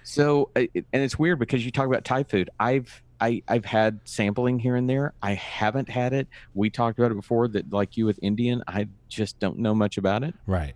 So, 0.06 0.50
and 0.56 0.68
it's 0.92 1.20
weird 1.20 1.38
because 1.38 1.64
you 1.64 1.70
talk 1.70 1.86
about 1.86 2.04
Thai 2.04 2.24
food. 2.24 2.50
I've 2.60 3.02
I, 3.22 3.42
I've 3.48 3.64
had 3.64 4.00
sampling 4.06 4.58
here 4.60 4.76
and 4.76 4.90
there. 4.90 5.14
I 5.22 5.36
haven't 5.36 5.88
had 5.88 6.12
it. 6.14 6.28
We 6.56 6.70
talked 6.72 6.98
about 7.00 7.12
it 7.12 7.16
before 7.16 7.48
that, 7.50 7.72
like 7.72 7.96
you 7.96 8.06
with 8.08 8.20
Indian, 8.24 8.64
I 8.68 8.88
just 9.08 9.40
don't 9.40 9.60
know 9.60 9.74
much 9.76 9.98
about 10.00 10.24
it. 10.24 10.34
Right. 10.48 10.74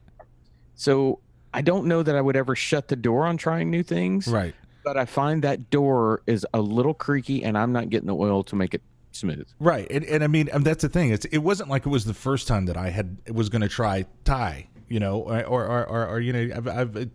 So 0.75 1.19
I 1.53 1.61
don't 1.61 1.85
know 1.85 2.03
that 2.03 2.15
I 2.15 2.21
would 2.21 2.35
ever 2.35 2.55
shut 2.55 2.87
the 2.87 2.95
door 2.95 3.25
on 3.25 3.37
trying 3.37 3.69
new 3.69 3.83
things. 3.83 4.27
Right. 4.27 4.53
But 4.83 4.97
I 4.97 5.05
find 5.05 5.43
that 5.43 5.69
door 5.69 6.21
is 6.27 6.45
a 6.53 6.61
little 6.61 6.93
creaky, 6.93 7.43
and 7.43 7.57
I'm 7.57 7.73
not 7.73 7.89
getting 7.89 8.07
the 8.07 8.15
oil 8.15 8.43
to 8.45 8.55
make 8.55 8.73
it 8.73 8.81
smooth. 9.11 9.47
Right, 9.59 9.87
and, 9.91 10.05
and 10.05 10.23
I 10.23 10.27
mean, 10.27 10.49
and 10.53 10.63
that's 10.63 10.81
the 10.81 10.89
thing. 10.89 11.11
It's 11.11 11.25
it 11.25 11.39
wasn't 11.39 11.69
like 11.69 11.85
it 11.85 11.89
was 11.89 12.05
the 12.05 12.13
first 12.13 12.47
time 12.47 12.67
that 12.67 12.77
I 12.77 12.89
had 12.89 13.17
was 13.29 13.49
going 13.49 13.63
to 13.63 13.67
try 13.67 14.05
Thai, 14.23 14.67
you 14.87 14.99
know, 14.99 15.21
or 15.21 15.43
or, 15.45 15.85
or, 15.85 16.07
or 16.07 16.19
you 16.19 16.31
know, 16.31 16.55
I've, 16.55 16.67
I've 16.67 17.09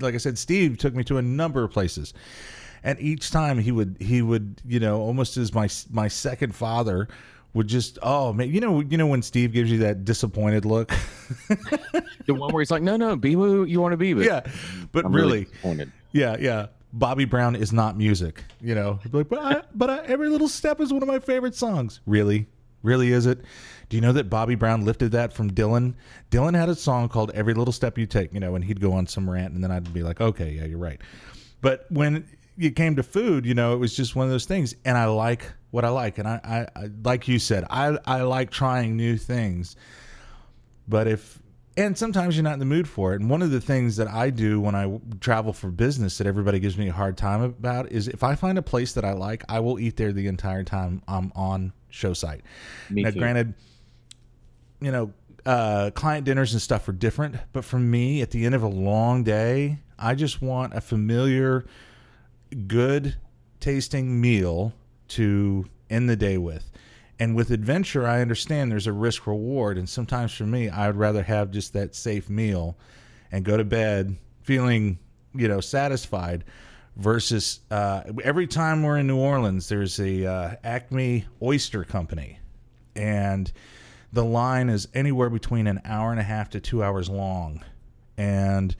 like 0.00 0.14
I 0.14 0.18
said, 0.18 0.38
Steve 0.38 0.78
took 0.78 0.94
me 0.94 1.04
to 1.04 1.18
a 1.18 1.22
number 1.22 1.62
of 1.62 1.70
places, 1.70 2.14
and 2.82 2.98
each 3.00 3.30
time 3.30 3.58
he 3.58 3.72
would 3.72 3.96
he 4.00 4.22
would 4.22 4.62
you 4.66 4.80
know 4.80 5.00
almost 5.00 5.36
as 5.36 5.52
my 5.52 5.68
my 5.90 6.08
second 6.08 6.54
father 6.54 7.08
would 7.58 7.66
just 7.66 7.98
oh 8.04 8.32
man 8.32 8.48
you 8.48 8.60
know 8.60 8.80
you 8.80 8.96
know 8.96 9.08
when 9.08 9.20
Steve 9.20 9.52
gives 9.52 9.68
you 9.68 9.78
that 9.78 10.04
disappointed 10.04 10.64
look, 10.64 10.92
The 12.26 12.34
one 12.34 12.52
where 12.52 12.60
he's 12.60 12.70
like, 12.70 12.82
"No, 12.82 12.96
no, 12.96 13.16
be 13.16 13.32
who 13.32 13.64
you 13.64 13.80
want 13.80 13.92
to 13.92 13.96
be." 13.96 14.14
But 14.14 14.24
yeah, 14.24 14.40
but 14.92 15.04
I'm 15.04 15.12
really, 15.12 15.44
disappointed. 15.44 15.90
yeah, 16.12 16.36
yeah. 16.38 16.66
Bobby 16.92 17.24
Brown 17.24 17.56
is 17.56 17.72
not 17.72 17.98
music, 17.98 18.44
you 18.60 18.74
know. 18.74 19.00
Like, 19.10 19.28
but 19.28 19.38
I, 19.40 19.62
but 19.74 19.90
I, 19.90 20.04
every 20.04 20.28
little 20.28 20.48
step 20.48 20.80
is 20.80 20.92
one 20.92 21.02
of 21.02 21.08
my 21.08 21.18
favorite 21.18 21.54
songs. 21.54 22.00
Really, 22.06 22.46
really 22.82 23.12
is 23.12 23.26
it? 23.26 23.40
Do 23.88 23.96
you 23.96 24.02
know 24.02 24.12
that 24.12 24.30
Bobby 24.30 24.54
Brown 24.54 24.84
lifted 24.84 25.12
that 25.12 25.32
from 25.32 25.50
Dylan? 25.50 25.94
Dylan 26.30 26.54
had 26.54 26.68
a 26.68 26.74
song 26.76 27.08
called 27.08 27.30
"Every 27.32 27.54
Little 27.54 27.72
Step 27.72 27.98
You 27.98 28.06
Take," 28.06 28.32
you 28.32 28.40
know, 28.40 28.54
and 28.54 28.64
he'd 28.64 28.80
go 28.80 28.92
on 28.92 29.06
some 29.06 29.28
rant, 29.28 29.54
and 29.54 29.64
then 29.64 29.70
I'd 29.72 29.92
be 29.92 30.02
like, 30.02 30.20
"Okay, 30.20 30.52
yeah, 30.52 30.64
you're 30.64 30.78
right." 30.78 31.00
But 31.60 31.86
when 31.90 32.24
it 32.58 32.76
came 32.76 32.96
to 32.96 33.02
food, 33.02 33.46
you 33.46 33.54
know, 33.54 33.72
it 33.72 33.78
was 33.78 33.96
just 33.96 34.16
one 34.16 34.26
of 34.26 34.30
those 34.30 34.46
things, 34.46 34.74
and 34.84 34.98
I 34.98 35.06
like 35.06 35.52
what 35.70 35.84
I 35.84 35.90
like, 35.90 36.18
and 36.18 36.26
I, 36.26 36.40
I, 36.74 36.80
I 36.80 36.90
like 37.04 37.28
you 37.28 37.38
said, 37.38 37.64
I, 37.70 37.98
I 38.04 38.22
like 38.22 38.50
trying 38.50 38.96
new 38.96 39.16
things. 39.16 39.76
But 40.88 41.06
if 41.06 41.42
and 41.78 41.96
sometimes 41.96 42.34
you're 42.36 42.42
not 42.42 42.54
in 42.54 42.58
the 42.58 42.64
mood 42.64 42.88
for 42.88 43.12
it. 43.12 43.20
And 43.20 43.30
one 43.30 43.40
of 43.40 43.52
the 43.52 43.60
things 43.60 43.94
that 43.96 44.08
I 44.08 44.30
do 44.30 44.60
when 44.60 44.74
I 44.74 44.98
travel 45.20 45.52
for 45.52 45.70
business 45.70 46.18
that 46.18 46.26
everybody 46.26 46.58
gives 46.58 46.76
me 46.76 46.88
a 46.88 46.92
hard 46.92 47.16
time 47.16 47.40
about 47.40 47.92
is 47.92 48.08
if 48.08 48.24
I 48.24 48.34
find 48.34 48.58
a 48.58 48.62
place 48.62 48.94
that 48.94 49.04
I 49.04 49.12
like, 49.12 49.44
I 49.48 49.60
will 49.60 49.78
eat 49.78 49.96
there 49.96 50.12
the 50.12 50.26
entire 50.26 50.64
time 50.64 51.02
I'm 51.06 51.30
on 51.36 51.72
show 51.88 52.14
site. 52.14 52.40
Me 52.90 53.02
now, 53.02 53.10
too. 53.10 53.20
granted, 53.20 53.54
you 54.80 54.90
know, 54.90 55.12
uh, 55.46 55.92
client 55.94 56.24
dinners 56.24 56.52
and 56.52 56.60
stuff 56.60 56.88
are 56.88 56.92
different, 56.92 57.36
but 57.52 57.64
for 57.64 57.78
me, 57.78 58.22
at 58.22 58.32
the 58.32 58.44
end 58.44 58.56
of 58.56 58.64
a 58.64 58.68
long 58.68 59.22
day, 59.22 59.78
I 59.96 60.16
just 60.16 60.42
want 60.42 60.74
a 60.74 60.80
familiar, 60.80 61.64
good 62.66 63.16
tasting 63.60 64.20
meal 64.20 64.72
to 65.08 65.66
end 65.90 66.08
the 66.08 66.16
day 66.16 66.38
with. 66.38 66.70
And 67.18 67.34
with 67.34 67.50
adventure, 67.50 68.06
I 68.06 68.20
understand 68.20 68.70
there's 68.70 68.86
a 68.86 68.92
risk 68.92 69.26
reward. 69.26 69.76
And 69.76 69.88
sometimes 69.88 70.32
for 70.32 70.44
me, 70.44 70.68
I 70.68 70.86
would 70.86 70.96
rather 70.96 71.22
have 71.22 71.50
just 71.50 71.72
that 71.72 71.94
safe 71.94 72.30
meal 72.30 72.76
and 73.32 73.44
go 73.44 73.56
to 73.56 73.64
bed 73.64 74.16
feeling, 74.42 74.98
you 75.34 75.48
know, 75.48 75.60
satisfied 75.60 76.44
versus 76.96 77.60
uh, 77.70 78.02
every 78.22 78.46
time 78.46 78.82
we're 78.82 78.98
in 78.98 79.06
New 79.06 79.18
Orleans, 79.18 79.68
there's 79.68 79.98
a 79.98 80.26
uh, 80.26 80.54
Acme 80.62 81.26
Oyster 81.42 81.84
Company. 81.84 82.38
And 82.94 83.50
the 84.12 84.24
line 84.24 84.68
is 84.68 84.88
anywhere 84.94 85.30
between 85.30 85.66
an 85.66 85.80
hour 85.84 86.10
and 86.10 86.20
a 86.20 86.24
half 86.24 86.50
to 86.50 86.60
two 86.60 86.82
hours 86.82 87.08
long. 87.08 87.64
And 88.16 88.74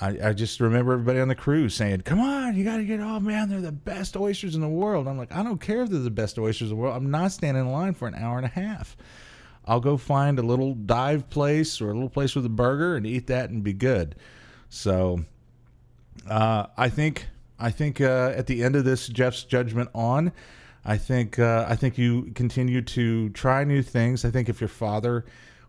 I, 0.00 0.18
I 0.28 0.32
just 0.32 0.58
remember 0.60 0.92
everybody 0.92 1.20
on 1.20 1.28
the 1.28 1.34
cruise 1.34 1.74
saying, 1.74 2.00
"Come 2.02 2.20
on, 2.20 2.56
you 2.56 2.64
got 2.64 2.78
to 2.78 2.84
get 2.84 3.00
off, 3.00 3.22
man! 3.22 3.48
They're 3.48 3.60
the 3.60 3.72
best 3.72 4.16
oysters 4.16 4.54
in 4.54 4.60
the 4.60 4.68
world." 4.68 5.06
I'm 5.06 5.18
like, 5.18 5.32
I 5.32 5.42
don't 5.42 5.60
care 5.60 5.82
if 5.82 5.90
they're 5.90 6.00
the 6.00 6.10
best 6.10 6.38
oysters 6.38 6.70
in 6.70 6.76
the 6.76 6.82
world. 6.82 6.96
I'm 6.96 7.10
not 7.10 7.32
standing 7.32 7.64
in 7.64 7.72
line 7.72 7.94
for 7.94 8.08
an 8.08 8.14
hour 8.14 8.36
and 8.36 8.46
a 8.46 8.50
half. 8.50 8.96
I'll 9.64 9.80
go 9.80 9.96
find 9.96 10.38
a 10.38 10.42
little 10.42 10.74
dive 10.74 11.30
place 11.30 11.80
or 11.80 11.90
a 11.90 11.94
little 11.94 12.08
place 12.08 12.34
with 12.34 12.44
a 12.46 12.50
burger 12.50 12.96
and 12.96 13.06
eat 13.06 13.28
that 13.28 13.50
and 13.50 13.62
be 13.62 13.72
good. 13.72 14.16
So, 14.70 15.24
uh, 16.28 16.66
I 16.76 16.88
think 16.88 17.26
I 17.58 17.70
think 17.70 18.00
uh, 18.00 18.32
at 18.34 18.46
the 18.46 18.64
end 18.64 18.74
of 18.74 18.84
this, 18.84 19.06
Jeff's 19.08 19.44
judgment 19.44 19.90
on. 19.94 20.32
I 20.84 20.96
think 20.96 21.38
uh, 21.38 21.66
I 21.68 21.76
think 21.76 21.96
you 21.96 22.32
continue 22.34 22.82
to 22.82 23.28
try 23.30 23.62
new 23.62 23.82
things. 23.82 24.24
I 24.24 24.30
think 24.30 24.48
if 24.48 24.60
your 24.60 24.68
father 24.68 25.24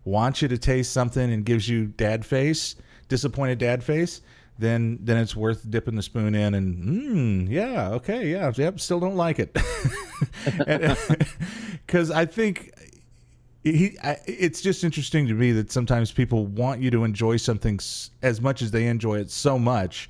wants 0.05 0.41
you 0.41 0.47
to 0.47 0.57
taste 0.57 0.91
something 0.91 1.31
and 1.31 1.45
gives 1.45 1.69
you 1.69 1.85
dad 1.85 2.25
face, 2.25 2.75
disappointed 3.07 3.59
dad 3.59 3.83
face, 3.83 4.21
then 4.59 4.99
then 5.01 5.17
it's 5.17 5.35
worth 5.35 5.69
dipping 5.69 5.95
the 5.95 6.03
spoon 6.03 6.35
in 6.35 6.53
and 6.53 6.77
mm, 6.77 7.49
yeah, 7.49 7.89
okay, 7.91 8.29
yeah, 8.29 8.51
yep, 8.55 8.79
still 8.79 8.99
don't 8.99 9.15
like 9.15 9.39
it, 9.39 9.53
because 11.85 12.11
I 12.11 12.25
think 12.25 12.71
he, 13.63 13.97
I, 14.03 14.17
it's 14.25 14.61
just 14.61 14.83
interesting 14.83 15.27
to 15.27 15.33
me 15.33 15.51
that 15.53 15.71
sometimes 15.71 16.11
people 16.11 16.45
want 16.45 16.81
you 16.81 16.91
to 16.91 17.03
enjoy 17.03 17.37
something 17.37 17.79
as 18.21 18.41
much 18.41 18.61
as 18.61 18.71
they 18.71 18.87
enjoy 18.87 19.19
it 19.19 19.31
so 19.31 19.57
much 19.57 20.09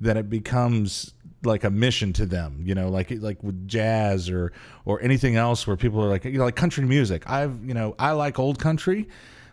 that 0.00 0.16
it 0.16 0.30
becomes 0.30 1.12
like 1.42 1.64
a 1.64 1.70
mission 1.70 2.10
to 2.10 2.24
them 2.24 2.62
you 2.64 2.74
know 2.74 2.88
like 2.88 3.10
like 3.20 3.42
with 3.42 3.68
jazz 3.68 4.30
or 4.30 4.50
or 4.86 5.02
anything 5.02 5.36
else 5.36 5.66
where 5.66 5.76
people 5.76 6.02
are 6.02 6.08
like 6.08 6.24
you 6.24 6.38
know 6.38 6.44
like 6.44 6.56
country 6.56 6.84
music. 6.84 7.28
I've 7.28 7.62
you 7.64 7.74
know 7.74 7.94
i 7.98 8.12
like 8.12 8.38
old 8.38 8.58
country 8.58 9.08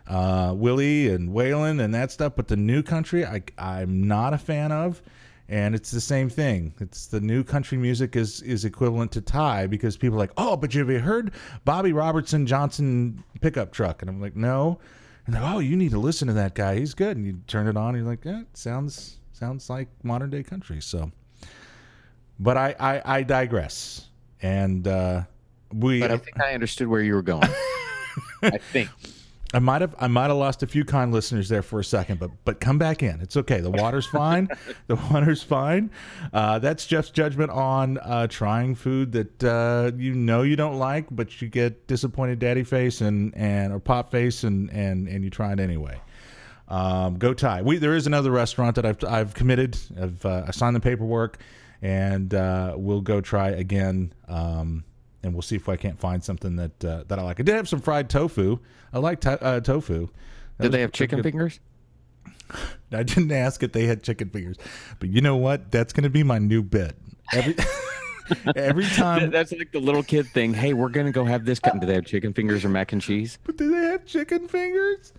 uh 0.08 0.52
willie 0.56 1.08
and 1.08 1.30
waylon 1.30 1.82
and 1.82 1.94
that 1.94 2.10
stuff 2.10 2.32
but 2.36 2.48
the 2.48 2.56
new 2.56 2.82
country 2.82 3.24
i 3.24 3.42
i'm 3.58 4.06
not 4.06 4.34
a 4.34 4.38
fan 4.38 4.72
of 4.72 5.02
and 5.52 5.74
it's 5.74 5.90
the 5.90 6.00
same 6.00 6.30
thing. 6.30 6.72
It's 6.80 7.08
the 7.08 7.20
new 7.20 7.44
country 7.44 7.76
music 7.76 8.16
is 8.16 8.40
is 8.40 8.64
equivalent 8.64 9.12
to 9.12 9.20
Thai 9.20 9.66
because 9.66 9.98
people 9.98 10.16
are 10.16 10.18
like, 10.18 10.32
oh, 10.38 10.56
but 10.56 10.72
you 10.72 10.80
have 10.80 10.88
you 10.88 10.98
heard 10.98 11.32
Bobby 11.66 11.92
Robertson 11.92 12.46
Johnson 12.46 13.22
pickup 13.42 13.70
truck? 13.70 14.00
And 14.00 14.08
I'm 14.08 14.18
like, 14.18 14.34
no. 14.34 14.78
And 15.26 15.34
they're, 15.34 15.42
oh, 15.42 15.58
you 15.58 15.76
need 15.76 15.90
to 15.90 15.98
listen 15.98 16.26
to 16.28 16.34
that 16.34 16.54
guy. 16.54 16.78
He's 16.78 16.94
good. 16.94 17.18
And 17.18 17.26
you 17.26 17.40
turn 17.46 17.68
it 17.68 17.76
on, 17.76 17.94
and 17.94 17.98
you're 17.98 18.06
like, 18.06 18.24
yeah, 18.24 18.40
it 18.40 18.56
sounds 18.56 19.18
sounds 19.32 19.68
like 19.68 19.88
modern 20.02 20.30
day 20.30 20.42
country. 20.42 20.80
So, 20.80 21.12
but 22.40 22.56
I 22.56 22.74
I, 22.80 23.18
I 23.18 23.22
digress. 23.22 24.08
And 24.40 24.88
uh, 24.88 25.24
we, 25.72 26.00
But 26.00 26.12
I 26.12 26.16
think 26.16 26.40
I 26.40 26.54
understood 26.54 26.88
where 26.88 27.02
you 27.02 27.14
were 27.14 27.22
going. 27.22 27.48
I 28.42 28.56
think. 28.56 28.88
I 29.54 29.58
might 29.58 29.82
have 29.82 29.94
I 29.98 30.06
might 30.06 30.28
have 30.28 30.36
lost 30.36 30.62
a 30.62 30.66
few 30.66 30.84
kind 30.84 31.12
listeners 31.12 31.48
there 31.48 31.62
for 31.62 31.78
a 31.78 31.84
second, 31.84 32.18
but 32.18 32.30
but 32.44 32.60
come 32.60 32.78
back 32.78 33.02
in. 33.02 33.20
It's 33.20 33.36
okay. 33.36 33.60
The 33.60 33.70
water's 33.70 34.06
fine. 34.06 34.48
the 34.86 34.96
water's 34.96 35.42
fine. 35.42 35.90
Uh, 36.32 36.58
that's 36.58 36.86
Jeff's 36.86 37.10
judgment 37.10 37.50
on 37.50 37.98
uh, 37.98 38.26
trying 38.28 38.74
food 38.74 39.12
that 39.12 39.44
uh, 39.44 39.92
you 39.96 40.14
know 40.14 40.42
you 40.42 40.56
don't 40.56 40.78
like, 40.78 41.06
but 41.10 41.42
you 41.42 41.48
get 41.48 41.86
disappointed 41.86 42.38
daddy 42.38 42.64
face 42.64 43.00
and 43.00 43.36
and 43.36 43.72
or 43.72 43.78
pop 43.78 44.10
face 44.10 44.44
and 44.44 44.70
and 44.70 45.06
and 45.06 45.22
you 45.22 45.30
try 45.30 45.52
it 45.52 45.60
anyway. 45.60 46.00
Um, 46.68 47.18
go 47.18 47.34
Thai. 47.34 47.60
We 47.60 47.76
there 47.76 47.94
is 47.94 48.06
another 48.06 48.30
restaurant 48.30 48.76
that 48.76 48.86
I've 48.86 49.04
I've 49.04 49.34
committed. 49.34 49.78
I've 50.00 50.24
uh, 50.24 50.44
I 50.48 50.50
signed 50.52 50.74
the 50.74 50.80
paperwork, 50.80 51.38
and 51.82 52.32
uh, 52.32 52.74
we'll 52.76 53.02
go 53.02 53.20
try 53.20 53.50
again. 53.50 54.14
Um, 54.28 54.84
and 55.22 55.32
we'll 55.32 55.42
see 55.42 55.56
if 55.56 55.68
I 55.68 55.76
can't 55.76 55.98
find 55.98 56.22
something 56.22 56.56
that 56.56 56.84
uh, 56.84 57.04
that 57.08 57.18
I 57.18 57.22
like. 57.22 57.40
I 57.40 57.42
did 57.42 57.54
have 57.54 57.68
some 57.68 57.80
fried 57.80 58.08
tofu. 58.10 58.58
I 58.92 58.98
like 58.98 59.20
to- 59.22 59.42
uh, 59.42 59.60
tofu. 59.60 60.08
That 60.58 60.64
Did 60.64 60.72
they 60.72 60.80
have 60.80 60.92
chicken 60.92 61.18
good. 61.18 61.24
fingers? 61.24 61.60
I 62.92 63.02
didn't 63.02 63.32
ask 63.32 63.62
if 63.62 63.72
they 63.72 63.86
had 63.86 64.02
chicken 64.02 64.28
fingers, 64.30 64.56
but 64.98 65.08
you 65.08 65.20
know 65.20 65.36
what? 65.36 65.70
That's 65.70 65.92
going 65.92 66.04
to 66.04 66.10
be 66.10 66.22
my 66.22 66.38
new 66.38 66.62
bit. 66.62 66.94
Every 67.32 67.54
every 68.56 68.84
time. 68.94 69.30
That's 69.30 69.52
like 69.52 69.72
the 69.72 69.80
little 69.80 70.02
kid 70.02 70.26
thing. 70.28 70.52
Hey, 70.52 70.74
we're 70.74 70.90
gonna 70.90 71.12
go 71.12 71.24
have 71.24 71.44
this. 71.44 71.58
cut- 71.58 71.80
Do 71.80 71.86
they 71.86 71.94
have 71.94 72.04
chicken 72.04 72.32
fingers 72.34 72.64
or 72.64 72.68
mac 72.68 72.92
and 72.92 73.00
cheese? 73.00 73.38
But 73.44 73.56
do 73.56 73.70
they 73.70 73.86
have 73.88 74.04
chicken 74.04 74.48
fingers? 74.48 75.12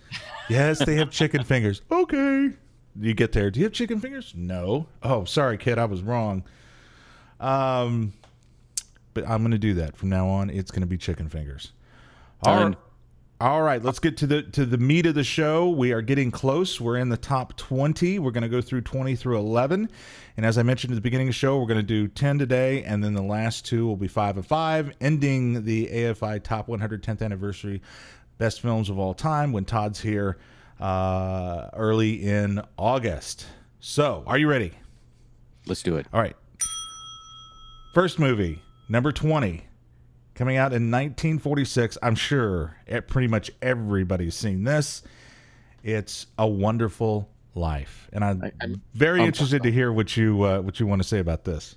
Yes, 0.49 0.79
they 0.85 0.95
have 0.95 1.09
chicken 1.09 1.43
fingers. 1.43 1.81
Okay. 1.91 2.51
You 2.99 3.13
get 3.15 3.31
there. 3.31 3.49
Do 3.49 3.59
you 3.59 3.65
have 3.65 3.73
chicken 3.73 3.99
fingers? 3.99 4.33
No. 4.35 4.85
Oh, 5.01 5.23
sorry, 5.25 5.57
kid. 5.57 5.79
I 5.79 5.85
was 5.85 6.03
wrong. 6.03 6.43
Um, 7.39 8.13
but 9.13 9.27
I'm 9.27 9.41
going 9.41 9.51
to 9.51 9.57
do 9.57 9.73
that 9.75 9.95
from 9.95 10.09
now 10.09 10.27
on. 10.27 10.49
It's 10.49 10.71
going 10.71 10.81
to 10.81 10.87
be 10.87 10.97
chicken 10.97 11.29
fingers. 11.29 11.71
All 12.43 12.63
right. 12.65 12.77
All 13.41 13.61
right, 13.61 13.83
let's 13.83 13.99
get 13.99 14.15
to 14.17 14.27
the 14.27 14.43
to 14.43 14.65
the 14.65 14.77
meat 14.77 15.05
of 15.05 15.15
the 15.15 15.23
show. 15.23 15.67
We 15.67 15.91
are 15.91 16.01
getting 16.01 16.31
close. 16.31 16.79
We're 16.79 16.95
in 16.95 17.09
the 17.09 17.17
top 17.17 17.57
20. 17.57 18.17
We're 18.19 18.31
going 18.31 18.43
to 18.43 18.47
go 18.47 18.61
through 18.61 18.81
20 18.81 19.17
through 19.17 19.37
11. 19.37 19.89
And 20.37 20.45
as 20.45 20.57
I 20.57 20.63
mentioned 20.63 20.93
at 20.93 20.95
the 20.95 21.01
beginning 21.01 21.27
of 21.27 21.33
the 21.33 21.37
show, 21.39 21.59
we're 21.59 21.67
going 21.67 21.79
to 21.79 21.83
do 21.83 22.07
10 22.07 22.39
today 22.39 22.83
and 22.83 23.03
then 23.03 23.13
the 23.13 23.21
last 23.21 23.65
two 23.65 23.85
will 23.85 23.97
be 23.97 24.07
5 24.07 24.37
and 24.37 24.45
5, 24.45 24.93
ending 25.01 25.65
the 25.65 25.87
AFI 25.87 26.41
Top 26.41 26.67
110th 26.67 27.21
anniversary 27.21 27.81
best 28.37 28.61
films 28.61 28.89
of 28.89 28.97
all 28.97 29.13
time 29.13 29.51
when 29.51 29.65
Todd's 29.65 29.99
here 29.99 30.37
uh, 30.79 31.69
early 31.73 32.23
in 32.23 32.61
August. 32.77 33.45
So, 33.79 34.23
are 34.25 34.37
you 34.37 34.47
ready? 34.47 34.71
Let's 35.65 35.83
do 35.83 35.97
it. 35.97 36.07
All 36.13 36.21
right. 36.21 36.35
First 37.93 38.19
movie, 38.19 38.61
number 38.93 39.11
20, 39.11 39.65
coming 40.35 40.55
out 40.55 40.71
in 40.71 40.89
1946. 40.91 41.97
I'm 42.01 42.15
sure 42.15 42.77
e- 42.89 43.01
pretty 43.01 43.27
much 43.27 43.51
everybody's 43.61 44.35
seen 44.35 44.63
this. 44.63 45.03
It's 45.83 46.27
A 46.37 46.47
Wonderful 46.47 47.27
Life. 47.55 48.07
And 48.13 48.23
I'm, 48.23 48.41
I- 48.43 48.51
I'm- 48.61 48.81
very 48.93 49.19
I'm- 49.19 49.27
interested 49.27 49.63
to 49.63 49.71
hear 49.71 49.91
what 49.91 50.15
you 50.15 50.43
uh, 50.43 50.61
what 50.61 50.79
you 50.79 50.87
want 50.87 51.01
to 51.01 51.07
say 51.07 51.19
about 51.19 51.43
this. 51.43 51.75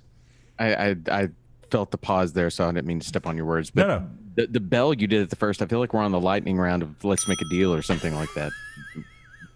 I, 0.59 0.73
I 0.91 0.95
I 1.11 1.29
felt 1.69 1.91
the 1.91 1.97
pause 1.97 2.31
there, 2.33 2.49
so 2.49 2.63
I 2.67 2.71
didn't 2.71 2.87
mean 2.87 2.99
to 3.01 3.07
step 3.07 3.27
on 3.27 3.35
your 3.35 3.45
words. 3.45 3.69
But 3.71 3.87
No, 3.87 3.99
no. 3.99 4.07
The, 4.35 4.47
the 4.47 4.59
bell 4.59 4.93
you 4.93 5.07
did 5.07 5.21
at 5.23 5.29
the 5.31 5.35
first, 5.35 5.61
I 5.61 5.65
feel 5.65 5.79
like 5.79 5.93
we're 5.93 6.01
on 6.01 6.11
the 6.11 6.19
lightning 6.21 6.57
round 6.57 6.81
of 6.83 7.03
let's 7.03 7.27
make 7.27 7.41
a 7.41 7.45
deal 7.49 7.73
or 7.73 7.81
something 7.81 8.13
like 8.15 8.29
that. 8.35 8.51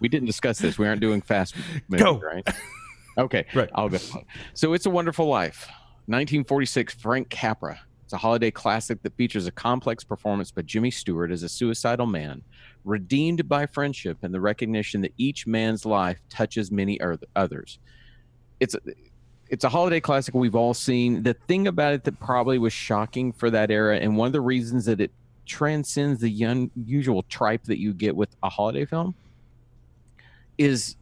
We 0.00 0.08
didn't 0.08 0.26
discuss 0.26 0.58
this. 0.58 0.76
We 0.78 0.86
aren't 0.88 1.00
doing 1.00 1.22
fast 1.22 1.54
movies, 1.88 2.04
Go. 2.04 2.18
right? 2.18 2.46
Okay, 3.18 3.44
Right. 3.54 3.68
I'll 3.74 3.90
go. 3.90 3.98
So 4.54 4.72
it's 4.72 4.86
a 4.86 4.90
Wonderful 4.90 5.26
Life, 5.26 5.68
1946. 6.06 6.94
Frank 6.94 7.28
Capra. 7.30 7.80
It's 8.04 8.12
a 8.12 8.18
holiday 8.18 8.50
classic 8.50 9.02
that 9.02 9.16
features 9.16 9.46
a 9.46 9.50
complex 9.52 10.04
performance 10.04 10.50
by 10.50 10.62
Jimmy 10.62 10.90
Stewart 10.90 11.30
as 11.30 11.42
a 11.42 11.48
suicidal 11.48 12.04
man, 12.04 12.42
redeemed 12.84 13.48
by 13.48 13.64
friendship 13.64 14.18
and 14.22 14.34
the 14.34 14.40
recognition 14.40 15.00
that 15.00 15.14
each 15.16 15.46
man's 15.46 15.86
life 15.86 16.18
touches 16.28 16.70
many 16.70 17.00
others. 17.34 17.78
It's 18.60 18.74
a, 18.74 18.80
it's 19.48 19.64
a 19.64 19.68
holiday 19.68 20.00
classic 20.00 20.34
we've 20.34 20.54
all 20.54 20.74
seen. 20.74 21.22
The 21.22 21.34
thing 21.34 21.68
about 21.68 21.94
it 21.94 22.04
that 22.04 22.18
probably 22.20 22.58
was 22.58 22.72
shocking 22.72 23.32
for 23.32 23.48
that 23.50 23.70
era, 23.70 23.96
and 23.96 24.16
one 24.16 24.26
of 24.26 24.32
the 24.32 24.40
reasons 24.40 24.84
that 24.86 25.00
it 25.00 25.10
transcends 25.46 26.20
the 26.20 26.42
unusual 26.42 27.22
tripe 27.24 27.64
that 27.64 27.78
you 27.78 27.94
get 27.94 28.14
with 28.14 28.28
a 28.42 28.50
holiday 28.50 28.84
film, 28.84 29.14
is 30.58 30.96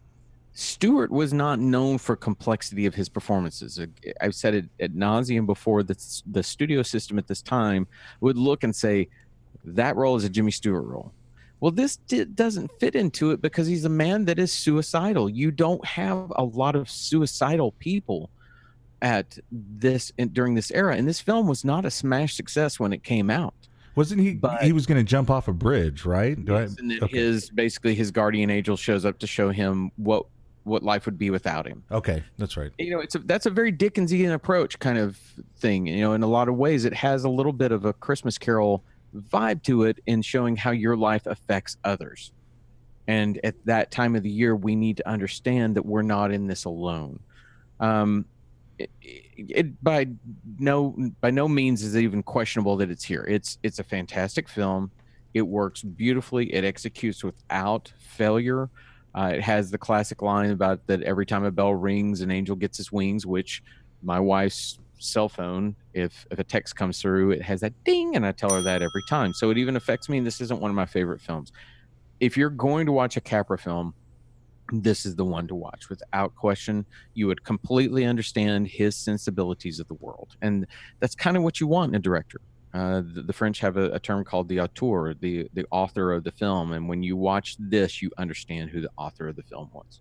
Stewart 0.52 1.10
was 1.10 1.32
not 1.32 1.60
known 1.60 1.96
for 1.98 2.16
complexity 2.16 2.86
of 2.86 2.94
his 2.94 3.08
performances. 3.08 3.80
I've 4.20 4.34
said 4.34 4.54
it 4.54 4.64
at 4.80 4.92
nauseum 4.92 5.46
before 5.46 5.82
that 5.84 6.22
the 6.30 6.42
studio 6.42 6.82
system 6.82 7.18
at 7.18 7.28
this 7.28 7.40
time 7.40 7.86
would 8.20 8.36
look 8.36 8.64
and 8.64 8.74
say, 8.74 9.08
that 9.64 9.96
role 9.96 10.16
is 10.16 10.24
a 10.24 10.28
Jimmy 10.28 10.50
Stewart 10.50 10.84
role. 10.84 11.12
Well, 11.60 11.70
this 11.70 11.96
di- 11.96 12.24
doesn't 12.24 12.70
fit 12.80 12.94
into 12.94 13.30
it 13.32 13.42
because 13.42 13.66
he's 13.66 13.84
a 13.84 13.90
man 13.90 14.24
that 14.24 14.38
is 14.38 14.52
suicidal. 14.52 15.28
You 15.28 15.50
don't 15.50 15.84
have 15.84 16.32
a 16.36 16.44
lot 16.44 16.74
of 16.74 16.88
suicidal 16.90 17.72
people 17.72 18.30
at 19.02 19.38
this 19.52 20.12
in, 20.18 20.28
during 20.30 20.54
this 20.54 20.70
era, 20.70 20.96
and 20.96 21.06
this 21.06 21.20
film 21.20 21.46
was 21.46 21.64
not 21.64 21.84
a 21.84 21.90
smash 21.90 22.34
success 22.34 22.80
when 22.80 22.92
it 22.92 23.02
came 23.02 23.30
out. 23.30 23.54
Wasn't 23.94 24.20
he? 24.20 24.34
But- 24.34 24.62
he 24.62 24.72
was 24.72 24.86
going 24.86 24.98
to 24.98 25.08
jump 25.08 25.30
off 25.30 25.48
a 25.48 25.52
bridge, 25.52 26.04
right? 26.04 26.42
Do 26.42 26.54
I- 26.54 26.62
and 26.62 26.90
then 26.90 26.98
okay. 27.02 27.18
his 27.18 27.50
basically 27.50 27.94
his 27.94 28.10
guardian 28.10 28.50
angel 28.50 28.76
shows 28.76 29.04
up 29.04 29.18
to 29.18 29.26
show 29.26 29.50
him 29.50 29.90
what 29.96 30.24
what 30.70 30.82
life 30.82 31.04
would 31.04 31.18
be 31.18 31.30
without 31.30 31.66
him. 31.66 31.82
okay, 31.90 32.22
that's 32.38 32.56
right. 32.56 32.70
you 32.78 32.90
know 32.90 33.00
it's 33.00 33.14
a, 33.14 33.18
that's 33.18 33.46
a 33.46 33.50
very 33.50 33.70
dickensian 33.70 34.32
approach 34.32 34.78
kind 34.78 34.96
of 34.98 35.18
thing 35.58 35.86
you 35.86 36.00
know 36.00 36.14
in 36.14 36.22
a 36.22 36.26
lot 36.26 36.48
of 36.48 36.56
ways. 36.56 36.84
It 36.84 36.94
has 36.94 37.24
a 37.24 37.28
little 37.28 37.52
bit 37.52 37.72
of 37.72 37.84
a 37.84 37.92
christmas 37.92 38.38
carol 38.38 38.82
vibe 39.14 39.62
to 39.64 39.82
it 39.84 39.98
in 40.06 40.22
showing 40.22 40.56
how 40.56 40.70
your 40.70 40.96
life 40.96 41.26
affects 41.26 41.76
others. 41.84 42.32
And 43.08 43.40
at 43.42 43.56
that 43.66 43.90
time 43.90 44.14
of 44.14 44.22
the 44.22 44.30
year 44.30 44.54
we 44.54 44.76
need 44.76 44.96
to 44.98 45.08
understand 45.08 45.74
that 45.76 45.84
we're 45.84 46.02
not 46.02 46.30
in 46.32 46.46
this 46.46 46.64
alone. 46.64 47.20
Um 47.80 48.24
it, 48.78 48.90
it 49.36 49.84
by 49.84 50.08
no 50.58 50.94
by 51.20 51.30
no 51.30 51.48
means 51.48 51.82
is 51.82 51.94
it 51.94 52.02
even 52.02 52.22
questionable 52.22 52.76
that 52.76 52.90
it's 52.90 53.04
here. 53.04 53.26
It's 53.28 53.58
it's 53.62 53.78
a 53.78 53.84
fantastic 53.84 54.48
film. 54.48 54.90
It 55.34 55.42
works 55.42 55.82
beautifully. 55.82 56.52
It 56.54 56.64
executes 56.64 57.22
without 57.22 57.92
failure 57.98 58.70
uh, 59.14 59.32
it 59.34 59.42
has 59.42 59.70
the 59.70 59.78
classic 59.78 60.22
line 60.22 60.50
about 60.50 60.86
that 60.86 61.02
every 61.02 61.26
time 61.26 61.44
a 61.44 61.50
bell 61.50 61.74
rings, 61.74 62.20
an 62.20 62.30
angel 62.30 62.56
gets 62.56 62.76
his 62.76 62.92
wings, 62.92 63.26
which 63.26 63.62
my 64.02 64.20
wife's 64.20 64.78
cell 64.98 65.28
phone, 65.28 65.74
if 65.94 66.26
if 66.30 66.38
a 66.38 66.44
text 66.44 66.76
comes 66.76 67.00
through, 67.00 67.32
it 67.32 67.42
has 67.42 67.60
that 67.60 67.72
ding, 67.84 68.14
and 68.16 68.24
I 68.24 68.32
tell 68.32 68.50
her 68.50 68.62
that 68.62 68.82
every 68.82 69.02
time. 69.08 69.32
So 69.32 69.50
it 69.50 69.58
even 69.58 69.76
affects 69.76 70.08
me. 70.08 70.18
And 70.18 70.26
this 70.26 70.40
isn't 70.40 70.60
one 70.60 70.70
of 70.70 70.74
my 70.74 70.86
favorite 70.86 71.20
films. 71.20 71.52
If 72.20 72.36
you're 72.36 72.50
going 72.50 72.86
to 72.86 72.92
watch 72.92 73.16
a 73.16 73.20
Capra 73.20 73.58
film, 73.58 73.94
this 74.72 75.04
is 75.04 75.16
the 75.16 75.24
one 75.24 75.48
to 75.48 75.54
watch 75.54 75.88
without 75.88 76.34
question. 76.36 76.86
You 77.14 77.26
would 77.26 77.42
completely 77.42 78.04
understand 78.04 78.68
his 78.68 78.94
sensibilities 78.94 79.80
of 79.80 79.88
the 79.88 79.94
world, 79.94 80.36
and 80.42 80.66
that's 81.00 81.14
kind 81.14 81.36
of 81.36 81.42
what 81.42 81.60
you 81.60 81.66
want 81.66 81.90
in 81.90 81.96
a 81.96 82.02
director. 82.02 82.40
Uh, 82.72 83.02
the, 83.14 83.22
the 83.22 83.32
French 83.32 83.58
have 83.60 83.76
a, 83.76 83.90
a 83.90 83.98
term 83.98 84.24
called 84.24 84.48
the 84.48 84.60
auteur, 84.60 85.14
the 85.14 85.48
the 85.54 85.66
author 85.70 86.12
of 86.12 86.22
the 86.22 86.30
film, 86.30 86.72
and 86.72 86.88
when 86.88 87.02
you 87.02 87.16
watch 87.16 87.56
this, 87.58 88.00
you 88.00 88.10
understand 88.16 88.70
who 88.70 88.80
the 88.80 88.90
author 88.96 89.28
of 89.28 89.36
the 89.36 89.42
film 89.42 89.68
was. 89.72 90.00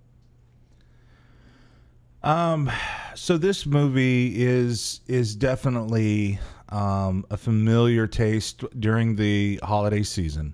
Um, 2.21 2.69
so 3.15 3.37
this 3.37 3.65
movie 3.65 4.33
is 4.39 5.01
is 5.07 5.35
definitely 5.35 6.39
um, 6.69 7.25
a 7.29 7.37
familiar 7.37 8.05
taste 8.07 8.63
during 8.79 9.15
the 9.15 9.59
holiday 9.63 10.03
season. 10.03 10.53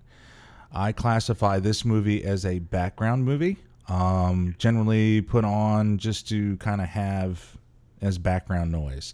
I 0.72 0.92
classify 0.92 1.60
this 1.60 1.84
movie 1.84 2.24
as 2.24 2.46
a 2.46 2.60
background 2.60 3.26
movie, 3.26 3.58
um, 3.88 4.56
generally 4.58 5.22
put 5.22 5.44
on 5.46 5.98
just 5.98 6.28
to 6.30 6.58
kind 6.58 6.82
of 6.82 6.88
have 6.88 7.58
as 8.02 8.18
background 8.18 8.72
noise. 8.72 9.14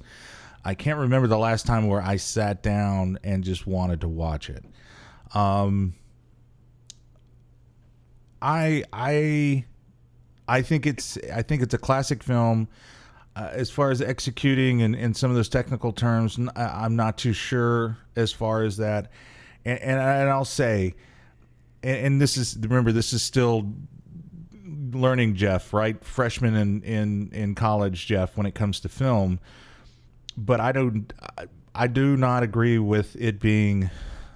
I 0.64 0.74
can't 0.76 0.99
remember 0.99 1.28
the 1.28 1.38
last 1.38 1.66
time 1.66 1.88
where 1.88 2.01
I 2.01 2.18
sat 2.18 2.62
down 2.62 3.18
and 3.24 3.43
just 3.43 3.66
wanted 3.66 4.01
to 4.01 4.07
watch 4.07 4.49
it. 4.49 4.64
Um, 5.34 5.95
I 8.41 8.84
I 8.91 9.66
I 10.47 10.62
think 10.62 10.86
it's 10.86 11.18
I 11.34 11.41
think 11.41 11.62
it's 11.62 11.74
a 11.74 11.78
classic 11.78 12.24
film. 12.24 12.68
Uh, 13.34 13.49
as 13.53 13.70
far 13.70 13.91
as 13.91 14.01
executing 14.01 14.82
and, 14.82 14.93
and 14.93 15.16
some 15.16 15.30
of 15.30 15.38
those 15.38 15.47
technical 15.47 15.93
terms, 15.93 16.38
I'm 16.53 16.97
not 16.97 17.18
too 17.18 17.32
sure 17.32 17.97
as 18.18 18.34
far 18.34 18.64
as 18.64 18.78
that. 18.78 19.09
And 19.64 19.80
and, 19.80 19.99
and 19.99 20.30
I'll 20.30 20.43
say, 20.43 20.95
and, 21.82 22.05
and 22.05 22.22
this 22.22 22.36
is 22.36 22.57
remember 22.57 22.91
this 22.91 23.14
is 23.14 23.24
still 23.24 23.72
learning, 24.91 25.36
Jeff, 25.36 25.74
right? 25.74 26.03
Freshman 26.03 26.55
in 26.55 26.82
in 26.84 27.32
in 27.32 27.55
college, 27.55 28.05
Jeff, 28.05 28.36
when 28.36 28.45
it 28.45 28.53
comes 28.53 28.82
to 28.82 28.89
film. 28.89 29.39
But 30.38 30.59
I 30.59 30.71
don't, 30.71 31.11
I- 31.38 31.45
I 31.73 31.88
do 31.88 32.17
not 32.17 32.43
agree 32.43 32.79
with 32.79 33.15
it 33.15 33.39
being 33.39 33.89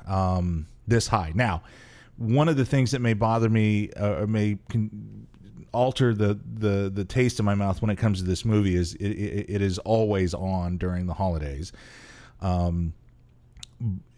um, 0.07 0.67
this 0.87 1.07
high. 1.07 1.33
Now, 1.35 1.63
one 2.17 2.47
of 2.47 2.55
the 2.55 2.63
things 2.65 2.91
that 2.91 2.99
may 3.01 3.13
bother 3.13 3.49
me 3.49 3.89
uh, 3.91 4.21
or 4.21 4.27
may 4.27 4.57
con- 4.69 5.27
alter 5.73 6.13
the, 6.13 6.39
the 6.53 6.89
the 6.89 7.03
taste 7.03 7.37
in 7.39 7.45
my 7.45 7.53
mouth 7.55 7.81
when 7.81 7.91
it 7.91 7.97
comes 7.97 8.19
to 8.19 8.25
this 8.25 8.45
movie 8.45 8.77
is 8.77 8.93
it, 8.93 9.09
it, 9.09 9.45
it 9.49 9.61
is 9.61 9.79
always 9.79 10.33
on 10.33 10.77
during 10.77 11.07
the 11.07 11.13
holidays, 11.13 11.73
um, 12.39 12.93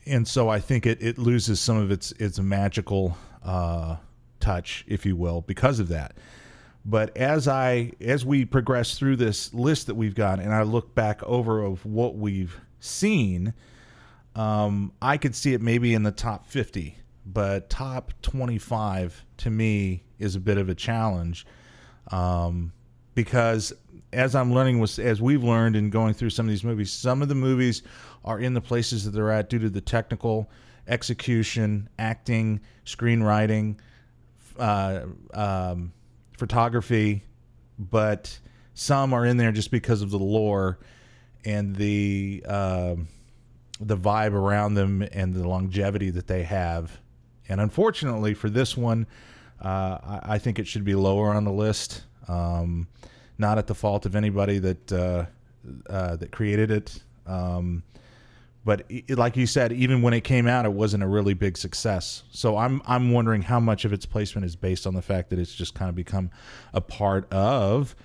and 0.05 0.27
so 0.27 0.47
I 0.49 0.59
think 0.59 0.85
it, 0.85 1.01
it 1.01 1.17
loses 1.17 1.59
some 1.59 1.77
of 1.77 1.89
its 1.89 2.11
its 2.13 2.39
magical 2.39 3.17
uh, 3.43 3.95
touch, 4.39 4.85
if 4.87 5.07
you 5.07 5.15
will, 5.15 5.41
because 5.41 5.79
of 5.79 5.87
that. 5.87 6.13
But 6.89 7.15
as 7.17 7.47
I 7.47 7.91
as 8.01 8.25
we 8.25 8.45
progress 8.45 8.97
through 8.97 9.17
this 9.17 9.53
list 9.53 9.87
that 9.87 9.95
we've 9.95 10.15
got, 10.15 10.39
and 10.39 10.53
I 10.53 10.63
look 10.63 10.95
back 10.95 11.21
over 11.23 11.61
of 11.61 11.85
what 11.85 12.15
we've 12.15 12.59
seen, 12.79 13.53
um, 14.35 14.93
I 15.01 15.17
could 15.17 15.35
see 15.35 15.53
it 15.53 15.61
maybe 15.61 15.93
in 15.93 16.03
the 16.03 16.11
top 16.11 16.47
fifty 16.47 16.97
but 17.27 17.69
top 17.69 18.13
25 18.21 19.25
to 19.37 19.49
me 19.49 20.03
is 20.17 20.35
a 20.35 20.39
bit 20.39 20.57
of 20.57 20.69
a 20.69 20.75
challenge 20.75 21.45
um, 22.11 22.71
because 23.15 23.73
as 24.13 24.33
I'm 24.33 24.53
learning 24.53 24.79
was 24.79 24.97
as 24.97 25.21
we've 25.21 25.43
learned 25.43 25.75
in 25.75 25.89
going 25.89 26.13
through 26.13 26.29
some 26.29 26.45
of 26.45 26.49
these 26.49 26.63
movies, 26.63 26.91
some 26.91 27.21
of 27.21 27.27
the 27.27 27.35
movies 27.35 27.83
are 28.23 28.39
in 28.39 28.53
the 28.53 28.61
places 28.61 29.03
that 29.03 29.11
they're 29.11 29.31
at 29.31 29.49
due 29.49 29.59
to 29.59 29.69
the 29.69 29.81
technical 29.81 30.49
execution, 30.87 31.89
acting, 31.99 32.61
screenwriting, 32.85 33.77
uh, 34.57 35.01
um, 35.33 35.91
photography, 36.37 37.23
but 37.77 38.39
some 38.73 39.13
are 39.13 39.25
in 39.25 39.37
there 39.37 39.51
just 39.51 39.71
because 39.71 40.01
of 40.01 40.11
the 40.11 40.19
lore 40.19 40.77
and 41.43 41.75
the 41.75 42.43
uh, 42.47 42.95
the 43.79 43.97
vibe 43.97 44.33
around 44.33 44.73
them 44.73 45.07
and 45.11 45.33
the 45.33 45.47
longevity 45.47 46.09
that 46.11 46.27
they 46.27 46.43
have. 46.43 46.99
And 47.49 47.61
unfortunately 47.61 48.33
for 48.33 48.49
this 48.49 48.75
one, 48.75 49.07
uh, 49.61 49.97
I, 50.03 50.19
I, 50.23 50.37
think 50.39 50.59
it 50.59 50.67
should 50.67 50.83
be 50.83 50.95
lower 50.95 51.33
on 51.33 51.43
the 51.43 51.51
list. 51.51 52.03
Um, 52.27 52.87
not 53.37 53.57
at 53.57 53.67
the 53.67 53.75
fault 53.75 54.05
of 54.05 54.15
anybody 54.15 54.59
that 54.59 54.91
uh, 54.91 55.25
uh, 55.89 56.15
that 56.17 56.31
created 56.31 56.71
it. 56.71 57.01
Um, 57.25 57.83
but 58.67 58.83
it, 58.89 59.17
like 59.17 59.37
you 59.37 59.47
said, 59.47 59.71
even 59.71 60.01
when 60.01 60.13
it 60.13 60.25
came 60.25 60.45
out, 60.45 60.65
it 60.65 60.73
wasn't 60.73 61.01
a 61.01 61.07
really 61.07 61.33
big 61.33 61.57
success. 61.57 62.23
So 62.31 62.57
I'm 62.57 62.81
I'm 62.85 63.11
wondering 63.11 63.41
how 63.41 63.61
much 63.61 63.85
of 63.85 63.93
its 63.93 64.05
placement 64.05 64.43
is 64.43 64.57
based 64.57 64.85
on 64.85 64.93
the 64.93 65.01
fact 65.01 65.29
that 65.29 65.39
it's 65.39 65.55
just 65.55 65.73
kind 65.73 65.87
of 65.87 65.95
become 65.95 66.31
a 66.73 66.81
part 66.81 67.31
of 67.31 67.95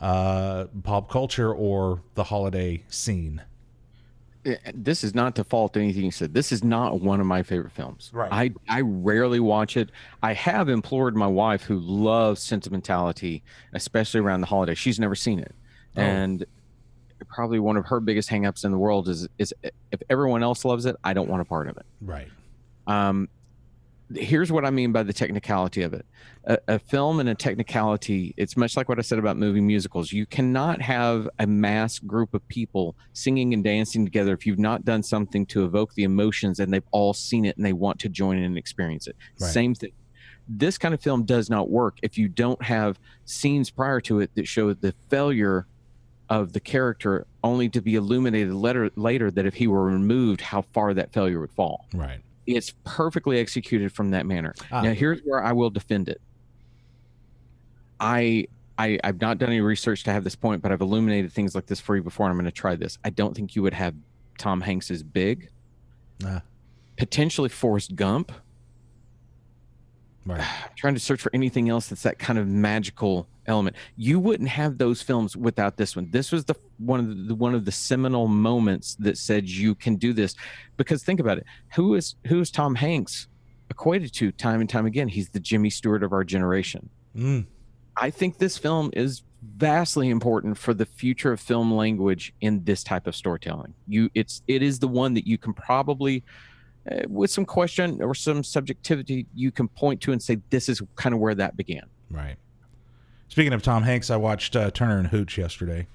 uh, 0.00 0.66
pop 0.84 1.10
culture 1.10 1.52
or 1.52 2.02
the 2.14 2.22
holiday 2.22 2.84
scene. 2.86 3.42
This 4.72 5.02
is 5.02 5.12
not 5.12 5.34
to 5.36 5.44
fault 5.44 5.76
anything 5.76 6.04
you 6.04 6.12
said. 6.12 6.34
This 6.34 6.52
is 6.52 6.62
not 6.62 7.00
one 7.00 7.18
of 7.18 7.26
my 7.26 7.42
favorite 7.42 7.72
films. 7.72 8.12
Right. 8.12 8.30
I, 8.32 8.52
I 8.68 8.82
rarely 8.82 9.40
watch 9.40 9.76
it. 9.76 9.90
I 10.22 10.34
have 10.34 10.68
implored 10.68 11.16
my 11.16 11.26
wife, 11.26 11.62
who 11.62 11.80
loves 11.80 12.40
sentimentality, 12.40 13.42
especially 13.72 14.20
around 14.20 14.40
the 14.42 14.46
holiday. 14.46 14.74
She's 14.76 15.00
never 15.00 15.16
seen 15.16 15.40
it, 15.40 15.54
oh. 15.96 16.00
and 16.00 16.46
probably 17.28 17.58
one 17.58 17.76
of 17.76 17.86
her 17.86 18.00
biggest 18.00 18.28
hangups 18.28 18.64
in 18.64 18.70
the 18.70 18.78
world 18.78 19.08
is 19.08 19.28
is 19.38 19.54
if 19.62 20.02
everyone 20.08 20.42
else 20.42 20.64
loves 20.64 20.86
it, 20.86 20.96
I 21.04 21.12
don't 21.12 21.28
want 21.28 21.42
a 21.42 21.44
part 21.44 21.68
of 21.68 21.76
it. 21.76 21.86
Right. 22.00 22.28
Um, 22.86 23.28
here's 24.14 24.52
what 24.52 24.64
I 24.64 24.70
mean 24.70 24.92
by 24.92 25.02
the 25.02 25.12
technicality 25.12 25.82
of 25.82 25.94
it 25.94 26.04
a, 26.44 26.58
a, 26.68 26.78
film 26.78 27.20
and 27.20 27.28
a 27.28 27.34
technicality 27.34 28.34
it's 28.36 28.56
much 28.56 28.76
like 28.76 28.88
what 28.88 28.98
i 28.98 29.02
said 29.02 29.18
about 29.18 29.36
movie 29.36 29.60
musicals 29.60 30.12
you 30.12 30.26
cannot 30.26 30.80
have 30.80 31.28
a 31.38 31.46
mass 31.46 31.98
group 31.98 32.34
of 32.34 32.46
people 32.48 32.96
singing 33.12 33.54
and 33.54 33.64
dancing 33.64 34.04
together 34.04 34.32
if 34.32 34.46
you've 34.46 34.58
not 34.58 34.84
done 34.84 35.02
something 35.02 35.46
to 35.46 35.64
evoke 35.64 35.94
the 35.94 36.02
emotions 36.02 36.60
and 36.60 36.72
they've 36.72 36.82
all 36.90 37.12
seen 37.12 37.44
it 37.44 37.56
and 37.56 37.64
they 37.64 37.72
want 37.72 37.98
to 37.98 38.08
join 38.08 38.38
in 38.38 38.44
and 38.44 38.58
experience 38.58 39.06
it 39.06 39.16
right. 39.40 39.50
same 39.50 39.74
thing 39.74 39.92
this 40.48 40.76
kind 40.76 40.92
of 40.92 41.00
film 41.00 41.24
does 41.24 41.48
not 41.48 41.70
work 41.70 41.98
if 42.02 42.18
you 42.18 42.28
don't 42.28 42.62
have 42.62 42.98
scenes 43.24 43.70
prior 43.70 44.00
to 44.00 44.20
it 44.20 44.30
that 44.34 44.46
show 44.46 44.72
the 44.72 44.92
failure 45.08 45.66
of 46.40 46.52
the 46.52 46.60
character 46.60 47.26
only 47.44 47.68
to 47.68 47.80
be 47.80 47.94
illuminated 47.94 48.54
later 48.54 48.90
later 48.96 49.30
that 49.30 49.44
if 49.46 49.54
he 49.54 49.66
were 49.66 49.84
removed 49.84 50.40
how 50.40 50.62
far 50.62 50.94
that 50.94 51.12
failure 51.12 51.40
would 51.40 51.52
fall 51.52 51.86
right 51.94 52.20
it's 52.46 52.74
perfectly 52.84 53.38
executed 53.38 53.92
from 53.92 54.10
that 54.10 54.26
manner 54.26 54.54
ah. 54.70 54.80
now 54.82 54.92
here's 54.92 55.20
where 55.20 55.42
i 55.42 55.52
will 55.52 55.70
defend 55.70 56.08
it 56.08 56.20
I 58.02 58.48
I, 58.78 58.98
I've 59.04 59.20
not 59.20 59.38
done 59.38 59.50
any 59.50 59.60
research 59.60 60.02
to 60.04 60.12
have 60.12 60.24
this 60.24 60.34
point, 60.34 60.62
but 60.62 60.72
I've 60.72 60.80
illuminated 60.80 61.32
things 61.32 61.54
like 61.54 61.66
this 61.66 61.78
for 61.78 61.94
you 61.94 62.02
before, 62.02 62.26
and 62.26 62.32
I'm 62.32 62.38
going 62.38 62.46
to 62.46 62.50
try 62.50 62.74
this. 62.74 62.98
I 63.04 63.10
don't 63.10 63.34
think 63.34 63.54
you 63.54 63.62
would 63.62 63.74
have 63.74 63.94
Tom 64.38 64.60
Hanks's 64.60 65.02
Big, 65.02 65.50
nah. 66.18 66.40
potentially 66.96 67.48
Forrest 67.48 67.94
Gump. 67.94 68.32
Right. 70.24 70.40
I'm 70.64 70.70
trying 70.76 70.94
to 70.94 71.00
search 71.00 71.20
for 71.20 71.30
anything 71.34 71.68
else 71.68 71.88
that's 71.88 72.02
that 72.02 72.18
kind 72.18 72.38
of 72.38 72.46
magical 72.46 73.26
element. 73.46 73.76
You 73.96 74.20
wouldn't 74.20 74.48
have 74.48 74.78
those 74.78 75.02
films 75.02 75.36
without 75.36 75.76
this 75.76 75.96
one. 75.96 76.10
This 76.10 76.32
was 76.32 76.44
the 76.44 76.54
one 76.78 77.00
of 77.00 77.28
the 77.28 77.34
one 77.34 77.54
of 77.54 77.64
the 77.64 77.72
seminal 77.72 78.28
moments 78.28 78.96
that 78.96 79.18
said 79.18 79.48
you 79.48 79.74
can 79.74 79.96
do 79.96 80.12
this. 80.12 80.34
Because 80.76 81.02
think 81.02 81.20
about 81.20 81.38
it, 81.38 81.46
who 81.74 81.94
is 81.94 82.16
who 82.26 82.40
is 82.40 82.50
Tom 82.50 82.74
Hanks 82.74 83.28
equated 83.70 84.12
to 84.14 84.32
time 84.32 84.60
and 84.60 84.68
time 84.68 84.86
again? 84.86 85.08
He's 85.08 85.30
the 85.30 85.40
Jimmy 85.40 85.70
Stewart 85.70 86.02
of 86.02 86.12
our 86.12 86.24
generation. 86.24 86.88
Mm. 87.16 87.46
I 87.96 88.10
think 88.10 88.38
this 88.38 88.56
film 88.56 88.90
is 88.94 89.22
vastly 89.56 90.08
important 90.08 90.56
for 90.56 90.72
the 90.72 90.86
future 90.86 91.32
of 91.32 91.40
film 91.40 91.72
language 91.72 92.32
in 92.40 92.64
this 92.64 92.84
type 92.84 93.06
of 93.06 93.16
storytelling. 93.16 93.74
You, 93.88 94.10
it's 94.14 94.42
it 94.46 94.62
is 94.62 94.78
the 94.78 94.88
one 94.88 95.14
that 95.14 95.26
you 95.26 95.36
can 95.36 95.52
probably, 95.52 96.24
uh, 96.90 97.02
with 97.08 97.30
some 97.30 97.44
question 97.44 98.02
or 98.02 98.14
some 98.14 98.42
subjectivity, 98.42 99.26
you 99.34 99.50
can 99.50 99.68
point 99.68 100.00
to 100.02 100.12
and 100.12 100.22
say 100.22 100.38
this 100.50 100.68
is 100.68 100.82
kind 100.96 101.14
of 101.14 101.20
where 101.20 101.34
that 101.34 101.56
began. 101.56 101.84
Right. 102.10 102.36
Speaking 103.28 103.52
of 103.52 103.62
Tom 103.62 103.82
Hanks, 103.82 104.10
I 104.10 104.16
watched 104.16 104.56
uh, 104.56 104.70
Turner 104.70 104.98
and 104.98 105.08
Hooch 105.08 105.38
yesterday. 105.38 105.86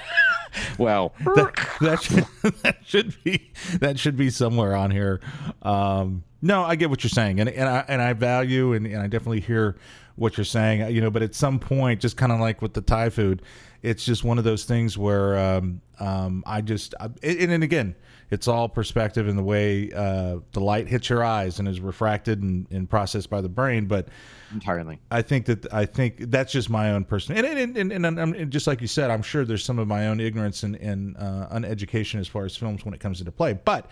well, 0.78 1.14
that, 1.34 1.76
that, 1.80 2.02
should, 2.02 2.26
that 2.62 2.76
should 2.84 3.24
be 3.24 3.50
that 3.80 3.98
should 3.98 4.16
be 4.16 4.30
somewhere 4.30 4.76
on 4.76 4.90
here. 4.90 5.20
Um, 5.62 6.22
no, 6.42 6.62
I 6.62 6.76
get 6.76 6.90
what 6.90 7.02
you're 7.02 7.08
saying, 7.08 7.40
and 7.40 7.48
and 7.48 7.68
I 7.68 7.84
and 7.88 8.00
I 8.00 8.12
value 8.12 8.72
and, 8.72 8.86
and 8.86 8.98
I 8.98 9.06
definitely 9.06 9.40
hear 9.40 9.76
what 10.16 10.36
you're 10.36 10.44
saying, 10.44 10.94
you 10.94 11.00
know. 11.00 11.10
But 11.10 11.22
at 11.22 11.34
some 11.34 11.58
point, 11.58 12.00
just 12.00 12.16
kind 12.16 12.32
of 12.32 12.40
like 12.40 12.62
with 12.62 12.74
the 12.74 12.80
Thai 12.80 13.10
food, 13.10 13.42
it's 13.82 14.04
just 14.04 14.24
one 14.24 14.38
of 14.38 14.44
those 14.44 14.64
things 14.64 14.98
where 14.98 15.38
um, 15.38 15.80
um, 15.98 16.42
I 16.46 16.60
just 16.60 16.94
I, 17.00 17.06
and, 17.22 17.52
and 17.52 17.64
again, 17.64 17.94
it's 18.30 18.46
all 18.46 18.68
perspective 18.68 19.26
and 19.26 19.38
the 19.38 19.42
way 19.42 19.90
uh, 19.92 20.38
the 20.52 20.60
light 20.60 20.86
hits 20.86 21.08
your 21.08 21.24
eyes 21.24 21.58
and 21.58 21.66
is 21.66 21.80
refracted 21.80 22.42
and, 22.42 22.66
and, 22.70 22.88
processed 22.88 23.30
by 23.30 23.40
the 23.40 23.48
brain. 23.48 23.86
But 23.86 24.08
entirely, 24.52 25.00
I 25.10 25.22
think 25.22 25.46
that 25.46 25.72
I 25.72 25.86
think 25.86 26.30
that's 26.30 26.52
just 26.52 26.68
my 26.70 26.90
own 26.92 27.04
personal 27.04 27.44
and 27.44 27.76
and, 27.76 27.92
and, 27.92 28.18
and, 28.18 28.50
just 28.50 28.66
like 28.66 28.80
you 28.80 28.86
said, 28.86 29.10
I'm 29.10 29.22
sure 29.22 29.44
there's 29.44 29.64
some 29.64 29.78
of 29.78 29.88
my 29.88 30.08
own 30.08 30.20
ignorance 30.20 30.62
and, 30.62 30.76
and 30.76 31.16
uh, 31.16 31.48
uneducation 31.52 32.20
as 32.20 32.28
far 32.28 32.44
as 32.44 32.56
films 32.56 32.84
when 32.84 32.94
it 32.94 33.00
comes 33.00 33.20
into 33.20 33.32
play, 33.32 33.52
but. 33.52 33.90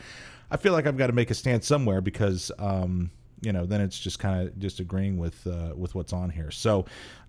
I 0.50 0.56
feel 0.56 0.72
like 0.72 0.86
I've 0.86 0.96
got 0.96 1.08
to 1.08 1.12
make 1.12 1.30
a 1.30 1.34
stand 1.34 1.62
somewhere 1.62 2.00
because 2.00 2.50
um, 2.58 3.10
you 3.40 3.52
know, 3.52 3.66
then 3.66 3.80
it's 3.80 3.98
just 3.98 4.18
kind 4.18 4.46
of 4.46 4.58
just 4.58 4.80
agreeing 4.80 5.18
with 5.18 5.46
uh, 5.46 5.72
with 5.76 5.94
what's 5.94 6.12
on 6.12 6.30
here. 6.30 6.50
So 6.50 6.86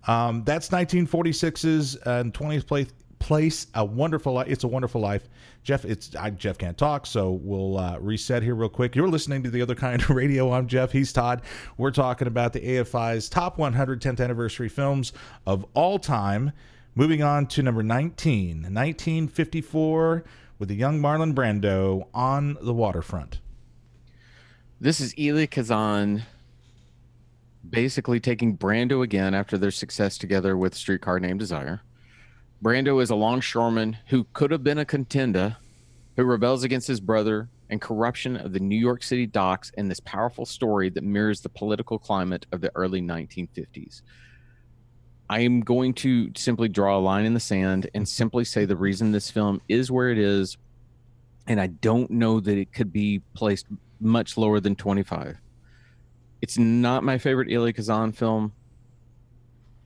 um, 0.08 0.44
that's 0.44 0.70
1946's 0.70 1.96
and 1.98 2.34
20th 2.34 2.68
place. 2.68 2.88
Place 3.20 3.68
a 3.76 3.84
wonderful 3.84 4.32
life. 4.32 4.48
It's 4.48 4.64
a 4.64 4.68
wonderful 4.70 5.02
life. 5.02 5.28
Jeff, 5.62 5.84
it's 5.84 6.16
I, 6.16 6.30
Jeff 6.30 6.58
can't 6.58 6.78
talk, 6.78 7.06
so 7.06 7.32
we'll 7.32 7.78
uh, 7.78 7.98
reset 8.00 8.44
here 8.44 8.56
real 8.56 8.70
quick. 8.70 8.96
You're 8.96 9.10
listening 9.10 9.44
to 9.44 9.50
the 9.50 9.62
other 9.62 9.76
kind 9.76 10.02
of 10.02 10.10
radio. 10.12 10.54
I'm 10.54 10.68
Jeff. 10.68 10.94
He's 10.94 11.12
Todd. 11.12 11.42
We're 11.78 11.92
talking 11.92 12.30
about 12.30 12.54
the 12.54 12.62
AFI's 12.62 13.28
top 13.28 13.58
110th 13.58 14.22
anniversary 14.22 14.70
films 14.70 15.12
of 15.46 15.66
all 15.74 16.00
time. 16.00 16.54
Moving 16.96 17.22
on 17.22 17.46
to 17.48 17.62
number 17.62 17.84
19, 17.84 18.62
1954, 18.62 20.24
with 20.58 20.70
the 20.70 20.76
young 20.76 21.02
Marlon 21.02 21.34
Brando 21.34 22.08
on 22.14 22.58
the 22.62 22.74
waterfront. 22.74 23.42
This 24.82 25.02
is 25.02 25.14
Elia 25.18 25.46
Kazan 25.46 26.24
basically 27.70 28.22
taking 28.22 28.58
Brando 28.58 29.04
again 29.04 29.34
after 29.34 29.58
their 29.58 29.72
success 29.72 30.18
together 30.18 30.56
with 30.56 30.74
Streetcar 30.74 31.20
Named 31.20 31.38
Desire. 31.38 31.82
Brando 32.64 33.04
is 33.04 33.10
a 33.10 33.16
longshoreman 33.16 33.98
who 34.08 34.26
could 34.32 34.52
have 34.52 34.64
been 34.64 34.78
a 34.78 34.86
contender, 34.86 35.58
who 36.16 36.24
rebels 36.24 36.64
against 36.64 36.88
his 36.88 37.02
brother 37.02 37.50
and 37.70 37.82
corruption 37.82 38.38
of 38.38 38.54
the 38.54 38.62
New 38.62 38.78
York 38.78 39.04
City 39.04 39.26
docks 39.26 39.70
in 39.72 39.90
this 39.90 40.00
powerful 40.00 40.46
story 40.46 40.90
that 40.92 41.04
mirrors 41.04 41.42
the 41.42 41.50
political 41.50 42.00
climate 42.00 42.46
of 42.54 42.62
the 42.62 42.72
early 42.74 43.02
1950s. 43.02 44.02
I 45.30 45.42
am 45.42 45.60
going 45.60 45.94
to 45.96 46.32
simply 46.38 46.70
draw 46.70 46.98
a 46.98 47.02
line 47.02 47.26
in 47.26 47.34
the 47.34 47.42
sand 47.42 47.90
and 47.94 48.08
simply 48.08 48.46
say 48.46 48.64
the 48.64 48.78
reason 48.78 49.12
this 49.12 49.30
film 49.30 49.62
is 49.68 49.92
where 49.92 50.10
it 50.10 50.18
is, 50.18 50.56
and 51.48 51.60
I 51.60 51.68
don't 51.68 52.10
know 52.12 52.40
that 52.40 52.58
it 52.58 52.72
could 52.72 52.94
be 52.94 53.20
placed 53.34 53.68
much 54.00 54.38
lower 54.38 54.60
than 54.60 54.76
25. 54.76 55.38
It's 56.42 56.58
not 56.58 57.04
my 57.04 57.18
favorite 57.18 57.52
Elia 57.52 57.74
Kazan 57.74 58.12
film, 58.14 58.54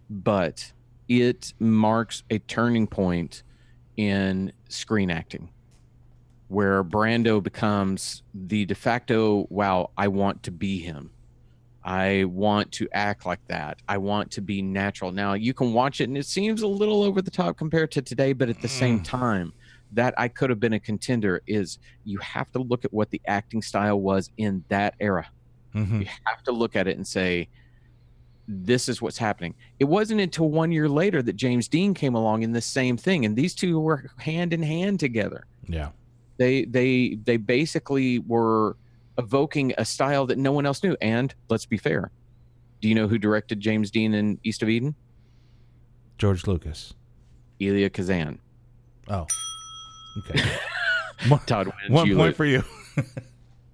but 0.10 0.72
it 1.08 1.54
marks 1.60 2.24
a 2.30 2.40
turning 2.40 2.88
point 2.88 3.44
in 3.98 4.52
screen 4.70 5.10
acting 5.10 5.50
where 6.48 6.84
Brando 6.84 7.42
becomes 7.42 8.22
the 8.34 8.66
de 8.66 8.76
facto, 8.76 9.48
wow, 9.50 9.90
I 9.98 10.08
want 10.08 10.44
to 10.44 10.52
be 10.52 10.78
him. 10.78 11.10
I 11.84 12.26
want 12.26 12.72
to 12.74 12.88
act 12.94 13.26
like 13.26 13.46
that. 13.48 13.80
I 13.90 13.98
want 13.98 14.32
to 14.32 14.42
be 14.42 14.62
natural. 14.62 15.12
Now, 15.12 15.34
you 15.34 15.54
can 15.54 15.74
watch 15.74 16.00
it 16.00 16.06
and 16.06 16.18
it 16.18 16.26
seems 16.26 16.62
a 16.62 16.68
little 16.68 17.04
over 17.04 17.22
the 17.22 17.32
top 17.32 17.58
compared 17.58 17.92
to 17.92 18.02
today, 18.02 18.34
but 18.34 18.50
at 18.50 18.62
the 18.62 18.68
mm. 18.68 18.80
same 18.80 19.02
time, 19.02 19.54
that 19.94 20.14
I 20.18 20.28
could 20.28 20.50
have 20.50 20.60
been 20.60 20.74
a 20.74 20.80
contender 20.80 21.42
is 21.48 21.80
you 22.04 22.20
have 22.20 22.52
to 22.52 22.60
look 22.60 22.86
at 22.86 22.94
what 22.94 23.10
the 23.10 23.22
acting 23.28 23.62
style 23.62 24.00
was 24.00 24.30
in 24.38 24.64
that 24.70 24.96
era. 25.00 25.28
Mm-hmm. 25.76 26.02
You 26.02 26.08
have 26.26 26.44
to 26.44 26.52
look 26.52 26.76
at 26.76 26.88
it 26.88 26.98
and 26.98 27.08
say, 27.08 27.48
this 28.48 28.90
is 28.90 29.02
what's 29.02 29.18
happening. 29.18 29.56
It 29.80 29.86
wasn't 29.86 30.22
until 30.22 30.50
one 30.50 30.72
year 30.72 30.90
later 30.90 31.22
that 31.22 31.36
James 31.36 31.68
Dean 31.68 31.94
came 31.94 32.16
along 32.16 32.44
in 32.44 32.52
the 32.52 32.62
same 32.62 32.98
thing, 32.98 33.26
and 33.26 33.36
these 33.36 33.56
two 33.56 33.80
were 33.80 34.10
hand 34.18 34.54
in 34.54 34.62
hand 34.62 35.00
together. 35.00 35.46
Yeah, 35.68 35.90
they 36.38 36.66
they 36.66 37.18
they 37.24 37.38
basically 37.38 38.20
were 38.20 38.76
evoking 39.18 39.74
a 39.78 39.86
style 39.86 40.26
that 40.26 40.38
no 40.38 40.52
one 40.52 40.66
else 40.66 40.84
knew. 40.84 40.98
And 41.02 41.34
let's 41.50 41.66
be 41.66 41.78
fair, 41.78 42.12
do 42.82 42.90
you 42.90 42.96
know 42.96 43.08
who 43.08 43.18
directed 43.18 43.60
James 43.60 43.92
Dean 43.92 44.14
in 44.14 44.40
East 44.44 44.62
of 44.62 44.70
Eden? 44.70 44.96
George 46.18 46.46
Lucas. 46.46 46.94
Elia 47.62 47.90
Kazan. 47.90 48.40
Oh, 49.08 49.26
okay. 50.20 50.44
Todd 51.46 51.68
Wynn, 51.68 51.94
One 51.94 52.16
point 52.16 52.36
for 52.36 52.46
you. 52.46 52.64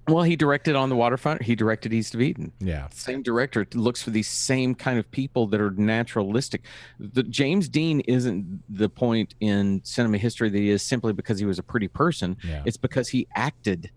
Well, 0.10 0.24
he 0.24 0.36
directed 0.36 0.76
on 0.76 0.90
the 0.90 0.96
waterfront. 0.96 1.44
He 1.44 1.56
directed 1.56 1.94
East 1.94 2.16
of 2.16 2.22
Eden. 2.22 2.52
Yeah. 2.60 2.88
Same 2.92 3.22
director 3.22 3.68
looks 3.74 4.02
for 4.02 4.10
these 4.10 4.28
same 4.28 4.74
kind 4.76 4.98
of 4.98 5.10
people 5.12 5.48
that 5.48 5.62
are 5.62 5.72
naturalistic. 5.72 6.64
The 7.00 7.24
James 7.24 7.70
Dean 7.70 8.00
isn't 8.02 8.64
the 8.70 8.90
point 8.90 9.36
in 9.40 9.82
cinema 9.84 10.18
history 10.18 10.50
that 10.50 10.58
he 10.58 10.70
is 10.70 10.82
simply 10.82 11.14
because 11.14 11.40
he 11.40 11.46
was 11.46 11.60
a 11.60 11.64
pretty 11.64 11.88
person. 11.88 12.38
Yeah. 12.44 12.64
It's 12.66 12.78
because 12.78 13.10
he 13.10 13.28
acted 13.36 13.92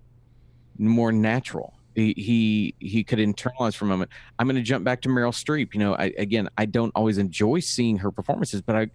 more 0.79 1.13
natural. 1.13 1.75
He 1.95 2.15
he, 2.17 2.75
he 2.79 3.05
could 3.05 3.19
internalize 3.19 3.75
for 3.75 3.85
a 3.85 3.89
moment. 3.89 4.11
I'm 4.39 4.47
going 4.47 4.57
to 4.57 4.63
jump 4.63 4.85
back 4.85 5.03
to 5.03 5.09
Meryl 5.09 5.33
Streep. 5.33 5.75
You 5.75 5.81
know, 5.81 5.95
I, 5.95 6.13
again, 6.19 6.49
I 6.57 6.67
don't 6.67 6.93
always 6.95 7.19
enjoy 7.19 7.61
seeing 7.61 7.99
her 7.99 8.11
performances, 8.11 8.61
but 8.61 8.77
I 8.77 8.91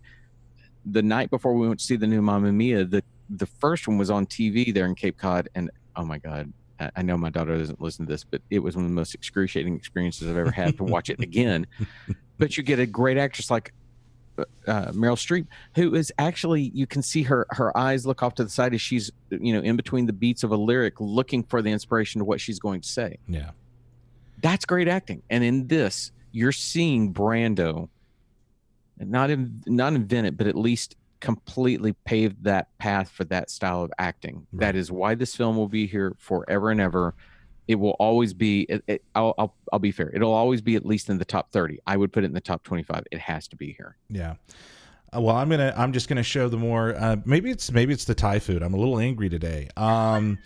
the 0.85 1.01
night 1.01 1.29
before 1.29 1.53
we 1.53 1.67
went 1.67 1.79
to 1.79 1.85
see 1.85 1.95
the 1.95 2.07
new 2.07 2.21
Mamma 2.21 2.51
Mia, 2.51 2.85
the 2.85 3.03
the 3.29 3.45
first 3.45 3.87
one 3.87 3.97
was 3.97 4.09
on 4.09 4.25
TV 4.25 4.73
there 4.73 4.85
in 4.85 4.95
Cape 4.95 5.17
Cod, 5.17 5.49
and 5.55 5.69
oh 5.95 6.05
my 6.05 6.17
god, 6.17 6.51
I- 6.79 6.91
I 6.97 7.01
know 7.01 7.17
my 7.17 7.29
daughter 7.29 7.57
doesn't 7.57 7.81
listen 7.81 8.05
to 8.05 8.11
this, 8.11 8.23
but 8.23 8.41
it 8.49 8.59
was 8.59 8.75
one 8.75 8.85
of 8.85 8.91
the 8.91 8.95
most 8.95 9.15
excruciating 9.15 9.75
experiences 9.75 10.29
I've 10.29 10.37
ever 10.37 10.51
had 10.51 10.77
to 10.77 10.83
watch 10.83 11.09
it 11.09 11.19
again. 11.19 11.65
But 12.39 12.55
you 12.55 12.61
get 12.61 12.77
a 12.77 12.85
great 12.85 13.17
actress 13.17 13.49
like 13.49 13.73
uh, 14.37 14.43
uh, 14.67 14.91
Meryl 14.91 15.15
Streep, 15.17 15.47
who 15.73 15.95
is 15.95 16.13
actually 16.19 16.69
you 16.75 16.85
can 16.85 17.01
see 17.01 17.23
her 17.23 17.47
her 17.49 17.75
eyes 17.75 18.05
look 18.05 18.21
off 18.21 18.35
to 18.35 18.43
the 18.43 18.49
side 18.51 18.75
as 18.75 18.81
she's 18.81 19.11
you 19.31 19.53
know 19.53 19.61
in 19.61 19.75
between 19.75 20.05
the 20.05 20.13
beats 20.13 20.43
of 20.43 20.51
a 20.51 20.55
lyric, 20.55 21.01
looking 21.01 21.41
for 21.41 21.63
the 21.63 21.71
inspiration 21.71 22.19
to 22.19 22.25
what 22.25 22.39
she's 22.39 22.59
going 22.59 22.81
to 22.81 22.87
say. 22.87 23.17
Yeah. 23.27 23.49
That's 24.43 24.65
great 24.65 24.87
acting. 24.87 25.23
And 25.31 25.43
in 25.43 25.65
this, 25.65 26.11
you're 26.31 26.51
seeing 26.51 27.11
Brando 27.11 27.89
not 28.99 29.31
in, 29.31 29.63
not 29.65 29.93
invent 29.93 30.27
it, 30.27 30.37
but 30.37 30.45
at 30.45 30.55
least 30.55 30.95
completely 31.19 31.93
paved 32.05 32.43
that 32.43 32.75
path 32.77 33.09
for 33.09 33.23
that 33.25 33.49
style 33.49 33.83
of 33.83 33.91
acting. 33.97 34.45
Right. 34.51 34.67
That 34.67 34.75
is 34.75 34.91
why 34.91 35.15
this 35.15 35.35
film 35.35 35.55
will 35.57 35.67
be 35.67 35.87
here 35.87 36.15
forever 36.17 36.71
and 36.71 36.79
ever. 36.81 37.15
It 37.67 37.75
will 37.75 37.95
always 37.99 38.33
be. 38.33 38.61
It, 38.69 38.83
it, 38.87 39.03
I'll, 39.13 39.33
I'll 39.37 39.55
I'll 39.73 39.79
be 39.79 39.91
fair. 39.91 40.09
It'll 40.13 40.33
always 40.33 40.61
be 40.61 40.75
at 40.75 40.85
least 40.85 41.09
in 41.09 41.17
the 41.17 41.25
top 41.25 41.51
thirty. 41.51 41.79
I 41.85 41.97
would 41.97 42.13
put 42.13 42.23
it 42.23 42.27
in 42.27 42.33
the 42.33 42.41
top 42.41 42.63
twenty-five. 42.63 43.03
It 43.11 43.19
has 43.19 43.47
to 43.49 43.57
be 43.57 43.73
here. 43.73 43.97
Yeah. 44.09 44.35
Uh, 45.15 45.21
well, 45.21 45.35
I'm 45.35 45.49
gonna. 45.49 45.73
I'm 45.75 45.91
just 45.91 46.07
gonna 46.07 46.23
show 46.23 46.47
the 46.47 46.57
more. 46.57 46.95
Uh, 46.95 47.17
maybe 47.25 47.49
it's 47.49 47.71
maybe 47.71 47.93
it's 47.93 48.05
the 48.05 48.15
Thai 48.15 48.39
food. 48.39 48.63
I'm 48.63 48.73
a 48.73 48.77
little 48.77 48.99
angry 48.99 49.27
today. 49.27 49.69
Um, 49.75 50.37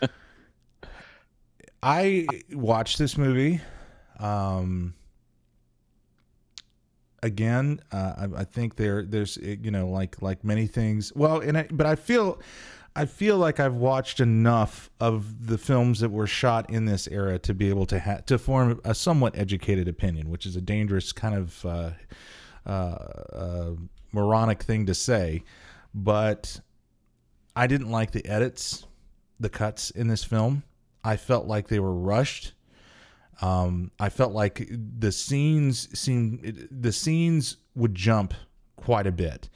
I 1.82 2.26
watched 2.52 2.98
this 2.98 3.18
movie. 3.18 3.60
Um, 4.18 4.94
again, 7.24 7.80
uh, 7.90 8.28
I, 8.36 8.40
I 8.40 8.44
think 8.44 8.76
there 8.76 9.02
there's 9.02 9.36
you 9.38 9.70
know 9.70 9.88
like 9.88 10.20
like 10.22 10.44
many 10.44 10.66
things. 10.66 11.12
Well, 11.14 11.40
and 11.40 11.58
I, 11.58 11.68
but 11.70 11.86
I 11.86 11.96
feel. 11.96 12.40
I 12.96 13.06
feel 13.06 13.38
like 13.38 13.58
I've 13.58 13.74
watched 13.74 14.20
enough 14.20 14.88
of 15.00 15.48
the 15.48 15.58
films 15.58 15.98
that 15.98 16.10
were 16.10 16.28
shot 16.28 16.70
in 16.70 16.84
this 16.84 17.08
era 17.08 17.40
to 17.40 17.52
be 17.52 17.68
able 17.68 17.86
to 17.86 17.98
ha- 17.98 18.20
to 18.26 18.38
form 18.38 18.80
a 18.84 18.94
somewhat 18.94 19.36
educated 19.36 19.88
opinion, 19.88 20.30
which 20.30 20.46
is 20.46 20.54
a 20.54 20.60
dangerous 20.60 21.10
kind 21.10 21.34
of 21.34 21.66
uh, 21.66 21.90
uh, 22.64 22.70
uh, 22.70 23.70
moronic 24.12 24.62
thing 24.62 24.86
to 24.86 24.94
say, 24.94 25.42
but 25.92 26.60
I 27.56 27.66
didn't 27.66 27.90
like 27.90 28.12
the 28.12 28.24
edits, 28.26 28.86
the 29.40 29.48
cuts 29.48 29.90
in 29.90 30.06
this 30.06 30.22
film. 30.22 30.62
I 31.02 31.16
felt 31.16 31.46
like 31.46 31.66
they 31.66 31.80
were 31.80 31.94
rushed. 31.94 32.52
Um, 33.42 33.90
I 33.98 34.08
felt 34.08 34.32
like 34.32 34.68
the 34.70 35.10
scenes 35.12 35.88
seemed 35.98 36.68
the 36.70 36.92
scenes 36.92 37.56
would 37.74 37.94
jump 37.94 38.34
quite 38.76 39.06
a 39.06 39.12
bit. 39.12 39.48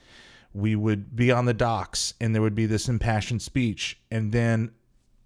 We 0.53 0.75
would 0.75 1.15
be 1.15 1.31
on 1.31 1.45
the 1.45 1.53
docks, 1.53 2.13
and 2.19 2.33
there 2.33 2.41
would 2.41 2.55
be 2.55 2.65
this 2.65 2.89
impassioned 2.89 3.41
speech, 3.41 3.99
and 4.11 4.31
then 4.31 4.71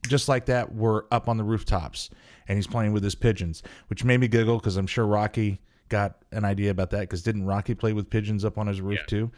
just 0.07 0.27
like 0.27 0.45
that, 0.47 0.73
we're 0.73 1.03
up 1.11 1.29
on 1.29 1.37
the 1.37 1.43
rooftops, 1.45 2.09
and 2.47 2.57
he's 2.57 2.67
playing 2.67 2.91
with 2.91 3.03
his 3.03 3.15
pigeons, 3.15 3.63
which 3.87 4.03
made 4.03 4.19
me 4.19 4.27
giggle 4.27 4.57
because 4.59 4.75
I'm 4.75 4.87
sure 4.87 5.05
Rocky 5.05 5.61
got 5.89 6.17
an 6.31 6.43
idea 6.43 6.71
about 6.71 6.89
that. 6.91 7.01
Because 7.01 7.23
didn't 7.23 7.45
Rocky 7.45 7.73
play 7.73 7.93
with 7.93 8.09
pigeons 8.09 8.43
up 8.43 8.57
on 8.57 8.67
his 8.67 8.81
roof 8.81 8.99
too? 9.07 9.31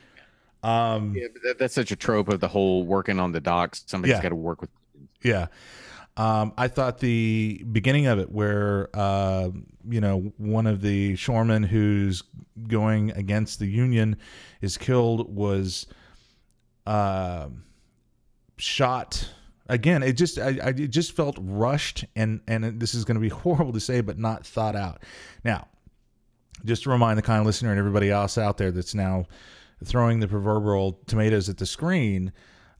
Um, 0.63 1.13
Yeah, 1.15 1.27
that, 1.43 1.59
that's 1.59 1.75
such 1.75 1.91
a 1.91 1.95
trope 1.95 2.29
of 2.29 2.39
the 2.39 2.47
whole 2.47 2.83
working 2.85 3.19
on 3.19 3.31
the 3.31 3.39
docks. 3.39 3.83
Somebody's 3.85 4.15
Yeah. 4.15 4.23
got 4.23 4.29
to 4.29 4.35
work 4.35 4.61
with. 4.61 4.71
Yeah. 5.21 5.47
Um, 6.17 6.53
I 6.57 6.69
thought 6.69 6.99
the 6.99 7.63
beginning 7.71 8.07
of 8.07 8.19
it, 8.19 8.31
where 8.31 8.89
uh, 8.93 9.49
you 9.87 9.99
know 9.99 10.33
one 10.37 10.65
of 10.65 10.81
the 10.81 11.13
shoremen 11.15 11.65
who's 11.65 12.23
going 12.67 13.11
against 13.11 13.59
the 13.59 13.67
Union 13.67 14.15
is 14.61 14.77
killed, 14.77 15.33
was 15.35 15.87
uh, 16.85 17.47
shot 18.57 19.29
again. 19.67 20.03
It 20.03 20.13
just 20.13 20.39
I, 20.39 20.57
I 20.63 20.69
it 20.69 20.87
just 20.87 21.11
felt 21.11 21.37
rushed, 21.41 22.05
and 22.15 22.39
and 22.47 22.79
this 22.79 22.93
is 22.93 23.03
going 23.03 23.15
to 23.15 23.21
be 23.21 23.29
horrible 23.43 23.73
to 23.73 23.81
say, 23.81 24.01
but 24.01 24.17
not 24.17 24.45
thought 24.45 24.75
out. 24.75 25.03
Now, 25.43 25.67
just 26.63 26.83
to 26.83 26.89
remind 26.89 27.17
the 27.17 27.23
kind 27.23 27.41
of 27.41 27.45
listener 27.45 27.71
and 27.71 27.79
everybody 27.79 28.09
else 28.09 28.37
out 28.37 28.57
there 28.57 28.71
that's 28.71 28.95
now 28.95 29.25
throwing 29.83 30.19
the 30.21 30.27
proverbial 30.27 30.99
tomatoes 31.07 31.49
at 31.49 31.57
the 31.57 31.65
screen. 31.65 32.31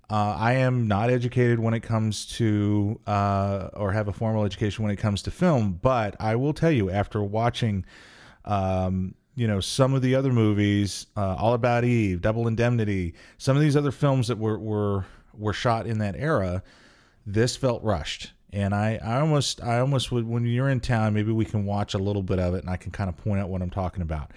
Uh, 0.09 0.35
I 0.37 0.53
am 0.53 0.87
not 0.87 1.09
educated 1.09 1.59
when 1.59 1.73
it 1.73 1.79
comes 1.79 2.27
to, 2.37 2.99
uh, 3.07 3.69
or 3.73 3.91
have 3.91 4.07
a 4.07 4.13
formal 4.13 4.45
education 4.45 4.83
when 4.83 4.93
it 4.93 4.97
comes 4.97 5.23
to 5.23 5.31
film, 5.31 5.79
but 5.81 6.15
I 6.19 6.35
will 6.35 6.53
tell 6.53 6.71
you, 6.71 6.91
after 6.91 7.23
watching, 7.23 7.85
um, 8.45 9.15
you 9.35 9.47
know, 9.47 9.59
some 9.59 9.93
of 9.95 10.01
the 10.03 10.13
other 10.13 10.31
movies, 10.31 11.07
uh, 11.17 11.35
All 11.35 11.53
About 11.53 11.83
Eve, 11.83 12.21
Double 12.21 12.47
Indemnity, 12.47 13.15
some 13.37 13.57
of 13.57 13.63
these 13.63 13.75
other 13.75 13.91
films 13.91 14.27
that 14.27 14.37
were 14.37 14.59
were 14.59 15.05
were 15.33 15.53
shot 15.53 15.87
in 15.87 15.97
that 15.97 16.15
era, 16.17 16.63
this 17.25 17.55
felt 17.55 17.83
rushed. 17.83 18.31
And 18.53 18.73
I, 18.73 18.99
I 19.03 19.19
almost, 19.19 19.61
I 19.61 19.79
almost 19.79 20.11
would, 20.13 20.25
when 20.25 20.45
you're 20.45 20.69
in 20.69 20.79
town, 20.79 21.13
maybe 21.13 21.33
we 21.33 21.43
can 21.43 21.65
watch 21.65 21.93
a 21.93 21.97
little 21.97 22.23
bit 22.23 22.39
of 22.39 22.53
it, 22.53 22.61
and 22.61 22.69
I 22.69 22.77
can 22.77 22.91
kind 22.91 23.09
of 23.09 23.17
point 23.17 23.41
out 23.41 23.49
what 23.49 23.61
I'm 23.61 23.69
talking 23.69 24.01
about. 24.01 24.31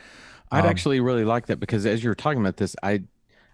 I'd 0.50 0.64
Um, 0.64 0.70
actually 0.70 0.98
really 0.98 1.24
like 1.24 1.46
that 1.46 1.60
because 1.60 1.86
as 1.86 2.02
you 2.02 2.08
were 2.08 2.16
talking 2.16 2.40
about 2.40 2.56
this, 2.56 2.74
I 2.82 3.02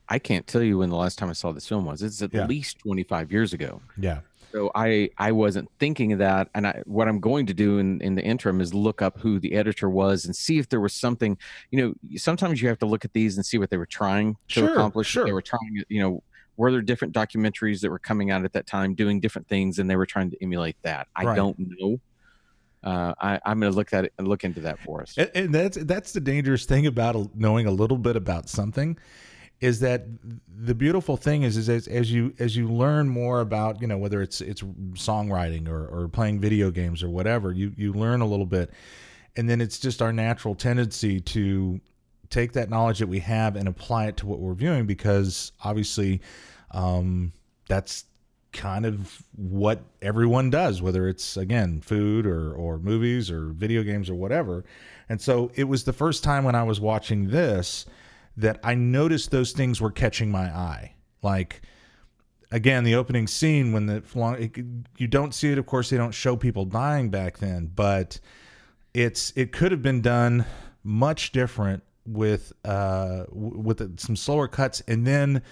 I 0.08 0.18
can't 0.18 0.46
tell 0.46 0.62
you 0.62 0.78
when 0.78 0.90
the 0.90 0.96
last 0.96 1.18
time 1.18 1.30
I 1.30 1.32
saw 1.32 1.52
this 1.52 1.66
film 1.66 1.84
was. 1.86 2.02
It's 2.02 2.20
at 2.22 2.34
Yeah. 2.34 2.46
least 2.46 2.78
25 2.80 3.32
years 3.32 3.52
ago. 3.52 3.80
Yeah, 3.96 4.20
So 4.52 4.70
I 4.74 5.08
I 5.18 5.32
wasn't 5.32 5.68
thinking 5.80 6.12
of 6.12 6.18
that, 6.20 6.48
and 6.54 6.66
I 6.66 6.82
what 6.86 7.08
I'm 7.08 7.20
going 7.20 7.46
to 7.46 7.54
do 7.54 7.78
in 7.78 8.00
in 8.02 8.14
the 8.14 8.22
interim 8.22 8.60
is 8.60 8.72
look 8.74 9.00
up 9.02 9.18
who 9.20 9.40
the 9.40 9.54
editor 9.54 9.88
was 9.90 10.24
and 10.24 10.36
see 10.36 10.58
if 10.58 10.68
there 10.68 10.80
was 10.80 10.94
something. 10.94 11.36
You 11.70 11.80
know, 11.80 12.16
sometimes 12.16 12.60
you 12.62 12.68
have 12.68 12.78
to 12.78 12.86
look 12.86 13.04
at 13.04 13.12
these 13.14 13.36
and 13.36 13.44
see 13.44 13.58
what 13.58 13.70
they 13.70 13.76
were 13.78 13.86
trying 13.86 14.34
to 14.50 14.60
Sure, 14.60 14.74
accomplish. 14.74 15.08
sure. 15.08 15.24
They 15.26 15.32
were 15.32 15.42
trying, 15.42 15.82
you 15.88 16.00
know, 16.02 16.22
were 16.56 16.70
there 16.70 16.82
different 16.82 17.14
documentaries 17.14 17.80
that 17.80 17.90
were 17.90 17.98
coming 17.98 18.30
out 18.30 18.44
at 18.44 18.52
that 18.52 18.66
time 18.66 18.94
doing 18.94 19.18
different 19.20 19.48
things, 19.48 19.78
and 19.78 19.90
they 19.90 19.96
were 19.96 20.06
trying 20.06 20.30
to 20.30 20.36
emulate 20.42 20.76
that. 20.82 21.08
I 21.16 21.24
Right. 21.24 21.36
don't 21.36 21.56
know. 21.58 21.98
Uh, 22.84 23.14
I, 23.18 23.40
I'm 23.46 23.58
going 23.60 23.72
to 23.72 23.76
look 23.76 23.94
at 23.94 24.04
it 24.04 24.12
and 24.18 24.28
look 24.28 24.44
into 24.44 24.60
that 24.60 24.78
for 24.80 25.00
us. 25.02 25.14
And, 25.16 25.30
and 25.34 25.54
that's 25.54 25.78
that's 25.78 26.12
the 26.12 26.20
dangerous 26.20 26.66
thing 26.66 26.86
about 26.86 27.34
knowing 27.34 27.66
a 27.66 27.70
little 27.70 27.96
bit 27.96 28.14
about 28.14 28.48
something, 28.50 28.98
is 29.64 29.80
that 29.80 30.04
the 30.46 30.74
beautiful 30.74 31.16
thing 31.16 31.42
is 31.42 31.56
is 31.56 31.70
as, 31.70 31.88
as 31.88 32.12
you 32.12 32.34
as 32.38 32.54
you 32.54 32.68
learn 32.68 33.08
more 33.08 33.40
about 33.40 33.80
you 33.80 33.86
know 33.86 33.96
whether 33.96 34.20
it's 34.20 34.42
it's 34.42 34.60
songwriting 34.92 35.68
or, 35.68 35.86
or 35.86 36.06
playing 36.06 36.38
video 36.38 36.70
games 36.70 37.02
or 37.02 37.08
whatever 37.08 37.50
you 37.50 37.72
you 37.74 37.94
learn 37.94 38.20
a 38.20 38.26
little 38.26 38.44
bit, 38.44 38.70
and 39.36 39.48
then 39.48 39.62
it's 39.62 39.78
just 39.78 40.02
our 40.02 40.12
natural 40.12 40.54
tendency 40.54 41.18
to 41.18 41.80
take 42.28 42.52
that 42.52 42.68
knowledge 42.68 42.98
that 42.98 43.06
we 43.06 43.20
have 43.20 43.56
and 43.56 43.66
apply 43.66 44.06
it 44.06 44.18
to 44.18 44.26
what 44.26 44.38
we're 44.38 44.52
viewing 44.52 44.84
because 44.84 45.52
obviously 45.62 46.20
um, 46.72 47.32
that's 47.66 48.04
kind 48.52 48.84
of 48.84 49.22
what 49.34 49.82
everyone 50.02 50.50
does 50.50 50.80
whether 50.82 51.08
it's 51.08 51.38
again 51.38 51.80
food 51.80 52.26
or 52.26 52.52
or 52.52 52.78
movies 52.78 53.30
or 53.30 53.46
video 53.46 53.82
games 53.82 54.10
or 54.10 54.14
whatever. 54.14 54.62
And 55.08 55.22
so 55.22 55.50
it 55.54 55.64
was 55.64 55.84
the 55.84 55.92
first 55.94 56.22
time 56.22 56.44
when 56.44 56.54
i 56.54 56.62
was 56.62 56.80
watching 56.80 57.28
this 57.28 57.86
that 58.36 58.58
i 58.62 58.74
noticed 58.74 59.30
those 59.30 59.52
things 59.52 59.80
were 59.80 59.92
catching 59.92 60.30
my 60.30 60.44
eye. 60.44 60.94
Like 61.22 61.62
again 62.50 62.84
the 62.84 62.94
opening 62.94 63.26
scene 63.26 63.72
when 63.72 63.86
the 63.86 64.02
you 64.98 65.06
don't 65.06 65.34
see 65.34 65.50
it 65.50 65.58
of 65.58 65.66
course 65.66 65.90
they 65.90 65.96
don't 65.96 66.12
show 66.12 66.36
people 66.36 66.64
dying 66.64 67.10
back 67.10 67.38
then 67.38 67.70
but 67.74 68.20
it's 68.92 69.32
it 69.34 69.50
could 69.52 69.72
have 69.72 69.82
been 69.82 70.00
done 70.00 70.44
much 70.84 71.32
different 71.32 71.82
with 72.06 72.52
uh 72.64 73.24
with 73.30 73.98
some 73.98 74.16
slower 74.16 74.48
cuts. 74.48 74.82
And 74.86 75.06
then 75.06 75.42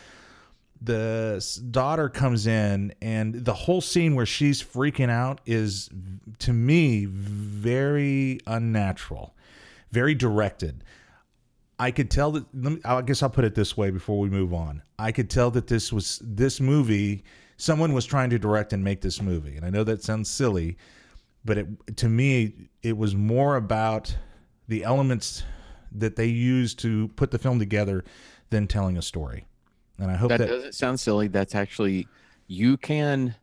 the 0.81 1.45
daughter 1.71 2.09
comes 2.09 2.47
in 2.47 2.93
and 3.01 3.35
the 3.35 3.55
whole 3.55 3.81
scene 3.81 4.15
where 4.15 4.27
she's 4.27 4.63
freaking 4.63 5.11
out 5.11 5.41
is 5.47 5.89
to 6.41 6.53
me 6.53 7.05
very 7.07 8.41
unnatural 8.47 9.35
very 9.93 10.15
directed 10.15 10.83
I 11.83 11.91
could 11.91 12.13
tell 12.13 12.31
that. 12.31 12.45
Let 12.55 12.73
me, 12.75 12.81
I 12.85 13.03
guess 13.03 13.25
I'll 13.25 13.31
put 13.31 13.45
it 13.45 13.57
this 13.57 13.77
way 13.77 13.91
before 13.91 14.21
we 14.21 14.31
move 14.31 14.55
on. 14.55 14.83
I 15.01 15.11
could 15.11 15.29
tell 15.29 15.51
that 15.51 15.67
this 15.67 15.93
was 15.93 16.23
this 16.23 16.61
movie. 16.61 17.25
Someone 17.57 17.93
was 17.93 18.07
trying 18.07 18.31
to 18.31 18.39
direct 18.39 18.73
and 18.73 18.85
make 18.85 19.01
this 19.01 19.21
movie, 19.21 19.57
and 19.57 19.67
I 19.67 19.71
know 19.71 19.83
that 19.83 20.05
sounds 20.05 20.31
silly, 20.31 20.77
but 21.45 21.59
it, 21.59 21.97
to 21.97 22.09
me, 22.09 22.69
it 22.83 22.97
was 22.97 23.17
more 23.17 23.57
about 23.57 24.17
the 24.69 24.85
elements 24.85 25.43
that 25.91 26.15
they 26.15 26.27
used 26.27 26.79
to 26.81 27.09
put 27.17 27.33
the 27.33 27.39
film 27.39 27.59
together 27.59 28.05
than 28.51 28.69
telling 28.69 28.97
a 28.97 29.03
story. 29.03 29.47
And 29.99 30.09
I 30.09 30.15
hope 30.15 30.29
that, 30.29 30.39
that 30.39 30.49
doesn't 30.49 30.75
sound 30.77 31.01
silly. 31.01 31.27
That's 31.27 31.57
actually 31.57 32.07
you 32.47 32.77
can 32.77 33.35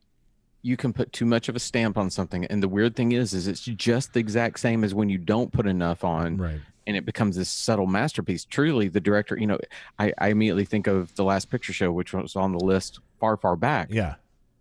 you 0.62 0.78
can 0.78 0.94
put 0.94 1.12
too 1.12 1.26
much 1.26 1.50
of 1.50 1.58
a 1.58 1.60
stamp 1.60 1.98
on 1.98 2.10
something 2.10 2.46
and 2.46 2.62
the 2.62 2.68
weird 2.68 2.94
thing 2.94 3.14
is 3.14 3.34
is 3.34 3.48
it's 3.48 3.62
just 3.62 4.12
the 4.14 4.20
exact 4.20 4.60
same 4.60 4.84
as 4.84 4.94
when 4.94 5.08
you 5.08 5.18
don't 5.18 5.54
put 5.54 5.66
enough 5.66 6.04
on 6.04 6.36
right. 6.36 6.60
And 6.90 6.98
it 6.98 7.06
becomes 7.06 7.38
this 7.38 7.50
subtle 7.50 7.86
masterpiece. 7.88 8.44
Truly 8.44 8.90
the 8.90 9.00
director 9.00 9.38
you 9.40 9.48
know 9.48 9.60
I, 9.98 10.12
I 10.18 10.28
immediately 10.30 10.66
think 10.66 10.88
of 10.88 11.16
the 11.16 11.24
last 11.24 11.50
picture 11.50 11.72
show 11.72 11.92
which 11.94 12.12
was 12.12 12.36
on 12.36 12.52
the 12.52 12.60
list 12.60 13.00
far 13.22 13.38
far 13.38 13.56
back. 13.56 13.88
Yeah. 13.92 14.16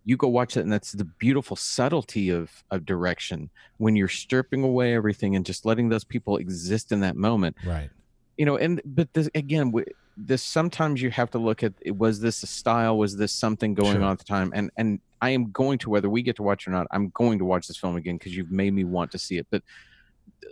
you 0.04 0.16
go 0.16 0.28
watch 0.28 0.56
it 0.56 0.60
and 0.60 0.72
that's 0.72 0.92
the 0.92 1.04
beautiful 1.04 1.56
subtlety 1.56 2.30
of 2.30 2.62
of 2.70 2.84
direction. 2.84 3.50
When 3.78 3.96
you're 3.96 4.08
stripping 4.24 4.62
away 4.62 4.94
everything 4.94 5.34
and 5.34 5.44
just 5.44 5.64
letting 5.64 5.88
those 5.88 6.04
people 6.04 6.36
exist 6.36 6.92
in 6.92 7.00
that 7.00 7.16
moment. 7.16 7.56
Right. 7.66 7.90
you 8.36 8.46
know 8.46 8.56
and 8.56 8.80
but 8.84 9.12
this 9.14 9.28
again 9.34 9.72
this 10.20 10.42
sometimes 10.42 11.00
you 11.00 11.10
have 11.12 11.30
to 11.30 11.38
look 11.38 11.62
at 11.62 11.72
was 11.96 12.20
this 12.20 12.42
a 12.42 12.46
style? 12.46 12.98
Was 12.98 13.16
this 13.16 13.32
something 13.32 13.72
going 13.74 13.94
Sure. 13.94 14.02
on 14.04 14.12
at 14.12 14.18
the 14.18 14.24
time? 14.24 14.52
And 14.54 14.70
and 14.76 15.00
i 15.20 15.30
am 15.30 15.50
going 15.50 15.78
to 15.78 15.90
whether 15.90 16.08
we 16.08 16.22
get 16.22 16.36
to 16.36 16.44
watch 16.44 16.68
or 16.68 16.70
not 16.70 16.86
i'm 16.92 17.08
going 17.22 17.38
to 17.40 17.44
watch 17.44 17.66
this 17.66 17.76
film 17.76 17.96
again 17.96 18.16
because 18.16 18.36
you've 18.36 18.52
made 18.52 18.72
me 18.72 18.84
want 18.84 19.10
to 19.12 19.18
see 19.18 19.36
it. 19.38 19.46
But 19.50 19.62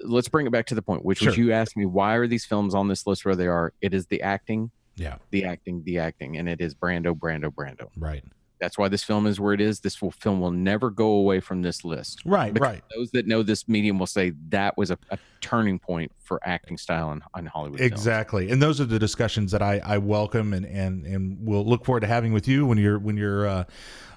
let's 0.05 0.29
bring 0.29 0.47
it 0.47 0.51
back 0.51 0.67
to 0.67 0.75
the 0.75 0.83
point 0.83 1.05
which 1.05 1.21
was 1.23 1.37
you 1.37 1.53
asked 1.53 1.77
me 1.77 1.87
why 1.87 2.15
are 2.15 2.27
these 2.27 2.45
films 2.45 2.75
on 2.75 2.89
this 2.89 3.07
list 3.07 3.25
where 3.25 3.37
they 3.37 3.47
are 3.47 3.73
it 3.81 3.95
is 3.95 4.07
the 4.07 4.21
acting 4.23 4.71
Yeah. 4.97 5.17
the 5.31 5.45
acting 5.45 5.83
the 5.85 5.99
acting 5.99 6.37
and 6.37 6.49
it 6.49 6.61
is 6.61 6.75
brando 6.75 7.15
brando 7.15 7.53
brando 7.53 7.89
Right. 7.97 8.25
that's 8.61 8.77
why 8.79 8.89
this 8.89 9.05
film 9.05 9.27
is 9.27 9.39
where 9.39 9.53
it 9.53 9.61
is 9.61 9.81
this 9.81 10.01
will, 10.03 10.11
film 10.11 10.41
will 10.41 10.51
never 10.51 10.91
go 10.91 11.09
away 11.13 11.41
from 11.41 11.63
this 11.63 11.85
list 11.85 12.23
Right. 12.25 12.53
Because 12.53 12.69
Right. 12.69 12.83
those 12.95 13.11
that 13.13 13.27
know 13.27 13.43
this 13.43 13.69
medium 13.69 13.99
will 13.99 14.07
say 14.07 14.33
that 14.49 14.77
was 14.77 14.91
a, 14.91 14.99
a 15.11 15.19
turning 15.41 15.79
point 15.79 16.11
for 16.19 16.41
acting 16.45 16.77
style 16.77 17.13
in, 17.13 17.23
in 17.39 17.47
Hollywood. 17.47 17.79
films. 17.79 17.93
Exactly, 17.93 18.51
and 18.51 18.61
those 18.61 18.81
are 18.81 18.85
the 18.85 18.99
discussions 18.99 19.53
that 19.53 19.63
I, 19.63 19.79
I 19.85 19.99
welcome 19.99 20.53
and, 20.53 20.67
and 20.67 21.07
and 21.07 21.39
we'll 21.41 21.65
look 21.65 21.85
forward 21.85 22.01
to 22.01 22.09
having 22.09 22.33
with 22.33 22.49
you 22.49 22.67
when 22.67 22.79
you're 22.79 22.99
when 22.99 23.17
you're 23.17 23.47
uh, 23.47 23.65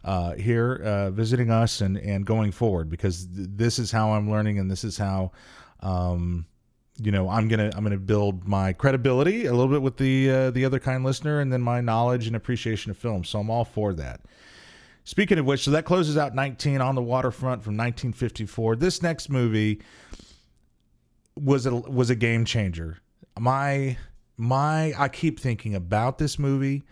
uh, 0.03 0.33
here 0.33 0.81
uh, 0.83 1.11
visiting 1.11 1.51
us 1.51 1.81
and 1.81 1.97
and 1.97 2.25
going 2.25 2.51
forward 2.51 2.89
because 2.89 3.27
th- 3.27 3.47
this 3.51 3.77
is 3.77 3.91
how 3.91 4.13
I'm 4.13 4.31
learning 4.31 4.57
and 4.57 4.71
this 4.71 4.83
is 4.83 4.97
how 4.97 5.31
um, 5.81 6.45
you 6.97 7.11
know 7.11 7.29
I'm 7.29 7.47
gonna 7.47 7.71
I'm 7.75 7.83
gonna 7.83 7.97
build 7.97 8.47
my 8.47 8.73
credibility 8.73 9.45
a 9.45 9.51
little 9.51 9.71
bit 9.71 9.81
with 9.81 9.97
the 9.97 10.29
uh, 10.29 10.51
the 10.51 10.65
other 10.65 10.79
kind 10.79 11.03
listener 11.03 11.39
and 11.39 11.51
then 11.51 11.61
my 11.61 11.81
knowledge 11.81 12.27
and 12.27 12.35
appreciation 12.35 12.91
of 12.91 12.97
film. 12.97 13.23
So 13.23 13.39
I'm 13.39 13.49
all 13.49 13.65
for 13.65 13.93
that. 13.93 14.21
Speaking 15.05 15.39
of 15.39 15.45
which, 15.45 15.63
so 15.63 15.71
that 15.71 15.85
closes 15.85 16.17
out 16.17 16.35
19 16.35 16.81
on 16.81 16.93
the 16.93 17.01
waterfront 17.01 17.63
from 17.63 17.75
1954. 17.75 18.75
This 18.75 19.01
next 19.01 19.29
movie 19.29 19.81
was 21.35 21.65
a 21.65 21.73
was 21.73 22.09
a 22.09 22.15
game 22.15 22.45
changer. 22.45 22.99
My 23.39 23.97
my 24.37 24.93
I 24.97 25.07
keep 25.07 25.39
thinking 25.39 25.75
about 25.75 26.17
this 26.17 26.37
movie. 26.37 26.83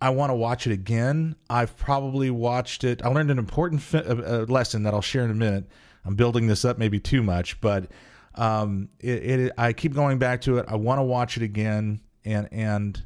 I 0.00 0.10
want 0.10 0.30
to 0.30 0.34
watch 0.34 0.66
it 0.66 0.72
again. 0.72 1.34
I've 1.50 1.76
probably 1.76 2.30
watched 2.30 2.84
it. 2.84 3.04
I 3.04 3.08
learned 3.08 3.30
an 3.30 3.38
important 3.38 3.82
fi- 3.82 3.98
uh, 3.98 4.14
uh, 4.14 4.46
lesson 4.48 4.84
that 4.84 4.94
I'll 4.94 5.02
share 5.02 5.24
in 5.24 5.30
a 5.30 5.34
minute. 5.34 5.64
I'm 6.04 6.14
building 6.14 6.46
this 6.46 6.64
up 6.64 6.78
maybe 6.78 7.00
too 7.00 7.22
much, 7.22 7.60
but 7.60 7.90
um, 8.34 8.88
it, 9.00 9.40
it 9.40 9.52
I 9.58 9.72
keep 9.72 9.94
going 9.94 10.18
back 10.18 10.40
to 10.42 10.58
it. 10.58 10.66
I 10.68 10.76
want 10.76 10.98
to 10.98 11.02
watch 11.02 11.36
it 11.36 11.42
again, 11.42 12.00
and 12.24 12.48
and 12.52 13.02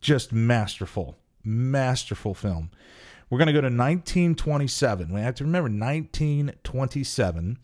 just 0.00 0.32
masterful, 0.32 1.16
masterful 1.44 2.34
film. 2.34 2.70
We're 3.28 3.38
going 3.38 3.46
to 3.46 3.52
go 3.52 3.60
to 3.60 3.66
1927. 3.66 5.12
We 5.12 5.20
have 5.20 5.36
to 5.36 5.44
remember 5.44 5.68
1927. 5.68 7.58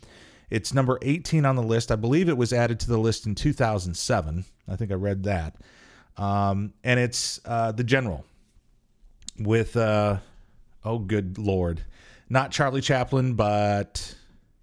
It's 0.48 0.72
number 0.72 0.98
18 1.02 1.44
on 1.44 1.56
the 1.56 1.62
list. 1.62 1.90
I 1.90 1.96
believe 1.96 2.28
it 2.28 2.36
was 2.36 2.52
added 2.52 2.78
to 2.80 2.86
the 2.86 2.98
list 2.98 3.26
in 3.26 3.34
2007. 3.34 4.44
I 4.68 4.76
think 4.76 4.92
I 4.92 4.94
read 4.94 5.24
that. 5.24 5.56
Um, 6.16 6.72
and 6.84 7.00
it's 7.00 7.40
uh, 7.44 7.72
The 7.72 7.82
General 7.82 8.24
with, 9.40 9.76
uh, 9.76 10.18
oh, 10.84 10.98
good 10.98 11.36
Lord. 11.36 11.82
Not 12.28 12.52
Charlie 12.52 12.80
Chaplin, 12.80 13.34
but 13.34 14.14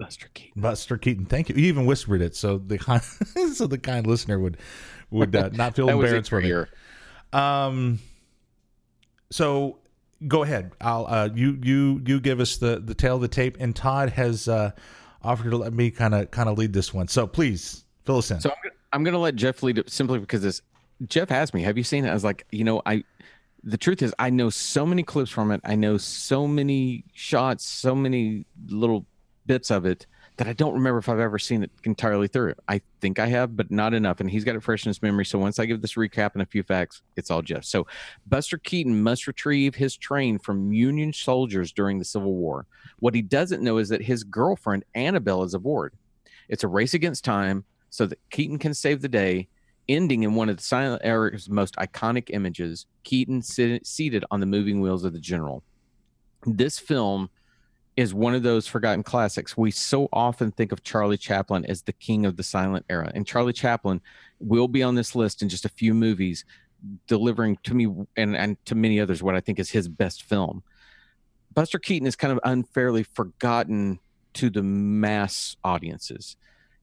Buster 0.03 0.29
Keaton. 0.33 0.61
Buster 0.61 0.97
Keaton. 0.97 1.25
Thank 1.25 1.49
you. 1.49 1.55
You 1.55 1.65
even 1.65 1.85
whispered 1.85 2.21
it 2.21 2.35
so 2.35 2.57
the 2.57 2.77
kind, 2.77 3.01
so 3.53 3.67
the 3.67 3.77
kind 3.77 4.05
listener 4.07 4.39
would 4.39 4.57
would 5.09 5.35
uh, 5.35 5.49
not 5.53 5.75
feel 5.75 5.85
That 5.87 5.93
embarrassed 5.95 6.29
for 6.29 6.41
me. 6.41 6.47
here. 6.47 6.69
Um, 7.31 7.99
so 9.31 9.79
go 10.27 10.43
ahead. 10.43 10.71
I'll 10.81 11.05
uh, 11.07 11.29
you 11.33 11.59
you 11.61 12.01
you 12.05 12.19
give 12.19 12.39
us 12.39 12.57
the 12.57 12.79
the 12.79 12.93
tail 12.93 13.15
of 13.15 13.21
the 13.21 13.27
tape, 13.27 13.57
and 13.59 13.75
Todd 13.75 14.09
has 14.11 14.47
uh, 14.47 14.71
offered 15.21 15.49
to 15.49 15.57
let 15.57 15.73
me 15.73 15.91
kind 15.91 16.13
of 16.13 16.31
kind 16.31 16.49
of 16.49 16.57
lead 16.57 16.73
this 16.73 16.93
one. 16.93 17.07
So 17.07 17.27
please 17.27 17.85
fill 18.03 18.17
us 18.17 18.31
in. 18.31 18.39
So 18.39 18.49
I'm 18.49 18.55
gonna, 18.63 18.75
I'm 18.93 19.03
gonna 19.03 19.19
let 19.19 19.35
Jeff 19.35 19.63
lead 19.63 19.77
it 19.77 19.89
simply 19.89 20.19
because 20.19 20.41
this. 20.41 20.61
Jeff 21.07 21.31
asked 21.31 21.53
me, 21.53 21.63
"Have 21.63 21.77
you 21.77 21.83
seen 21.83 22.05
it?" 22.05 22.09
I 22.09 22.13
was 22.13 22.23
like, 22.23 22.45
"You 22.51 22.63
know, 22.63 22.81
I." 22.85 23.03
The 23.65 23.77
truth 23.77 24.01
is, 24.01 24.13
I 24.19 24.29
know 24.29 24.49
so 24.49 24.85
many 24.85 25.03
clips 25.03 25.31
from 25.31 25.49
it. 25.49 25.61
I 25.63 25.75
know 25.75 25.97
so 25.97 26.45
many 26.47 27.05
shots, 27.13 27.65
so 27.65 27.95
many 27.95 28.45
little 28.67 29.05
bits 29.45 29.71
of 29.71 29.85
it 29.85 30.07
that 30.37 30.47
I 30.47 30.53
don't 30.53 30.73
remember 30.73 30.97
if 30.97 31.09
I've 31.09 31.19
ever 31.19 31.37
seen 31.37 31.63
it 31.63 31.71
entirely 31.83 32.27
through. 32.27 32.55
I 32.67 32.81
think 33.01 33.19
I 33.19 33.27
have, 33.27 33.55
but 33.55 33.69
not 33.69 33.93
enough. 33.93 34.19
And 34.19 34.29
he's 34.29 34.43
got 34.43 34.55
it 34.55 34.63
fresh 34.63 34.83
in 34.85 34.89
his 34.89 35.01
memory. 35.01 35.25
So 35.25 35.37
once 35.37 35.59
I 35.59 35.65
give 35.65 35.81
this 35.81 35.93
recap 35.93 36.31
and 36.33 36.41
a 36.41 36.45
few 36.47 36.63
facts, 36.63 37.03
it's 37.15 37.29
all 37.29 37.43
Jeff. 37.43 37.63
So 37.63 37.85
Buster 38.25 38.57
Keaton 38.57 39.03
must 39.03 39.27
retrieve 39.27 39.75
his 39.75 39.95
train 39.95 40.39
from 40.39 40.73
Union 40.73 41.13
soldiers 41.13 41.71
during 41.71 41.99
the 41.99 42.05
Civil 42.05 42.33
War. 42.33 42.65
What 42.99 43.13
he 43.13 43.21
doesn't 43.21 43.61
know 43.61 43.77
is 43.77 43.89
that 43.89 44.01
his 44.01 44.23
girlfriend, 44.23 44.85
Annabelle, 44.95 45.43
is 45.43 45.53
aboard. 45.53 45.93
It's 46.49 46.63
a 46.63 46.67
race 46.67 46.95
against 46.95 47.23
time 47.23 47.63
so 47.91 48.07
that 48.07 48.19
Keaton 48.31 48.57
can 48.57 48.73
save 48.73 49.01
the 49.01 49.07
day, 49.09 49.47
ending 49.87 50.23
in 50.23 50.33
one 50.33 50.49
of 50.49 50.57
the 50.57 50.63
silent 50.63 51.03
era's 51.05 51.47
most 51.47 51.75
iconic 51.75 52.31
images 52.31 52.87
Keaton 53.03 53.41
sit- 53.43 53.85
seated 53.85 54.25
on 54.31 54.39
the 54.39 54.45
moving 54.47 54.81
wheels 54.81 55.03
of 55.03 55.13
the 55.13 55.19
general. 55.19 55.61
This 56.45 56.79
film 56.79 57.29
is 57.95 58.13
one 58.13 58.33
of 58.33 58.43
those 58.43 58.67
forgotten 58.67 59.03
classics. 59.03 59.55
We 59.55 59.71
so 59.71 60.09
often 60.11 60.51
think 60.51 60.71
of 60.71 60.83
Charlie 60.83 61.17
Chaplin 61.17 61.65
as 61.65 61.83
the 61.83 61.93
king 61.93 62.25
of 62.25 62.37
the 62.37 62.43
silent 62.43 62.85
era, 62.89 63.11
and 63.13 63.27
Charlie 63.27 63.53
Chaplin 63.53 64.01
will 64.39 64.67
be 64.67 64.83
on 64.83 64.95
this 64.95 65.15
list 65.15 65.41
in 65.41 65.49
just 65.49 65.65
a 65.65 65.69
few 65.69 65.93
movies, 65.93 66.45
delivering 67.07 67.57
to 67.63 67.73
me 67.73 67.87
and, 68.17 68.35
and 68.35 68.63
to 68.65 68.75
many 68.75 68.99
others 68.99 69.21
what 69.21 69.35
I 69.35 69.39
think 69.39 69.59
is 69.59 69.69
his 69.69 69.87
best 69.87 70.23
film. 70.23 70.63
Buster 71.53 71.79
Keaton 71.79 72.07
is 72.07 72.15
kind 72.15 72.33
of 72.33 72.39
unfairly 72.43 73.03
forgotten 73.03 73.99
to 74.33 74.49
the 74.49 74.63
mass 74.63 75.55
audiences. 75.63 76.35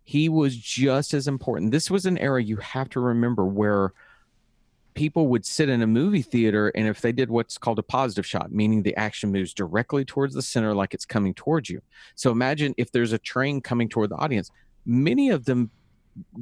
He 0.05 0.29
was 0.29 0.57
just 0.57 1.13
as 1.13 1.29
important. 1.29 1.73
This 1.73 1.91
was 1.91 2.07
an 2.07 2.19
era 2.19 2.43
you 2.43 2.57
have 2.57 2.89
to 2.91 3.01
remember 3.01 3.45
where 3.45 3.93
people 5.01 5.29
would 5.29 5.47
sit 5.47 5.71
in 5.71 5.81
a 5.81 5.87
movie 5.87 6.21
theater 6.21 6.71
and 6.75 6.87
if 6.87 7.01
they 7.01 7.11
did 7.11 7.31
what's 7.31 7.57
called 7.57 7.79
a 7.79 7.83
positive 7.83 8.27
shot 8.27 8.53
meaning 8.53 8.83
the 8.83 8.95
action 8.97 9.33
moves 9.33 9.55
directly 9.55 10.05
towards 10.05 10.35
the 10.35 10.43
center 10.43 10.75
like 10.75 10.93
it's 10.93 11.07
coming 11.07 11.33
towards 11.33 11.71
you. 11.71 11.81
So 12.17 12.31
imagine 12.31 12.75
if 12.77 12.93
there's 12.93 13.15
a 13.15 13.19
train 13.19 13.63
coming 13.63 13.89
toward 13.89 14.11
the 14.11 14.17
audience. 14.17 14.51
Many 14.85 15.31
of 15.31 15.47
them 15.47 15.71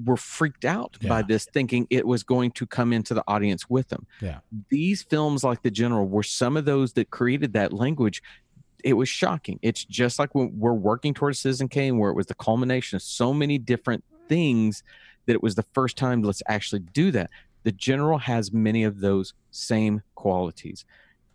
were 0.05 0.17
freaked 0.17 0.65
out 0.65 0.97
by 1.07 1.23
this 1.23 1.45
thinking 1.45 1.87
it 1.89 2.05
was 2.05 2.25
going 2.25 2.51
to 2.51 2.67
come 2.67 2.93
into 2.93 3.15
the 3.15 3.23
audience 3.29 3.71
with 3.71 3.91
them. 3.91 4.09
Yeah. 4.21 4.41
these 4.71 5.05
films 5.05 5.45
like 5.45 5.63
the 5.63 5.71
general 5.71 6.09
were 6.09 6.25
some 6.25 6.57
of 6.57 6.65
those 6.65 6.95
that 6.95 7.11
created 7.11 7.53
that 7.53 7.73
language. 7.73 8.25
It 8.83 8.95
was 8.95 9.09
shocking. 9.09 9.61
It's 9.63 9.85
just 9.85 10.19
like 10.19 10.35
when 10.35 10.51
we're 10.59 10.73
working 10.73 11.15
towards 11.15 11.39
citizen 11.39 11.69
kane 11.69 11.97
where 11.97 12.11
it 12.11 12.15
was 12.15 12.27
the 12.27 12.35
culmination 12.35 12.97
of 12.97 13.03
so 13.03 13.33
many 13.33 13.57
different 13.57 14.03
things 14.29 14.83
that 15.27 15.35
it 15.35 15.43
was 15.45 15.55
the 15.55 15.67
first 15.75 15.97
time 15.97 16.23
let's 16.23 16.43
actually 16.49 16.81
do 16.81 17.13
that 17.13 17.31
the 17.63 17.73
general 17.73 18.19
has 18.19 18.53
many 18.53 18.85
of 18.85 19.01
those 19.01 19.35
same 19.51 20.03
qualities. 20.15 20.85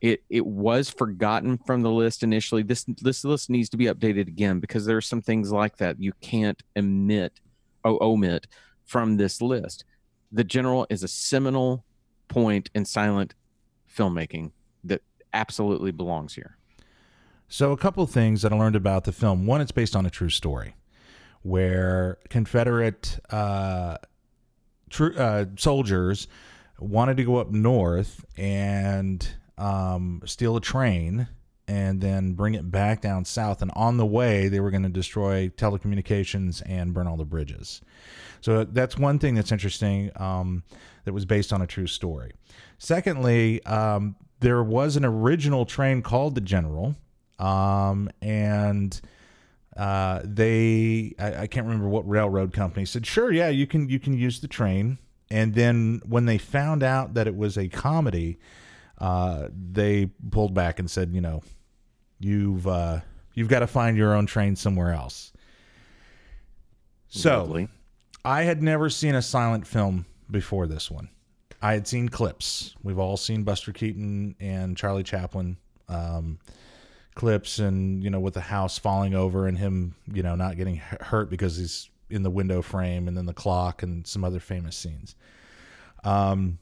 It 0.01 0.24
it 0.30 0.45
was 0.45 0.89
forgotten 0.89 1.57
from 1.57 1.82
the 1.82 1.91
list 1.91 2.24
initially. 2.24 2.63
This 2.63 2.86
this 3.01 3.24
list 3.24 3.49
needs 3.49 3.69
to 3.69 3.78
be 3.78 3.86
updated 3.86 4.28
again 4.28 4.59
because 4.59 4.86
there 4.86 4.97
are 4.97 5.01
some 5.01 5.21
things 5.21 5.51
like 5.51 5.78
that 5.78 6.01
you 6.01 6.13
can't 6.21 6.61
omit 6.78 7.39
oh, 7.86 7.97
omit 8.01 8.47
from 8.86 9.17
this 9.17 9.41
list. 9.41 9.86
The 10.32 10.43
general 10.43 10.88
is 10.89 11.03
a 11.03 11.07
seminal 11.07 11.86
point 12.28 12.69
in 12.74 12.86
silent 12.86 13.34
filmmaking 13.95 14.51
that 14.84 15.01
absolutely 15.34 15.91
belongs 15.91 16.34
here. 16.36 16.57
So, 17.47 17.71
a 17.71 17.78
couple 17.78 18.05
things 18.07 18.41
that 18.41 18.51
I 18.51 18.57
learned 18.57 18.76
about 18.76 19.03
the 19.03 19.11
film. 19.11 19.45
One, 19.45 19.61
it's 19.61 19.71
based 19.71 19.95
on 19.95 20.05
a 20.05 20.09
true 20.09 20.30
story 20.30 20.76
where 21.43 22.17
Confederate 22.30 23.19
uh, 23.30 23.97
tr- 24.94 25.20
uh, 25.20 25.46
soldiers 25.58 26.28
wanted 26.80 27.18
to 27.18 27.24
go 27.24 27.38
up 27.38 27.52
north 27.52 28.24
and 28.38 29.28
um, 29.58 30.22
steal 30.26 30.56
a 30.56 30.62
train 30.62 31.28
and 31.68 32.02
then 32.02 32.34
bring 32.34 32.56
it 32.56 32.70
back 32.70 33.02
down 33.02 33.26
south. 33.26 33.62
And 33.62 33.72
on 33.76 33.98
the 33.98 34.06
way, 34.06 34.50
they 34.50 34.60
were 34.60 34.72
going 34.72 34.84
to 34.84 34.89
destroy 34.89 35.50
telecommunications 35.50 36.62
and 36.66 36.94
burn 36.94 37.08
all 37.08 37.18
the 37.18 37.26
bridges. 37.26 37.82
So 38.41 38.66
that's 38.66 38.98
one 38.98 39.20
thing 39.20 39.36
that's 39.36 39.52
interesting 39.52 40.12
um, 40.18 40.64
that 41.06 41.14
was 41.14 41.26
based 41.26 41.54
on 41.54 41.62
a 41.62 41.68
true 41.68 41.88
story. 41.88 42.32
Secondly, 42.78 43.64
um, 43.66 44.16
there 44.41 44.62
was 44.62 44.98
an 44.98 45.06
original 45.06 45.66
train 45.66 46.02
called 46.02 46.36
the 46.36 46.41
General, 46.41 46.96
um, 47.39 48.10
and 48.22 49.00
uh, 49.76 50.21
they 50.24 51.13
I, 51.17 51.41
I, 51.41 51.47
can't 51.47 51.65
remember 51.65 51.88
what 51.88 52.07
railroad 52.07 52.53
company 52.53 52.86
said, 52.86 53.07
sure, 53.07 53.32
yeah, 53.32 53.49
you 53.49 53.65
can 53.65 53.89
you 53.89 53.99
can 53.99 54.13
use 54.13 54.39
the 54.39 54.47
train. 54.47 54.99
And 55.32 55.55
then 55.55 56.01
when 56.05 56.26
they 56.26 56.38
found 56.38 56.84
out 56.84 57.15
that 57.15 57.26
it 57.26 57.36
was 57.36 57.57
a 57.57 57.67
comedy, 57.67 58.38
uh, 58.99 59.47
they 59.51 60.11
pulled 60.30 60.53
back 60.53 60.78
and 60.78 60.89
said, 60.89 61.11
you 61.13 61.21
know, 61.21 61.41
you've 62.19 62.67
uh, 62.67 62.99
you've 63.34 63.47
got 63.47 63.59
to 63.59 63.67
find 63.67 63.97
your 63.97 64.13
own 64.13 64.28
train 64.28 64.55
somewhere 64.55 64.93
else. 64.93 65.32
So 67.07 67.39
Lovely. 67.39 67.67
I 68.24 68.43
had 68.43 68.61
never 68.61 68.89
seen 68.89 69.15
a 69.15 69.21
silent 69.21 69.65
film 69.65 70.05
before 70.30 70.67
this 70.67 70.89
one. 70.89 71.09
I 71.61 71.74
had 71.74 71.88
seen 71.88 72.09
clips. 72.09 72.76
We've 72.84 72.99
all 72.99 73.17
seen 73.17 73.43
Buster 73.43 73.71
Keaton 73.71 74.36
and 74.39 74.78
Charlie 74.78 75.03
Chaplin 75.03 75.57
um, 75.88 76.39
clips, 77.16 77.59
and 77.59 78.03
you 78.03 78.09
know, 78.09 78.20
with 78.20 78.34
the 78.34 78.41
house 78.41 78.78
falling 78.78 79.14
over 79.14 79.47
and 79.47 79.57
him, 79.57 79.95
you 80.11 80.24
know, 80.24 80.36
not 80.36 80.57
getting 80.57 80.78
hurt 80.78 81.30
because 81.30 81.57
he's 81.57 81.89
in 82.09 82.24
the 82.24 82.30
window 82.30 82.61
frame, 82.61 83.07
and 83.07 83.18
then 83.18 83.26
the 83.26 83.34
clock 83.34 83.84
and 83.84 84.05
some 84.05 84.24
other 84.24 84.39
famous 84.39 84.76
scenes. 84.76 85.16
Um, 86.03 86.59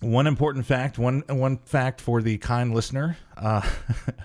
one 0.00 0.26
important 0.26 0.66
fact, 0.66 0.98
one 0.98 1.22
one 1.28 1.58
fact 1.58 2.00
for 2.00 2.22
the 2.22 2.38
kind 2.38 2.74
listener. 2.74 3.16
Uh, 3.36 3.68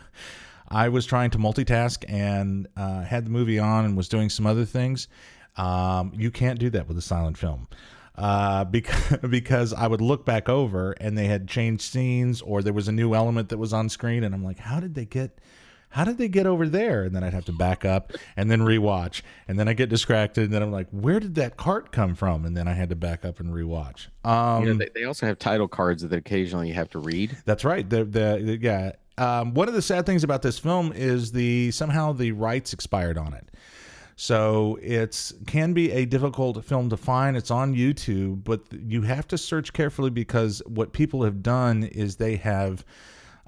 I 0.68 0.90
was 0.90 1.06
trying 1.06 1.30
to 1.32 1.38
multitask 1.38 2.04
and 2.08 2.68
uh, 2.76 3.02
had 3.04 3.26
the 3.26 3.30
movie 3.30 3.60
on 3.60 3.86
and 3.86 3.96
was 3.96 4.10
doing 4.10 4.30
some 4.30 4.48
other 4.48 4.66
things. 4.66 5.08
Um, 5.56 6.12
you 6.16 6.32
can't 6.32 6.58
do 6.58 6.70
that 6.72 6.88
with 6.88 6.98
a 6.98 7.02
silent 7.02 7.38
film. 7.38 7.68
Uh, 8.16 8.64
because 8.74 9.18
because 9.30 9.74
I 9.74 9.88
would 9.88 10.02
look 10.02 10.26
back 10.26 10.50
over 10.50 10.92
and 10.94 11.18
they 11.18 11.26
had 11.26 11.48
changed 11.48 11.82
scenes 11.82 12.42
or 12.42 12.62
there 12.62 12.74
was 12.74 12.88
a 12.88 12.92
new 12.92 13.14
element 13.14 13.50
that 13.50 13.58
was 13.58 13.74
on 13.74 13.90
screen 13.90 14.24
and 14.24 14.36
I'm 14.36 14.44
like, 14.44 14.60
how 14.60 14.80
did 14.80 14.96
they 14.96 15.06
get 15.06 15.40
how 15.94 16.04
did 16.04 16.18
they 16.18 16.28
get 16.28 16.48
over 16.48 16.68
there? 16.68 17.04
And 17.04 17.16
then 17.16 17.24
I'd 17.24 17.36
have 17.36 17.46
to 17.46 17.52
back 17.52 17.86
up 17.86 18.14
and 18.36 18.50
then 18.50 18.62
rewatch. 18.62 19.22
And 19.48 19.60
then 19.60 19.68
I 19.68 19.74
get 19.74 19.90
distracted. 19.90 20.46
And 20.46 20.54
then 20.54 20.64
I'm 20.64 20.72
like, 20.72 20.88
where 20.90 21.20
did 21.20 21.36
that 21.36 21.56
cart 21.56 21.92
come 21.92 22.16
from? 22.16 22.46
And 22.46 22.58
then 22.58 22.68
I 22.68 22.74
had 22.74 22.90
to 22.90 22.96
back 22.96 23.24
up 23.24 23.40
and 23.40 23.54
rewatch. 23.54 24.08
Um, 24.26 24.64
you 24.64 24.74
know, 24.74 24.80
they, 24.80 24.90
they 24.96 25.04
also 25.04 25.28
have 25.28 25.38
title 25.38 25.68
cards 25.68 26.02
that 26.02 26.12
occasionally 26.12 26.68
you 26.68 26.74
have 26.74 26.90
to 26.92 27.00
read. 27.00 27.38
That's 27.46 27.64
right. 27.64 27.88
The, 27.88 28.06
the, 28.06 28.42
the 28.44 28.60
yeah. 28.60 28.94
Um, 29.20 29.54
one 29.54 29.68
of 29.68 29.76
the 29.76 29.84
sad 29.84 30.08
things 30.08 30.24
about 30.24 30.42
this 30.42 30.58
film 30.58 30.94
is 30.94 31.32
the 31.32 31.70
somehow 31.70 32.12
the 32.12 32.32
rights 32.32 32.74
expired 32.74 33.20
on 33.20 33.36
it. 33.36 33.52
So 34.16 34.78
it's 34.82 35.34
can 35.48 35.74
be 35.74 35.92
a 35.92 36.06
difficult 36.06 36.64
film 36.64 36.90
to 36.90 36.98
find. 36.98 37.36
It's 37.36 37.52
on 37.52 37.74
YouTube, 37.74 38.44
but 38.44 38.62
you 38.72 39.02
have 39.04 39.28
to 39.30 39.38
search 39.38 39.74
carefully 39.74 40.10
because 40.10 40.62
what 40.66 40.94
people 40.94 41.24
have 41.24 41.42
done 41.42 41.84
is 41.84 42.18
they 42.18 42.36
have 42.38 42.86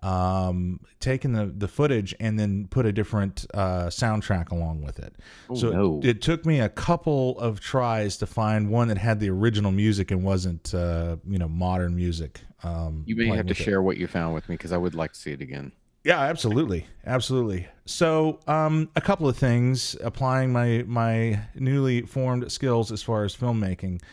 um, 0.06 0.80
taken 1.00 1.34
the, 1.34 1.48
the 1.48 1.68
footage 1.68 2.14
and 2.20 2.38
then 2.38 2.68
put 2.68 2.86
a 2.86 2.92
different 2.92 3.46
uh, 3.56 3.88
soundtrack 3.88 4.52
along 4.52 4.84
with 4.84 5.00
it. 5.00 5.16
Oh, 5.50 5.56
so 5.56 5.70
no. 5.72 6.00
it, 6.00 6.06
it, 6.06 6.22
took 6.22 6.46
me 6.46 6.60
a 6.60 6.70
couple 6.70 7.40
of 7.40 7.60
tries 7.60 8.18
to 8.18 8.28
find 8.28 8.70
one 8.70 8.88
that 8.90 9.00
had 9.00 9.20
the 9.20 9.32
original 9.32 9.72
music 9.72 10.12
and 10.12 10.24
wasn't, 10.24 10.76
uh, 10.76 11.18
you 11.28 11.40
know, 11.40 11.48
modern 11.48 11.96
music. 11.96 12.42
Um, 12.64 13.04
you 13.08 13.16
may 13.16 13.36
have 13.36 13.48
to 13.48 13.56
share 13.56 13.82
what 13.82 13.98
you 13.98 14.06
found 14.08 14.36
with 14.36 14.48
me 14.48 14.54
because 14.54 14.72
I 14.72 14.78
would 14.78 14.94
like 14.94 15.14
to 15.14 15.20
see 15.20 15.32
it 15.32 15.42
again. 15.42 15.72
Yeah, 16.06 16.20
absolutely, 16.20 16.86
absolutely. 17.08 17.68
So, 17.88 18.40
um, 18.46 18.92
a 18.96 19.02
couple 19.02 19.28
of 19.28 19.36
things 19.36 19.96
applying 20.04 20.54
my 20.54 20.84
my 20.86 21.40
newly 21.56 22.04
formed 22.04 22.52
skills 22.52 22.92
as 22.92 23.02
far 23.02 23.24
as 23.24 23.36
filmmaking. 23.36 24.04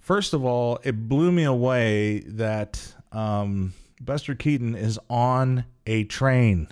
First 0.00 0.34
of 0.34 0.44
all, 0.44 0.78
it 0.84 1.08
blew 1.08 1.32
me 1.32 1.44
away 1.44 2.20
that 2.26 2.94
um, 3.12 3.72
Buster 4.02 4.34
Keaton 4.34 4.74
is 4.74 4.98
on 5.08 5.64
a 5.86 6.04
train, 6.04 6.68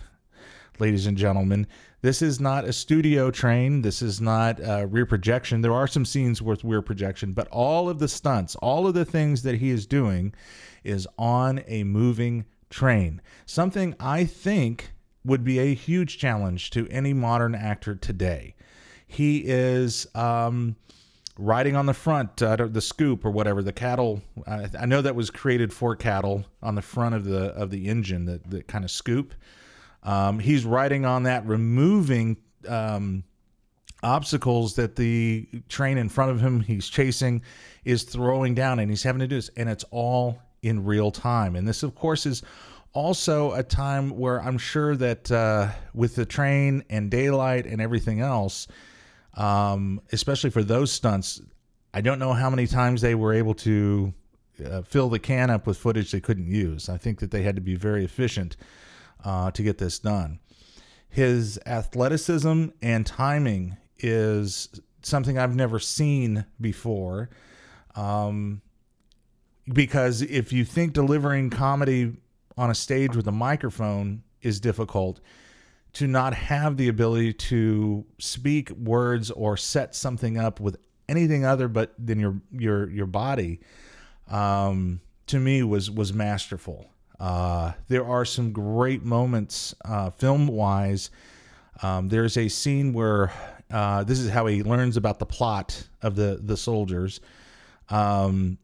ladies 0.78 1.06
and 1.06 1.16
gentlemen. 1.16 1.66
This 2.02 2.20
is 2.20 2.38
not 2.38 2.66
a 2.66 2.72
studio 2.74 3.30
train. 3.30 3.80
This 3.80 4.02
is 4.02 4.20
not 4.20 4.60
a 4.62 4.86
rear 4.86 5.06
projection. 5.06 5.62
There 5.62 5.72
are 5.72 5.86
some 5.86 6.04
scenes 6.04 6.42
with 6.42 6.62
rear 6.62 6.82
projection, 6.82 7.32
but 7.32 7.48
all 7.48 7.88
of 7.88 8.00
the 8.00 8.06
stunts, 8.06 8.54
all 8.56 8.86
of 8.86 8.92
the 8.92 9.06
things 9.06 9.42
that 9.44 9.54
he 9.54 9.70
is 9.70 9.86
doing 9.86 10.34
is 10.84 11.08
on 11.16 11.62
a 11.66 11.84
moving 11.84 12.44
train. 12.70 13.20
Something 13.46 13.94
I 13.98 14.24
think 14.24 14.92
would 15.24 15.44
be 15.44 15.58
a 15.58 15.74
huge 15.74 16.18
challenge 16.18 16.70
to 16.70 16.88
any 16.88 17.12
modern 17.12 17.54
actor 17.54 17.94
today. 17.94 18.54
He 19.06 19.42
is 19.44 20.06
um, 20.14 20.76
riding 21.38 21.76
on 21.76 21.86
the 21.86 21.94
front, 21.94 22.42
uh, 22.42 22.56
the 22.56 22.80
scoop 22.80 23.24
or 23.24 23.30
whatever, 23.30 23.62
the 23.62 23.72
cattle. 23.72 24.22
I, 24.46 24.86
know 24.86 25.00
that 25.00 25.14
was 25.14 25.30
created 25.30 25.72
for 25.72 25.96
cattle 25.96 26.44
on 26.62 26.74
the 26.74 26.82
front 26.82 27.14
of 27.14 27.24
the 27.24 27.46
of 27.54 27.70
the 27.70 27.88
engine, 27.88 28.26
that 28.26 28.50
the 28.50 28.62
kind 28.62 28.84
of 28.84 28.90
scoop. 28.90 29.34
Um, 30.02 30.38
he's 30.38 30.64
riding 30.64 31.04
on 31.04 31.24
that, 31.24 31.46
removing 31.46 32.36
um, 32.66 33.24
obstacles 34.02 34.74
that 34.76 34.96
the 34.96 35.48
train 35.68 35.98
in 35.98 36.08
front 36.08 36.30
of 36.30 36.40
him 36.40 36.60
he's 36.60 36.88
chasing 36.88 37.42
is 37.84 38.02
throwing 38.02 38.54
down, 38.54 38.78
and 38.78 38.90
he's 38.90 39.02
having 39.02 39.20
to 39.20 39.26
do 39.26 39.36
this, 39.36 39.50
and 39.56 39.68
it's 39.68 39.84
all 39.90 40.38
in 40.62 40.84
real 40.84 41.10
time. 41.10 41.56
And 41.56 41.66
this, 41.66 41.82
of 41.82 41.94
course, 41.94 42.26
is 42.26 42.42
also 42.92 43.52
a 43.52 43.62
time 43.62 44.10
where 44.10 44.40
I'm 44.42 44.58
sure 44.58 44.96
that 44.96 45.30
uh, 45.30 45.68
with 45.94 46.14
the 46.14 46.26
train 46.26 46.84
and 46.88 47.10
daylight 47.10 47.66
and 47.66 47.80
everything 47.80 48.20
else 48.20 48.66
um, 49.38 50.00
especially 50.12 50.50
for 50.50 50.62
those 50.62 50.92
stunts. 50.92 51.40
I 51.94 52.00
don't 52.02 52.18
know 52.18 52.32
how 52.32 52.50
many 52.50 52.66
times 52.66 53.00
they 53.00 53.14
were 53.14 53.32
able 53.32 53.54
to 53.54 54.12
uh, 54.64 54.82
fill 54.82 55.08
the 55.08 55.20
can 55.20 55.48
up 55.48 55.66
with 55.66 55.78
footage 55.78 56.10
they 56.10 56.20
couldn't 56.20 56.48
use. 56.48 56.88
I 56.88 56.98
think 56.98 57.20
that 57.20 57.30
they 57.30 57.42
had 57.42 57.54
to 57.54 57.62
be 57.62 57.76
very 57.76 58.04
efficient 58.04 58.56
uh, 59.24 59.52
to 59.52 59.62
get 59.62 59.78
this 59.78 59.98
done. 60.00 60.40
His 61.08 61.58
athleticism 61.64 62.66
and 62.82 63.06
timing 63.06 63.76
is 63.98 64.68
something 65.02 65.38
I've 65.38 65.56
never 65.56 65.78
seen 65.78 66.44
before. 66.60 67.30
Um, 67.94 68.60
because 69.72 70.22
if 70.22 70.52
you 70.52 70.64
think 70.64 70.92
delivering 70.92 71.50
comedy 71.50 72.16
on 72.56 72.70
a 72.70 72.74
stage 72.74 73.14
with 73.14 73.26
a 73.26 73.32
microphone 73.32 74.22
is 74.42 74.60
difficult, 74.60 75.20
to 75.94 76.06
not 76.06 76.34
have 76.34 76.76
the 76.76 76.88
ability 76.88 77.32
to 77.32 78.04
speak 78.18 78.70
words 78.70 79.30
or 79.30 79.56
set 79.56 79.94
something 79.94 80.38
up 80.38 80.60
with 80.60 80.76
anything 81.08 81.44
other 81.44 81.68
but 81.68 81.94
than 81.98 82.20
your 82.20 82.40
your 82.52 82.90
your 82.90 83.06
body 83.06 83.58
um, 84.28 85.00
to 85.26 85.38
me 85.38 85.62
was 85.62 85.90
was 85.90 86.12
masterful. 86.12 86.90
Uh, 87.18 87.72
there 87.88 88.06
are 88.06 88.24
some 88.24 88.52
great 88.52 89.02
moments 89.02 89.74
uh, 89.84 90.10
film 90.10 90.46
wise 90.46 91.10
um, 91.82 92.08
there's 92.08 92.36
a 92.36 92.48
scene 92.48 92.92
where 92.92 93.32
uh, 93.70 94.02
this 94.04 94.18
is 94.18 94.30
how 94.30 94.46
he 94.46 94.62
learns 94.62 94.96
about 94.96 95.18
the 95.18 95.26
plot 95.26 95.88
of 96.02 96.16
the 96.16 96.40
the 96.42 96.56
soldiers. 96.56 97.20
Um, 97.88 98.58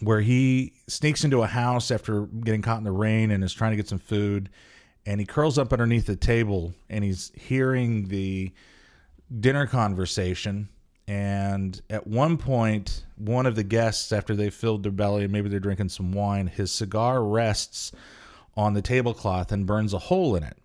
where 0.00 0.20
he 0.20 0.72
sneaks 0.88 1.24
into 1.24 1.42
a 1.42 1.46
house 1.46 1.90
after 1.90 2.22
getting 2.26 2.62
caught 2.62 2.78
in 2.78 2.84
the 2.84 2.90
rain 2.90 3.30
and 3.30 3.44
is 3.44 3.52
trying 3.52 3.70
to 3.70 3.76
get 3.76 3.88
some 3.88 3.98
food 3.98 4.48
and 5.06 5.20
he 5.20 5.26
curls 5.26 5.58
up 5.58 5.72
underneath 5.72 6.06
the 6.06 6.16
table 6.16 6.74
and 6.88 7.04
he's 7.04 7.32
hearing 7.34 8.08
the 8.08 8.52
dinner 9.40 9.66
conversation. 9.66 10.68
And 11.06 11.80
at 11.90 12.06
one 12.06 12.36
point 12.36 13.04
one 13.16 13.46
of 13.46 13.56
the 13.56 13.64
guests 13.64 14.12
after 14.12 14.34
they 14.34 14.50
filled 14.50 14.82
their 14.82 14.92
belly 14.92 15.24
and 15.24 15.32
maybe 15.32 15.48
they're 15.48 15.60
drinking 15.60 15.88
some 15.88 16.12
wine 16.12 16.46
his 16.46 16.70
cigar 16.70 17.22
rests 17.22 17.92
on 18.56 18.74
the 18.74 18.82
tablecloth 18.82 19.52
and 19.52 19.66
burns 19.66 19.94
a 19.94 19.98
hole 19.98 20.36
in 20.36 20.42
it. 20.42 20.56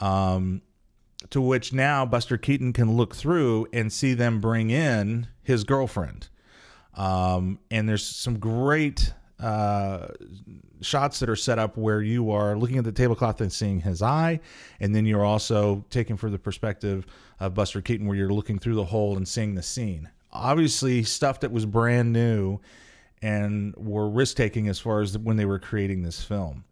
Um, 0.00 0.62
to 1.28 1.40
which 1.40 1.72
now 1.72 2.06
buster 2.06 2.38
keaton 2.38 2.72
can 2.72 2.96
look 2.96 3.14
through 3.14 3.66
and 3.72 3.92
see 3.92 4.14
them 4.14 4.40
bring 4.40 4.70
in 4.70 5.28
his 5.42 5.64
girlfriend 5.64 6.28
um, 6.94 7.58
and 7.70 7.88
there's 7.88 8.04
some 8.04 8.38
great 8.38 9.12
uh, 9.38 10.08
shots 10.82 11.20
that 11.20 11.28
are 11.28 11.36
set 11.36 11.58
up 11.58 11.76
where 11.76 12.02
you 12.02 12.30
are 12.30 12.56
looking 12.56 12.78
at 12.78 12.84
the 12.84 12.92
tablecloth 12.92 13.40
and 13.40 13.52
seeing 13.52 13.80
his 13.80 14.02
eye, 14.02 14.40
and 14.80 14.94
then 14.94 15.06
you're 15.06 15.24
also 15.24 15.84
taken 15.90 16.16
for 16.16 16.30
the 16.30 16.38
perspective 16.38 17.06
of 17.38 17.54
Buster 17.54 17.80
Keaton, 17.80 18.06
where 18.06 18.16
you're 18.16 18.32
looking 18.32 18.58
through 18.58 18.74
the 18.74 18.84
hole 18.84 19.16
and 19.16 19.26
seeing 19.26 19.54
the 19.54 19.62
scene. 19.62 20.10
Obviously, 20.32 21.02
stuff 21.02 21.40
that 21.40 21.52
was 21.52 21.66
brand 21.66 22.12
new 22.12 22.60
and 23.22 23.74
were 23.76 24.08
risk 24.08 24.36
taking 24.36 24.68
as 24.68 24.78
far 24.78 25.00
as 25.00 25.16
when 25.18 25.36
they 25.36 25.44
were 25.44 25.58
creating 25.58 26.02
this 26.02 26.22
film. 26.22 26.64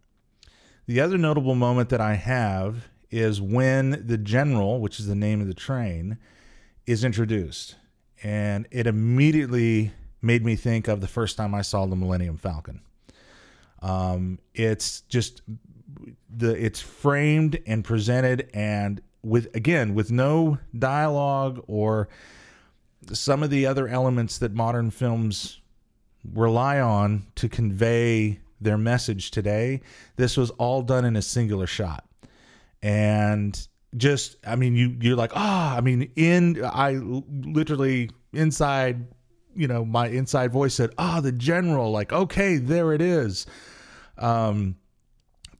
The 0.86 1.00
other 1.00 1.18
notable 1.18 1.54
moment 1.54 1.90
that 1.90 2.00
I 2.00 2.14
have 2.14 2.88
is 3.10 3.40
when 3.40 4.06
the 4.06 4.18
general, 4.18 4.80
which 4.80 5.00
is 5.00 5.06
the 5.06 5.14
name 5.14 5.40
of 5.40 5.46
the 5.46 5.54
train, 5.54 6.18
is 6.86 7.04
introduced. 7.04 7.76
And 8.22 8.66
it 8.70 8.86
immediately 8.86 9.92
made 10.20 10.44
me 10.44 10.56
think 10.56 10.88
of 10.88 11.00
the 11.00 11.08
first 11.08 11.36
time 11.36 11.54
I 11.54 11.62
saw 11.62 11.86
the 11.86 11.96
Millennium 11.96 12.36
Falcon. 12.36 12.80
Um, 13.80 14.38
it's 14.54 15.02
just 15.02 15.42
the 16.28 16.52
it's 16.52 16.80
framed 16.80 17.58
and 17.66 17.84
presented 17.84 18.50
and 18.52 19.00
with 19.22 19.54
again 19.54 19.94
with 19.94 20.10
no 20.10 20.58
dialogue 20.78 21.62
or 21.66 22.08
some 23.12 23.42
of 23.42 23.50
the 23.50 23.66
other 23.66 23.88
elements 23.88 24.38
that 24.38 24.52
modern 24.52 24.90
films 24.90 25.60
rely 26.32 26.80
on 26.80 27.26
to 27.34 27.48
convey 27.48 28.38
their 28.60 28.76
message 28.76 29.30
today 29.30 29.80
this 30.16 30.36
was 30.36 30.50
all 30.50 30.82
done 30.82 31.04
in 31.04 31.16
a 31.16 31.22
singular 31.22 31.66
shot 31.66 32.04
and 32.82 33.68
just 33.96 34.36
i 34.46 34.54
mean 34.54 34.74
you 34.74 34.94
you're 35.00 35.16
like 35.16 35.32
ah 35.34 35.76
i 35.76 35.80
mean 35.80 36.10
in 36.16 36.62
i 36.64 36.92
literally 36.92 38.10
inside 38.32 39.06
you 39.58 39.66
know 39.68 39.84
my 39.84 40.08
inside 40.08 40.52
voice 40.52 40.74
said 40.74 40.90
ah 40.96 41.20
the 41.20 41.32
general 41.32 41.90
like 41.90 42.12
okay 42.12 42.56
there 42.56 42.92
it 42.92 43.02
is. 43.02 43.46
Um 44.16 44.76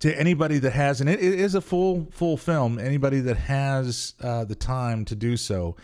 to 0.00 0.16
anybody 0.16 0.58
that 0.58 0.72
has 0.72 1.00
and 1.00 1.10
it, 1.10 1.20
it 1.20 1.40
is 1.40 1.54
a 1.54 1.60
full 1.60 2.08
full 2.10 2.36
film 2.36 2.78
anybody 2.78 3.20
that 3.20 3.36
has 3.36 4.14
uh, 4.20 4.44
the 4.44 4.54
time 4.54 5.04
to 5.04 5.16
do 5.16 5.36
so 5.36 5.76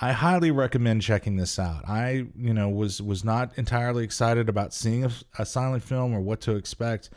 i 0.00 0.12
highly 0.12 0.50
recommend 0.50 1.02
checking 1.02 1.36
this 1.36 1.58
out. 1.58 1.88
I 1.88 2.26
you 2.36 2.52
know 2.52 2.68
was 2.68 3.00
was 3.00 3.24
not 3.24 3.56
entirely 3.56 4.02
excited 4.02 4.48
about 4.48 4.74
seeing 4.74 5.04
a, 5.04 5.10
a 5.38 5.46
silent 5.46 5.84
film 5.84 6.12
or 6.14 6.20
what 6.20 6.40
to 6.42 6.56
expect 6.56 7.10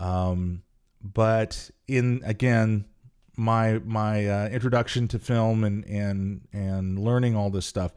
um 0.00 0.62
but 1.02 1.70
in 1.86 2.22
again 2.24 2.86
my 3.36 3.78
my 3.84 4.26
uh, 4.26 4.48
introduction 4.48 5.08
to 5.08 5.18
film 5.18 5.62
and 5.62 5.84
and 5.84 6.48
and 6.52 6.98
learning 6.98 7.36
all 7.36 7.50
this 7.50 7.66
stuff 7.66 7.92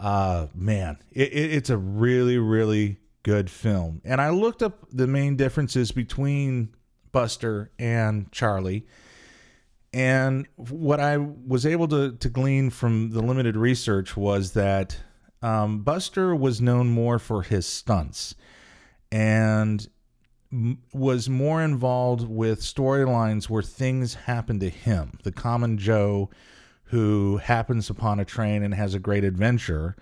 uh 0.00 0.46
man 0.54 0.98
it, 1.12 1.32
it, 1.32 1.52
it's 1.54 1.70
a 1.70 1.76
really 1.76 2.38
really 2.38 2.98
good 3.22 3.50
film 3.50 4.00
and 4.04 4.20
i 4.20 4.30
looked 4.30 4.62
up 4.62 4.86
the 4.90 5.06
main 5.06 5.36
differences 5.36 5.92
between 5.92 6.74
buster 7.12 7.70
and 7.78 8.30
charlie 8.32 8.86
and 9.92 10.46
what 10.56 11.00
i 11.00 11.16
was 11.16 11.66
able 11.66 11.86
to 11.86 12.12
to 12.16 12.28
glean 12.28 12.70
from 12.70 13.10
the 13.10 13.20
limited 13.20 13.56
research 13.56 14.16
was 14.16 14.52
that 14.52 14.96
um, 15.42 15.82
buster 15.82 16.34
was 16.34 16.60
known 16.60 16.88
more 16.88 17.18
for 17.18 17.42
his 17.42 17.66
stunts 17.66 18.34
and 19.10 19.88
was 20.92 21.28
more 21.28 21.62
involved 21.62 22.28
with 22.28 22.60
storylines 22.60 23.48
where 23.48 23.62
things 23.62 24.14
happened 24.14 24.60
to 24.60 24.68
him. 24.68 25.18
The 25.22 25.32
common 25.32 25.78
Joe 25.78 26.30
who 26.90 27.36
happens 27.38 27.88
upon 27.88 28.18
a 28.18 28.24
train 28.24 28.62
and 28.62 28.74
has 28.74 28.94
a 28.94 28.98
great 28.98 29.22
adventure 29.22 29.96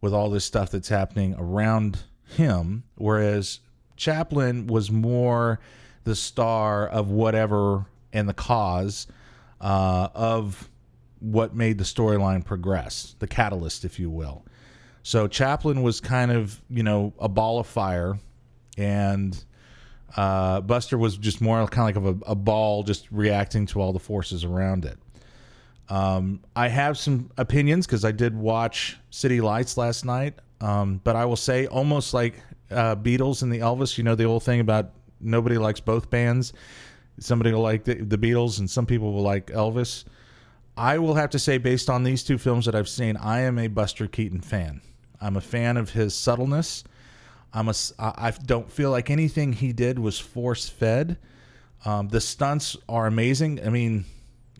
with 0.00 0.12
all 0.12 0.28
this 0.28 0.44
stuff 0.44 0.70
that's 0.70 0.88
happening 0.88 1.34
around 1.38 1.98
him, 2.24 2.84
whereas 2.96 3.60
Chaplin 3.96 4.66
was 4.66 4.90
more 4.90 5.58
the 6.04 6.14
star 6.14 6.86
of 6.86 7.10
whatever 7.10 7.86
and 8.12 8.28
the 8.28 8.34
cause 8.34 9.06
uh, 9.62 10.08
of 10.14 10.68
what 11.20 11.54
made 11.54 11.78
the 11.78 11.84
storyline 11.84 12.44
progress, 12.44 13.16
the 13.18 13.26
catalyst, 13.26 13.86
if 13.86 13.98
you 13.98 14.10
will. 14.10 14.44
So 15.02 15.28
Chaplin 15.28 15.82
was 15.82 16.00
kind 16.00 16.30
of, 16.30 16.60
you 16.68 16.82
know, 16.82 17.14
a 17.18 17.28
ball 17.28 17.58
of 17.58 17.66
fire 17.66 18.18
and 18.76 19.42
uh, 20.16 20.60
Buster 20.60 20.98
was 20.98 21.16
just 21.16 21.40
more 21.40 21.66
kind 21.66 21.96
of 21.96 22.04
like 22.04 22.22
a, 22.26 22.30
a, 22.32 22.34
ball, 22.34 22.82
just 22.82 23.10
reacting 23.10 23.66
to 23.66 23.80
all 23.80 23.92
the 23.92 23.98
forces 23.98 24.44
around 24.44 24.84
it. 24.84 24.98
Um, 25.88 26.40
I 26.54 26.68
have 26.68 26.98
some 26.98 27.30
opinions 27.36 27.86
because 27.86 28.04
I 28.04 28.12
did 28.12 28.36
watch 28.36 28.98
City 29.10 29.40
Lights 29.40 29.76
last 29.76 30.04
night, 30.04 30.34
um, 30.60 31.00
but 31.04 31.16
I 31.16 31.24
will 31.24 31.36
say 31.36 31.66
almost 31.66 32.12
like 32.12 32.42
uh, 32.70 32.96
Beatles 32.96 33.42
and 33.42 33.52
the 33.52 33.58
Elvis. 33.60 33.96
You 33.96 34.04
know 34.04 34.14
the 34.14 34.24
old 34.24 34.42
thing 34.42 34.60
about 34.60 34.90
nobody 35.20 35.58
likes 35.58 35.80
both 35.80 36.10
bands. 36.10 36.52
Somebody 37.18 37.52
will 37.52 37.62
like 37.62 37.84
the, 37.84 37.94
the 37.94 38.18
Beatles, 38.18 38.58
and 38.58 38.68
some 38.68 38.86
people 38.86 39.12
will 39.12 39.22
like 39.22 39.46
Elvis. 39.46 40.04
I 40.76 40.98
will 40.98 41.14
have 41.14 41.30
to 41.30 41.38
say, 41.38 41.56
based 41.56 41.88
on 41.88 42.02
these 42.02 42.22
two 42.22 42.36
films 42.36 42.66
that 42.66 42.74
I've 42.74 42.88
seen, 42.88 43.16
I 43.16 43.40
am 43.40 43.58
a 43.58 43.68
Buster 43.68 44.06
Keaton 44.06 44.42
fan. 44.42 44.82
I'm 45.20 45.36
a 45.36 45.40
fan 45.40 45.78
of 45.78 45.90
his 45.90 46.14
subtleness. 46.14 46.84
I'm 47.54 47.68
a, 47.68 47.74
I 47.98 48.32
don't 48.44 48.70
feel 48.70 48.90
like 48.90 49.08
anything 49.08 49.54
he 49.54 49.72
did 49.72 49.98
was 49.98 50.18
force 50.18 50.68
fed. 50.68 51.16
Um, 51.86 52.08
the 52.08 52.20
stunts 52.20 52.76
are 52.88 53.06
amazing. 53.06 53.64
I 53.64 53.70
mean, 53.70 54.04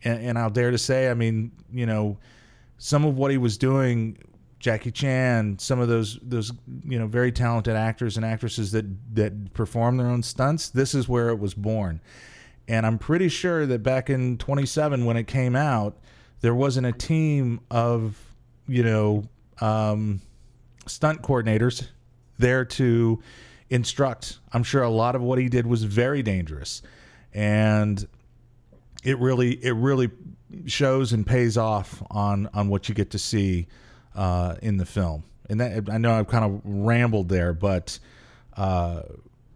and, 0.05 0.23
and, 0.23 0.39
I'll 0.39 0.51
dare 0.51 0.71
to 0.71 0.79
say, 0.79 1.11
I 1.11 1.15
mean, 1.15 1.53
you 1.73 1.87
know, 1.87 2.19
some 2.79 3.05
of 3.05 3.17
what 3.17 3.31
he 3.31 3.39
was 3.39 3.57
doing, 3.57 4.19
Jackie 4.59 4.91
Chan, 4.91 5.59
some 5.59 5.81
of 5.81 5.89
those 5.89 6.19
those 6.23 6.53
you 6.85 6.99
know 6.99 7.07
very 7.07 7.31
talented 7.31 7.77
actors 7.77 8.17
and 8.17 8.25
actresses 8.25 8.73
that 8.73 8.85
that 9.15 9.53
perform 9.53 9.97
their 9.97 10.07
own 10.07 10.23
stunts. 10.23 10.69
This 10.69 10.95
is 10.95 11.09
where 11.09 11.29
it 11.29 11.39
was 11.39 11.55
born, 11.55 12.01
and 12.67 12.87
I'm 12.87 12.99
pretty 12.99 13.29
sure 13.29 13.67
that 13.67 13.83
back 13.83 14.11
in 14.11 14.39
27 14.39 15.05
when 15.05 15.17
it 15.17 15.27
came 15.27 15.55
out, 15.55 15.99
there 16.41 16.55
wasn't 16.55 16.87
a 16.87 16.93
team 16.93 17.61
of 17.71 18.19
you 18.67 18.83
know 18.83 19.25
um, 19.61 20.21
stunt 20.87 21.23
coordinators 21.23 21.87
there 22.39 22.65
to 22.65 23.23
instruct. 23.71 24.39
I'm 24.53 24.63
sure 24.63 24.83
a 24.83 24.91
lot 24.91 25.15
of 25.15 25.23
what 25.23 25.39
he 25.39 25.49
did 25.49 25.67
was 25.67 25.85
very 25.85 26.23
dangerous, 26.23 26.83
and 27.35 28.07
it 29.07 29.21
really 29.21 29.53
it 29.65 29.73
really 29.73 30.11
shows 30.67 31.13
and 31.13 31.25
pays 31.25 31.57
off 31.57 32.03
on 32.11 32.49
on 32.53 32.69
what 32.69 32.89
you 32.89 32.95
get 32.95 33.11
to 33.13 33.19
see 33.19 33.69
uh, 34.17 34.57
in 34.61 34.79
the 34.79 34.85
film. 34.85 35.23
And 35.49 35.61
that 35.61 35.89
I 35.89 35.99
know 35.99 36.13
I've 36.13 36.27
kind 36.27 36.45
of 36.45 36.61
rambled 36.65 37.29
there, 37.29 37.53
but 37.53 38.01
uh, 38.57 39.03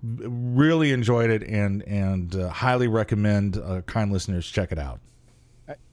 really 0.02 0.92
enjoyed 0.92 1.30
it 1.30 1.42
and 1.42 1.82
and 1.82 2.34
uh, 2.36 2.48
highly 2.48 2.86
recommend 2.86 3.56
uh, 3.56 3.80
kind 3.82 4.12
listeners 4.12 4.48
check 4.48 4.70
it 4.70 4.78
out. 4.78 5.00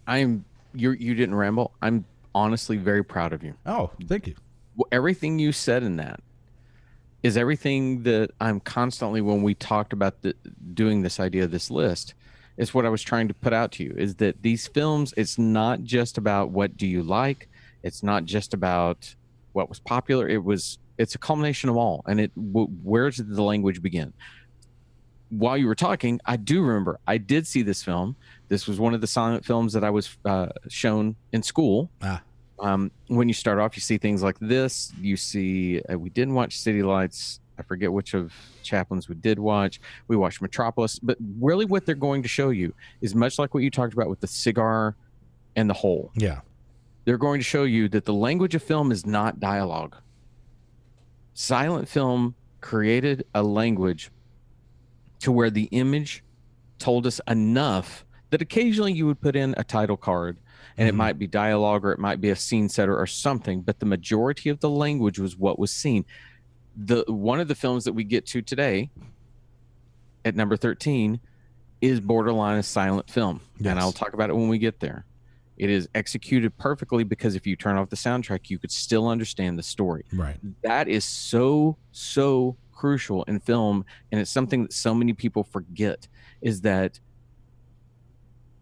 I'm 0.06 0.46
you 0.76 0.92
you 0.92 1.16
didn't 1.16 1.36
ramble. 1.36 1.72
I'm 1.82 2.06
honestly 2.36 2.78
very 2.78 3.04
proud 3.04 3.34
of 3.34 3.44
you. 3.44 3.56
Oh, 3.66 3.90
thank 4.06 4.28
you. 4.28 4.36
Everything 4.92 5.40
you 5.40 5.52
said 5.52 5.82
in 5.82 5.96
that 5.96 6.20
is 7.24 7.36
everything 7.36 8.04
that 8.04 8.30
I'm 8.40 8.60
constantly 8.60 9.22
when 9.22 9.42
we 9.42 9.56
talked 9.56 9.92
about 9.92 10.22
the, 10.22 10.36
doing 10.76 11.02
this 11.02 11.20
idea 11.20 11.46
of 11.46 11.50
this 11.50 11.72
list 11.72 12.14
is 12.58 12.74
what 12.74 12.86
I 12.86 12.90
was 12.90 13.02
trying 13.02 13.28
to 13.28 13.34
put 13.34 13.54
out 13.54 13.72
to 13.74 13.84
you 13.84 13.94
is 13.98 14.16
that 14.16 14.42
these 14.42 14.68
films 14.68 15.14
it's 15.18 15.38
not 15.38 15.84
just 15.84 16.18
about 16.18 16.50
what 16.52 16.78
do 16.78 16.88
you 16.88 17.04
like 17.04 17.48
it's 17.84 18.04
not 18.04 18.26
just 18.26 18.54
about 18.54 19.16
what 19.54 19.70
was 19.70 19.80
popular 19.80 20.28
it 20.28 20.44
was 20.44 20.80
it's 20.98 21.16
a 21.16 21.20
culmination 21.20 21.70
of 21.70 21.78
all 21.78 22.04
and 22.08 22.20
it 22.20 22.32
w- 22.36 22.68
where 22.84 23.10
did 23.10 23.30
the 23.30 23.44
language 23.44 23.82
begin 23.82 24.14
while 25.30 25.58
you 25.58 25.68
were 25.68 25.76
talking 25.76 26.20
I 26.26 26.38
do 26.38 26.62
remember 26.64 27.00
I 27.08 27.18
did 27.18 27.46
see 27.46 27.62
this 27.62 27.84
film 27.84 28.16
this 28.48 28.68
was 28.68 28.80
one 28.80 28.94
of 28.94 29.02
the 29.02 29.08
silent 29.08 29.46
films 29.46 29.74
that 29.74 29.84
I 29.84 29.90
was 29.90 30.18
uh, 30.26 30.48
shown 30.70 31.16
in 31.32 31.44
school 31.44 31.90
ah 32.02 32.22
um, 32.60 32.92
when 33.08 33.28
you 33.28 33.34
start 33.34 33.60
off, 33.60 33.76
you 33.76 33.82
see 33.82 33.98
things 33.98 34.24
like 34.24 34.38
this. 34.40 34.92
You 35.00 35.16
see, 35.16 35.80
uh, 35.82 35.98
we 35.98 36.10
didn't 36.10 36.34
watch 36.34 36.58
City 36.58 36.82
Lights. 36.82 37.40
I 37.58 37.64
forget 37.64 37.92
which 37.92 38.14
of 38.14 38.34
Chaplin's 38.64 39.10
we 39.10 39.16
did 39.16 39.40
watch. 39.40 39.80
We 40.08 40.16
watched 40.16 40.42
Metropolis, 40.42 41.00
but 41.00 41.18
really, 41.40 41.66
what 41.66 41.86
they're 41.86 41.96
going 41.96 42.22
to 42.24 42.28
show 42.28 42.50
you 42.50 42.74
is 43.02 43.16
much 43.16 43.40
like 43.40 43.54
what 43.54 43.64
you 43.64 43.72
talked 43.72 43.94
about 43.94 44.10
with 44.10 44.20
the 44.20 44.28
cigar 44.28 44.96
and 45.56 45.70
the 45.70 45.74
hole. 45.74 46.12
Yeah, 46.16 46.42
they're 47.06 47.18
going 47.18 47.40
to 47.40 47.46
show 47.46 47.64
you 47.64 47.90
that 47.90 48.06
the 48.06 48.14
language 48.14 48.56
of 48.56 48.64
film 48.64 48.92
is 48.92 49.06
not 49.06 49.40
dialogue. 49.40 49.96
Silent 51.34 51.88
film 51.88 52.36
created 52.62 53.26
a 53.34 53.44
language 53.44 54.12
to 55.20 55.32
where 55.32 55.50
the 55.50 55.66
image 55.66 56.24
told 56.80 57.08
us 57.08 57.22
enough 57.28 58.06
that 58.30 58.42
occasionally 58.42 58.94
you 58.94 59.06
would 59.06 59.22
put 59.22 59.36
in 59.36 59.54
a 59.58 59.64
title 59.64 59.98
card 59.98 60.38
and 60.78 60.88
mm-hmm. 60.88 60.90
it 60.90 60.98
might 60.98 61.20
be 61.20 61.28
dialogue 61.28 61.86
or 61.86 61.92
it 61.92 62.00
might 62.00 62.22
be 62.22 62.30
a 62.30 62.36
scene 62.36 62.70
setter 62.70 62.98
or 62.98 63.08
something 63.08 63.62
but 63.62 63.80
the 63.80 63.86
majority 63.86 64.50
of 64.50 64.60
the 64.60 64.70
language 64.70 65.20
was 65.20 65.38
what 65.38 65.58
was 65.58 65.72
seen 65.72 66.06
the 66.78 67.04
one 67.08 67.40
of 67.40 67.48
the 67.48 67.56
films 67.56 67.86
that 67.86 67.94
we 67.94 68.04
get 68.04 68.26
to 68.28 68.42
today 68.42 68.90
at 70.24 70.36
number 70.36 70.56
13 70.56 71.20
is 71.82 72.00
borderline 72.00 72.58
a 72.58 72.64
silent 72.64 73.10
film 73.10 73.42
yes. 73.60 73.72
and 73.72 73.80
i'll 73.80 73.92
talk 73.92 74.14
about 74.14 74.30
it 74.30 74.36
when 74.36 74.48
we 74.48 74.58
get 74.58 74.80
there 74.80 75.06
it 75.58 75.72
is 75.72 75.90
executed 75.96 76.56
perfectly 76.58 77.04
because 77.04 77.34
if 77.36 77.48
you 77.48 77.56
turn 77.56 77.78
off 77.78 77.90
the 77.90 77.96
soundtrack 77.96 78.50
you 78.50 78.60
could 78.60 78.72
still 78.72 79.08
understand 79.08 79.58
the 79.58 79.64
story 79.64 80.06
right 80.14 80.38
that 80.62 80.88
is 80.88 81.04
so 81.04 81.76
so 81.92 82.56
crucial 82.72 83.24
in 83.24 83.40
film 83.40 83.84
and 84.12 84.22
it's 84.22 84.30
something 84.30 84.62
that 84.62 84.74
so 84.74 84.94
many 84.94 85.14
people 85.14 85.44
forget 85.44 86.08
is 86.42 86.62
that 86.62 87.00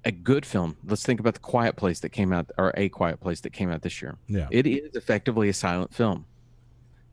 a 0.06 0.12
good 0.12 0.46
film. 0.46 0.78
Let's 0.86 1.04
think 1.04 1.20
about 1.20 1.34
the 1.34 1.40
Quiet 1.40 1.76
Place 1.76 2.00
that 2.02 2.10
came 2.10 2.32
out, 2.32 2.52
or 2.60 2.72
a 2.78 2.90
Quiet 2.90 3.20
Place 3.20 3.42
that 3.42 3.54
came 3.54 3.72
out 3.72 3.82
this 3.82 4.04
year. 4.04 4.20
Yeah, 4.28 4.48
it 4.52 4.68
is 4.68 4.96
effectively 4.96 5.50
a 5.50 5.54
silent 5.54 5.96
film 5.96 6.26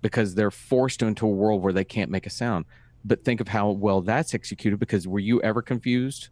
because 0.03 0.35
they're 0.35 0.51
forced 0.51 1.03
into 1.03 1.27
a 1.27 1.31
world 1.31 1.63
where 1.63 1.73
they 1.73 1.85
can't 1.85 2.11
make 2.11 2.27
a 2.27 2.31
sound. 2.31 2.65
But 3.05 3.25
think 3.25 3.41
of 3.41 3.49
how 3.49 3.71
well 3.71 4.01
that's 4.01 4.35
executed. 4.35 4.79
Because 4.79 5.09
were 5.09 5.19
you 5.19 5.41
ever 5.43 5.63
confused? 5.63 6.29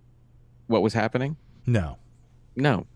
What 0.66 0.82
was 0.82 0.94
happening? 0.94 1.36
No, 1.66 1.98
no. 2.54 2.86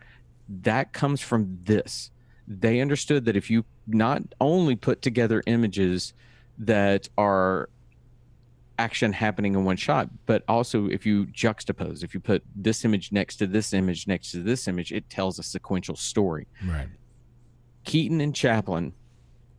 That 0.48 0.92
comes 0.92 1.20
from 1.20 1.58
this. 1.64 2.10
They 2.46 2.80
understood 2.80 3.24
that 3.24 3.36
if 3.36 3.50
you 3.50 3.64
not 3.86 4.22
only 4.40 4.76
put 4.76 5.00
together 5.00 5.42
images 5.46 6.12
that 6.58 7.08
are 7.16 7.70
action 8.78 9.12
happening 9.12 9.54
in 9.54 9.64
one 9.64 9.76
shot. 9.76 10.08
But 10.26 10.42
also, 10.48 10.86
if 10.88 11.06
you 11.06 11.26
juxtapose, 11.26 12.02
if 12.02 12.14
you 12.14 12.20
put 12.20 12.42
this 12.54 12.84
image 12.84 13.12
next 13.12 13.36
to 13.36 13.46
this 13.46 13.72
image 13.72 14.06
next 14.06 14.32
to 14.32 14.42
this 14.42 14.68
image, 14.68 14.92
it 14.92 15.08
tells 15.10 15.38
a 15.38 15.42
sequential 15.42 15.96
story. 15.96 16.46
Right. 16.66 16.88
Keaton 17.84 18.20
and 18.20 18.34
Chaplin. 18.34 18.94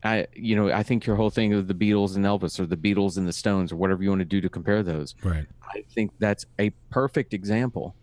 I, 0.06 0.26
you 0.34 0.56
know, 0.56 0.70
I 0.70 0.82
think 0.82 1.06
your 1.06 1.16
whole 1.16 1.30
thing 1.30 1.52
of 1.52 1.66
the 1.68 1.74
Beatles 1.74 2.16
and 2.16 2.24
Elvis, 2.24 2.58
or 2.60 2.66
the 2.66 2.76
Beatles 2.76 3.16
and 3.16 3.26
the 3.26 3.32
Stones, 3.32 3.72
or 3.72 3.76
whatever 3.76 4.02
you 4.02 4.08
want 4.08 4.20
to 4.20 4.24
do 4.24 4.40
to 4.40 4.48
compare 4.48 4.82
those. 4.82 5.14
Right. 5.22 5.46
I 5.62 5.84
think 5.94 6.12
that's 6.18 6.46
a 6.58 6.70
perfect 6.90 7.34
example. 7.34 7.94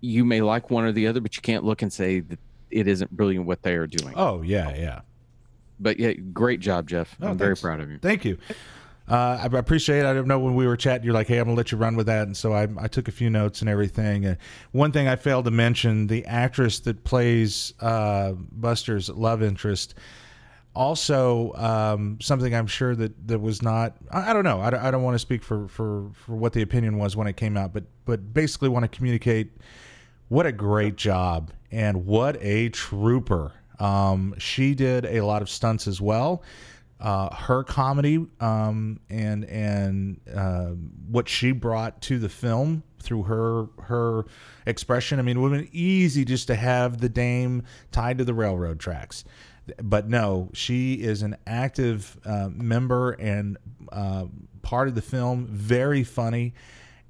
You 0.00 0.24
may 0.24 0.40
like 0.40 0.70
one 0.70 0.84
or 0.84 0.92
the 0.92 1.06
other, 1.06 1.20
but 1.20 1.36
you 1.36 1.42
can't 1.42 1.64
look 1.64 1.82
and 1.82 1.92
say 1.92 2.20
that 2.20 2.38
it 2.70 2.88
isn't 2.88 3.10
brilliant 3.10 3.46
what 3.46 3.62
they 3.62 3.74
are 3.74 3.86
doing. 3.86 4.14
Oh 4.16 4.42
yeah, 4.42 4.74
yeah. 4.74 5.00
But 5.80 5.98
yeah, 5.98 6.12
great 6.12 6.60
job, 6.60 6.88
Jeff. 6.88 7.16
Oh, 7.20 7.28
I'm 7.28 7.38
very 7.38 7.56
proud 7.56 7.80
of 7.80 7.90
you. 7.90 7.98
Thank 7.98 8.24
you. 8.24 8.38
Uh, 9.06 9.38
I 9.42 9.54
I 9.54 9.58
appreciate 9.58 10.00
it. 10.00 10.06
I 10.06 10.14
don't 10.14 10.26
know 10.26 10.38
when 10.38 10.54
we 10.54 10.66
were 10.66 10.76
chatting, 10.76 11.04
you're 11.04 11.12
like, 11.14 11.26
hey, 11.26 11.38
I'm 11.38 11.44
going 11.44 11.56
to 11.56 11.58
let 11.58 11.72
you 11.72 11.78
run 11.78 11.94
with 11.94 12.06
that. 12.06 12.26
And 12.26 12.36
so 12.36 12.52
I, 12.52 12.68
I 12.78 12.88
took 12.88 13.06
a 13.06 13.12
few 13.12 13.28
notes 13.28 13.60
and 13.60 13.68
everything. 13.68 14.24
And 14.24 14.38
one 14.72 14.92
thing 14.92 15.08
I 15.08 15.16
failed 15.16 15.44
to 15.44 15.50
mention 15.50 16.06
the 16.06 16.24
actress 16.24 16.80
that 16.80 17.04
plays 17.04 17.74
uh, 17.80 18.32
Buster's 18.32 19.10
love 19.10 19.42
interest. 19.42 19.94
Also, 20.74 21.52
um, 21.54 22.18
something 22.20 22.54
I'm 22.54 22.66
sure 22.66 22.96
that, 22.96 23.28
that 23.28 23.38
was 23.40 23.62
not, 23.62 23.96
I, 24.10 24.30
I 24.30 24.32
don't 24.32 24.44
know. 24.44 24.60
I, 24.60 24.70
don't- 24.70 24.80
I 24.82 24.90
don't 24.90 25.02
want 25.02 25.14
to 25.14 25.18
speak 25.20 25.42
for, 25.42 25.68
for, 25.68 26.10
for 26.12 26.34
what 26.34 26.52
the 26.52 26.62
opinion 26.62 26.98
was 26.98 27.16
when 27.16 27.26
it 27.26 27.36
came 27.36 27.56
out, 27.56 27.72
but, 27.72 27.84
but 28.04 28.34
basically 28.34 28.68
want 28.68 28.82
to 28.82 28.88
communicate 28.88 29.52
what 30.28 30.46
a 30.46 30.52
great 30.52 30.96
job 30.96 31.52
and 31.70 32.06
what 32.06 32.36
a 32.42 32.70
trooper. 32.70 33.52
Um, 33.78 34.34
she 34.38 34.74
did 34.74 35.04
a 35.04 35.20
lot 35.20 35.42
of 35.42 35.48
stunts 35.48 35.86
as 35.86 36.00
well. 36.00 36.42
Uh, 37.00 37.32
her 37.34 37.62
comedy 37.64 38.24
um, 38.40 38.98
and 39.10 39.44
and 39.46 40.20
uh, 40.34 40.68
what 41.10 41.28
she 41.28 41.50
brought 41.52 42.00
to 42.00 42.18
the 42.18 42.28
film 42.28 42.82
through 43.02 43.24
her 43.24 43.66
her 43.82 44.24
expression. 44.64 45.18
I 45.18 45.22
mean, 45.22 45.36
it 45.36 45.40
would 45.40 45.52
have 45.52 45.60
been 45.62 45.70
easy 45.76 46.24
just 46.24 46.46
to 46.46 46.54
have 46.54 47.00
the 47.00 47.08
dame 47.08 47.64
tied 47.90 48.18
to 48.18 48.24
the 48.24 48.32
railroad 48.32 48.78
tracks, 48.78 49.24
but 49.82 50.08
no, 50.08 50.50
she 50.52 50.94
is 50.94 51.22
an 51.22 51.36
active 51.46 52.18
uh, 52.24 52.48
member 52.50 53.12
and 53.12 53.56
uh, 53.90 54.26
part 54.62 54.88
of 54.88 54.94
the 54.94 55.02
film. 55.02 55.46
Very 55.46 56.04
funny 56.04 56.54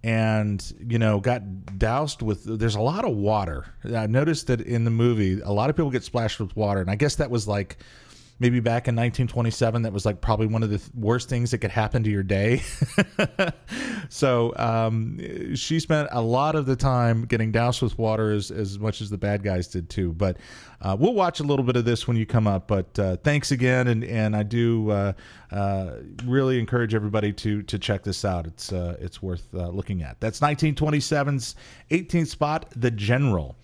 and 0.05 0.75
you 0.87 0.99
know 0.99 1.19
got 1.19 1.43
doused 1.79 2.21
with 2.21 2.45
there's 2.59 2.75
a 2.75 2.81
lot 2.81 3.07
of 3.07 3.17
water 3.17 3.65
i 3.97 4.07
noticed 4.07 4.49
that 4.49 4.61
in 4.61 4.85
the 4.85 4.91
movie 4.91 5.41
a 5.41 5.51
lot 5.51 5.71
of 5.71 5.77
people 5.77 5.91
get 5.91 6.05
splashed 6.05 6.39
with 6.39 6.55
water 6.55 6.83
and 6.83 6.91
i 6.91 6.95
guess 6.95 7.15
that 7.15 7.31
was 7.31 7.49
like 7.49 7.79
maybe 8.39 8.61
back 8.61 8.89
in 8.89 8.95
1927 8.95 9.83
that 9.83 9.93
was 9.93 10.05
like 10.05 10.21
probably 10.21 10.47
one 10.47 10.63
of 10.63 10.71
the 10.71 10.79
th- 10.79 10.91
worst 10.95 11.29
things 11.29 11.51
that 11.53 11.59
could 11.59 11.71
happen 11.71 12.03
to 12.03 12.11
your 12.11 12.23
day. 12.23 12.63
So 14.09 14.53
um, 14.57 15.55
she 15.55 15.81
spent 15.81 16.09
a 16.13 16.21
lot 16.21 16.55
of 16.55 16.67
the 16.67 16.77
time 16.77 17.25
getting 17.25 17.53
doused 17.53 17.83
with 17.83 17.99
water 17.99 18.33
as, 18.33 18.51
as 18.51 18.79
much 18.79 19.01
as 19.01 19.11
the 19.11 19.19
bad 19.19 19.43
guys 19.43 19.69
did 19.69 19.91
too. 19.91 20.13
But 20.13 20.39
uh, 20.81 20.97
we'll 20.99 21.15
watch 21.15 21.41
a 21.41 21.43
little 21.43 21.65
bit 21.65 21.77
of 21.77 21.85
this 21.85 22.07
when 22.07 22.17
you 22.17 22.27
come 22.27 22.47
up. 22.47 22.69
But 22.69 22.99
uh, 22.99 23.17
thanks 23.19 23.51
again. 23.51 23.89
And, 23.89 24.05
and 24.05 24.37
i 24.37 24.43
do 24.43 24.91
uh, 24.91 25.13
uh, 25.51 25.97
really 26.25 26.59
encourage 26.59 26.95
everybody 26.95 27.33
to 27.33 27.63
to 27.63 27.79
check 27.79 28.03
this 28.03 28.25
out. 28.25 28.47
It's 28.47 28.73
uh, 28.73 28.97
it's 29.01 29.23
worth 29.23 29.49
uh, 29.55 29.69
looking 29.69 30.03
at. 30.03 30.21
That's 30.21 30.41
1927's 30.41 31.55
18th 31.91 32.29
spot 32.29 32.67
the 32.77 32.91
general 32.91 33.57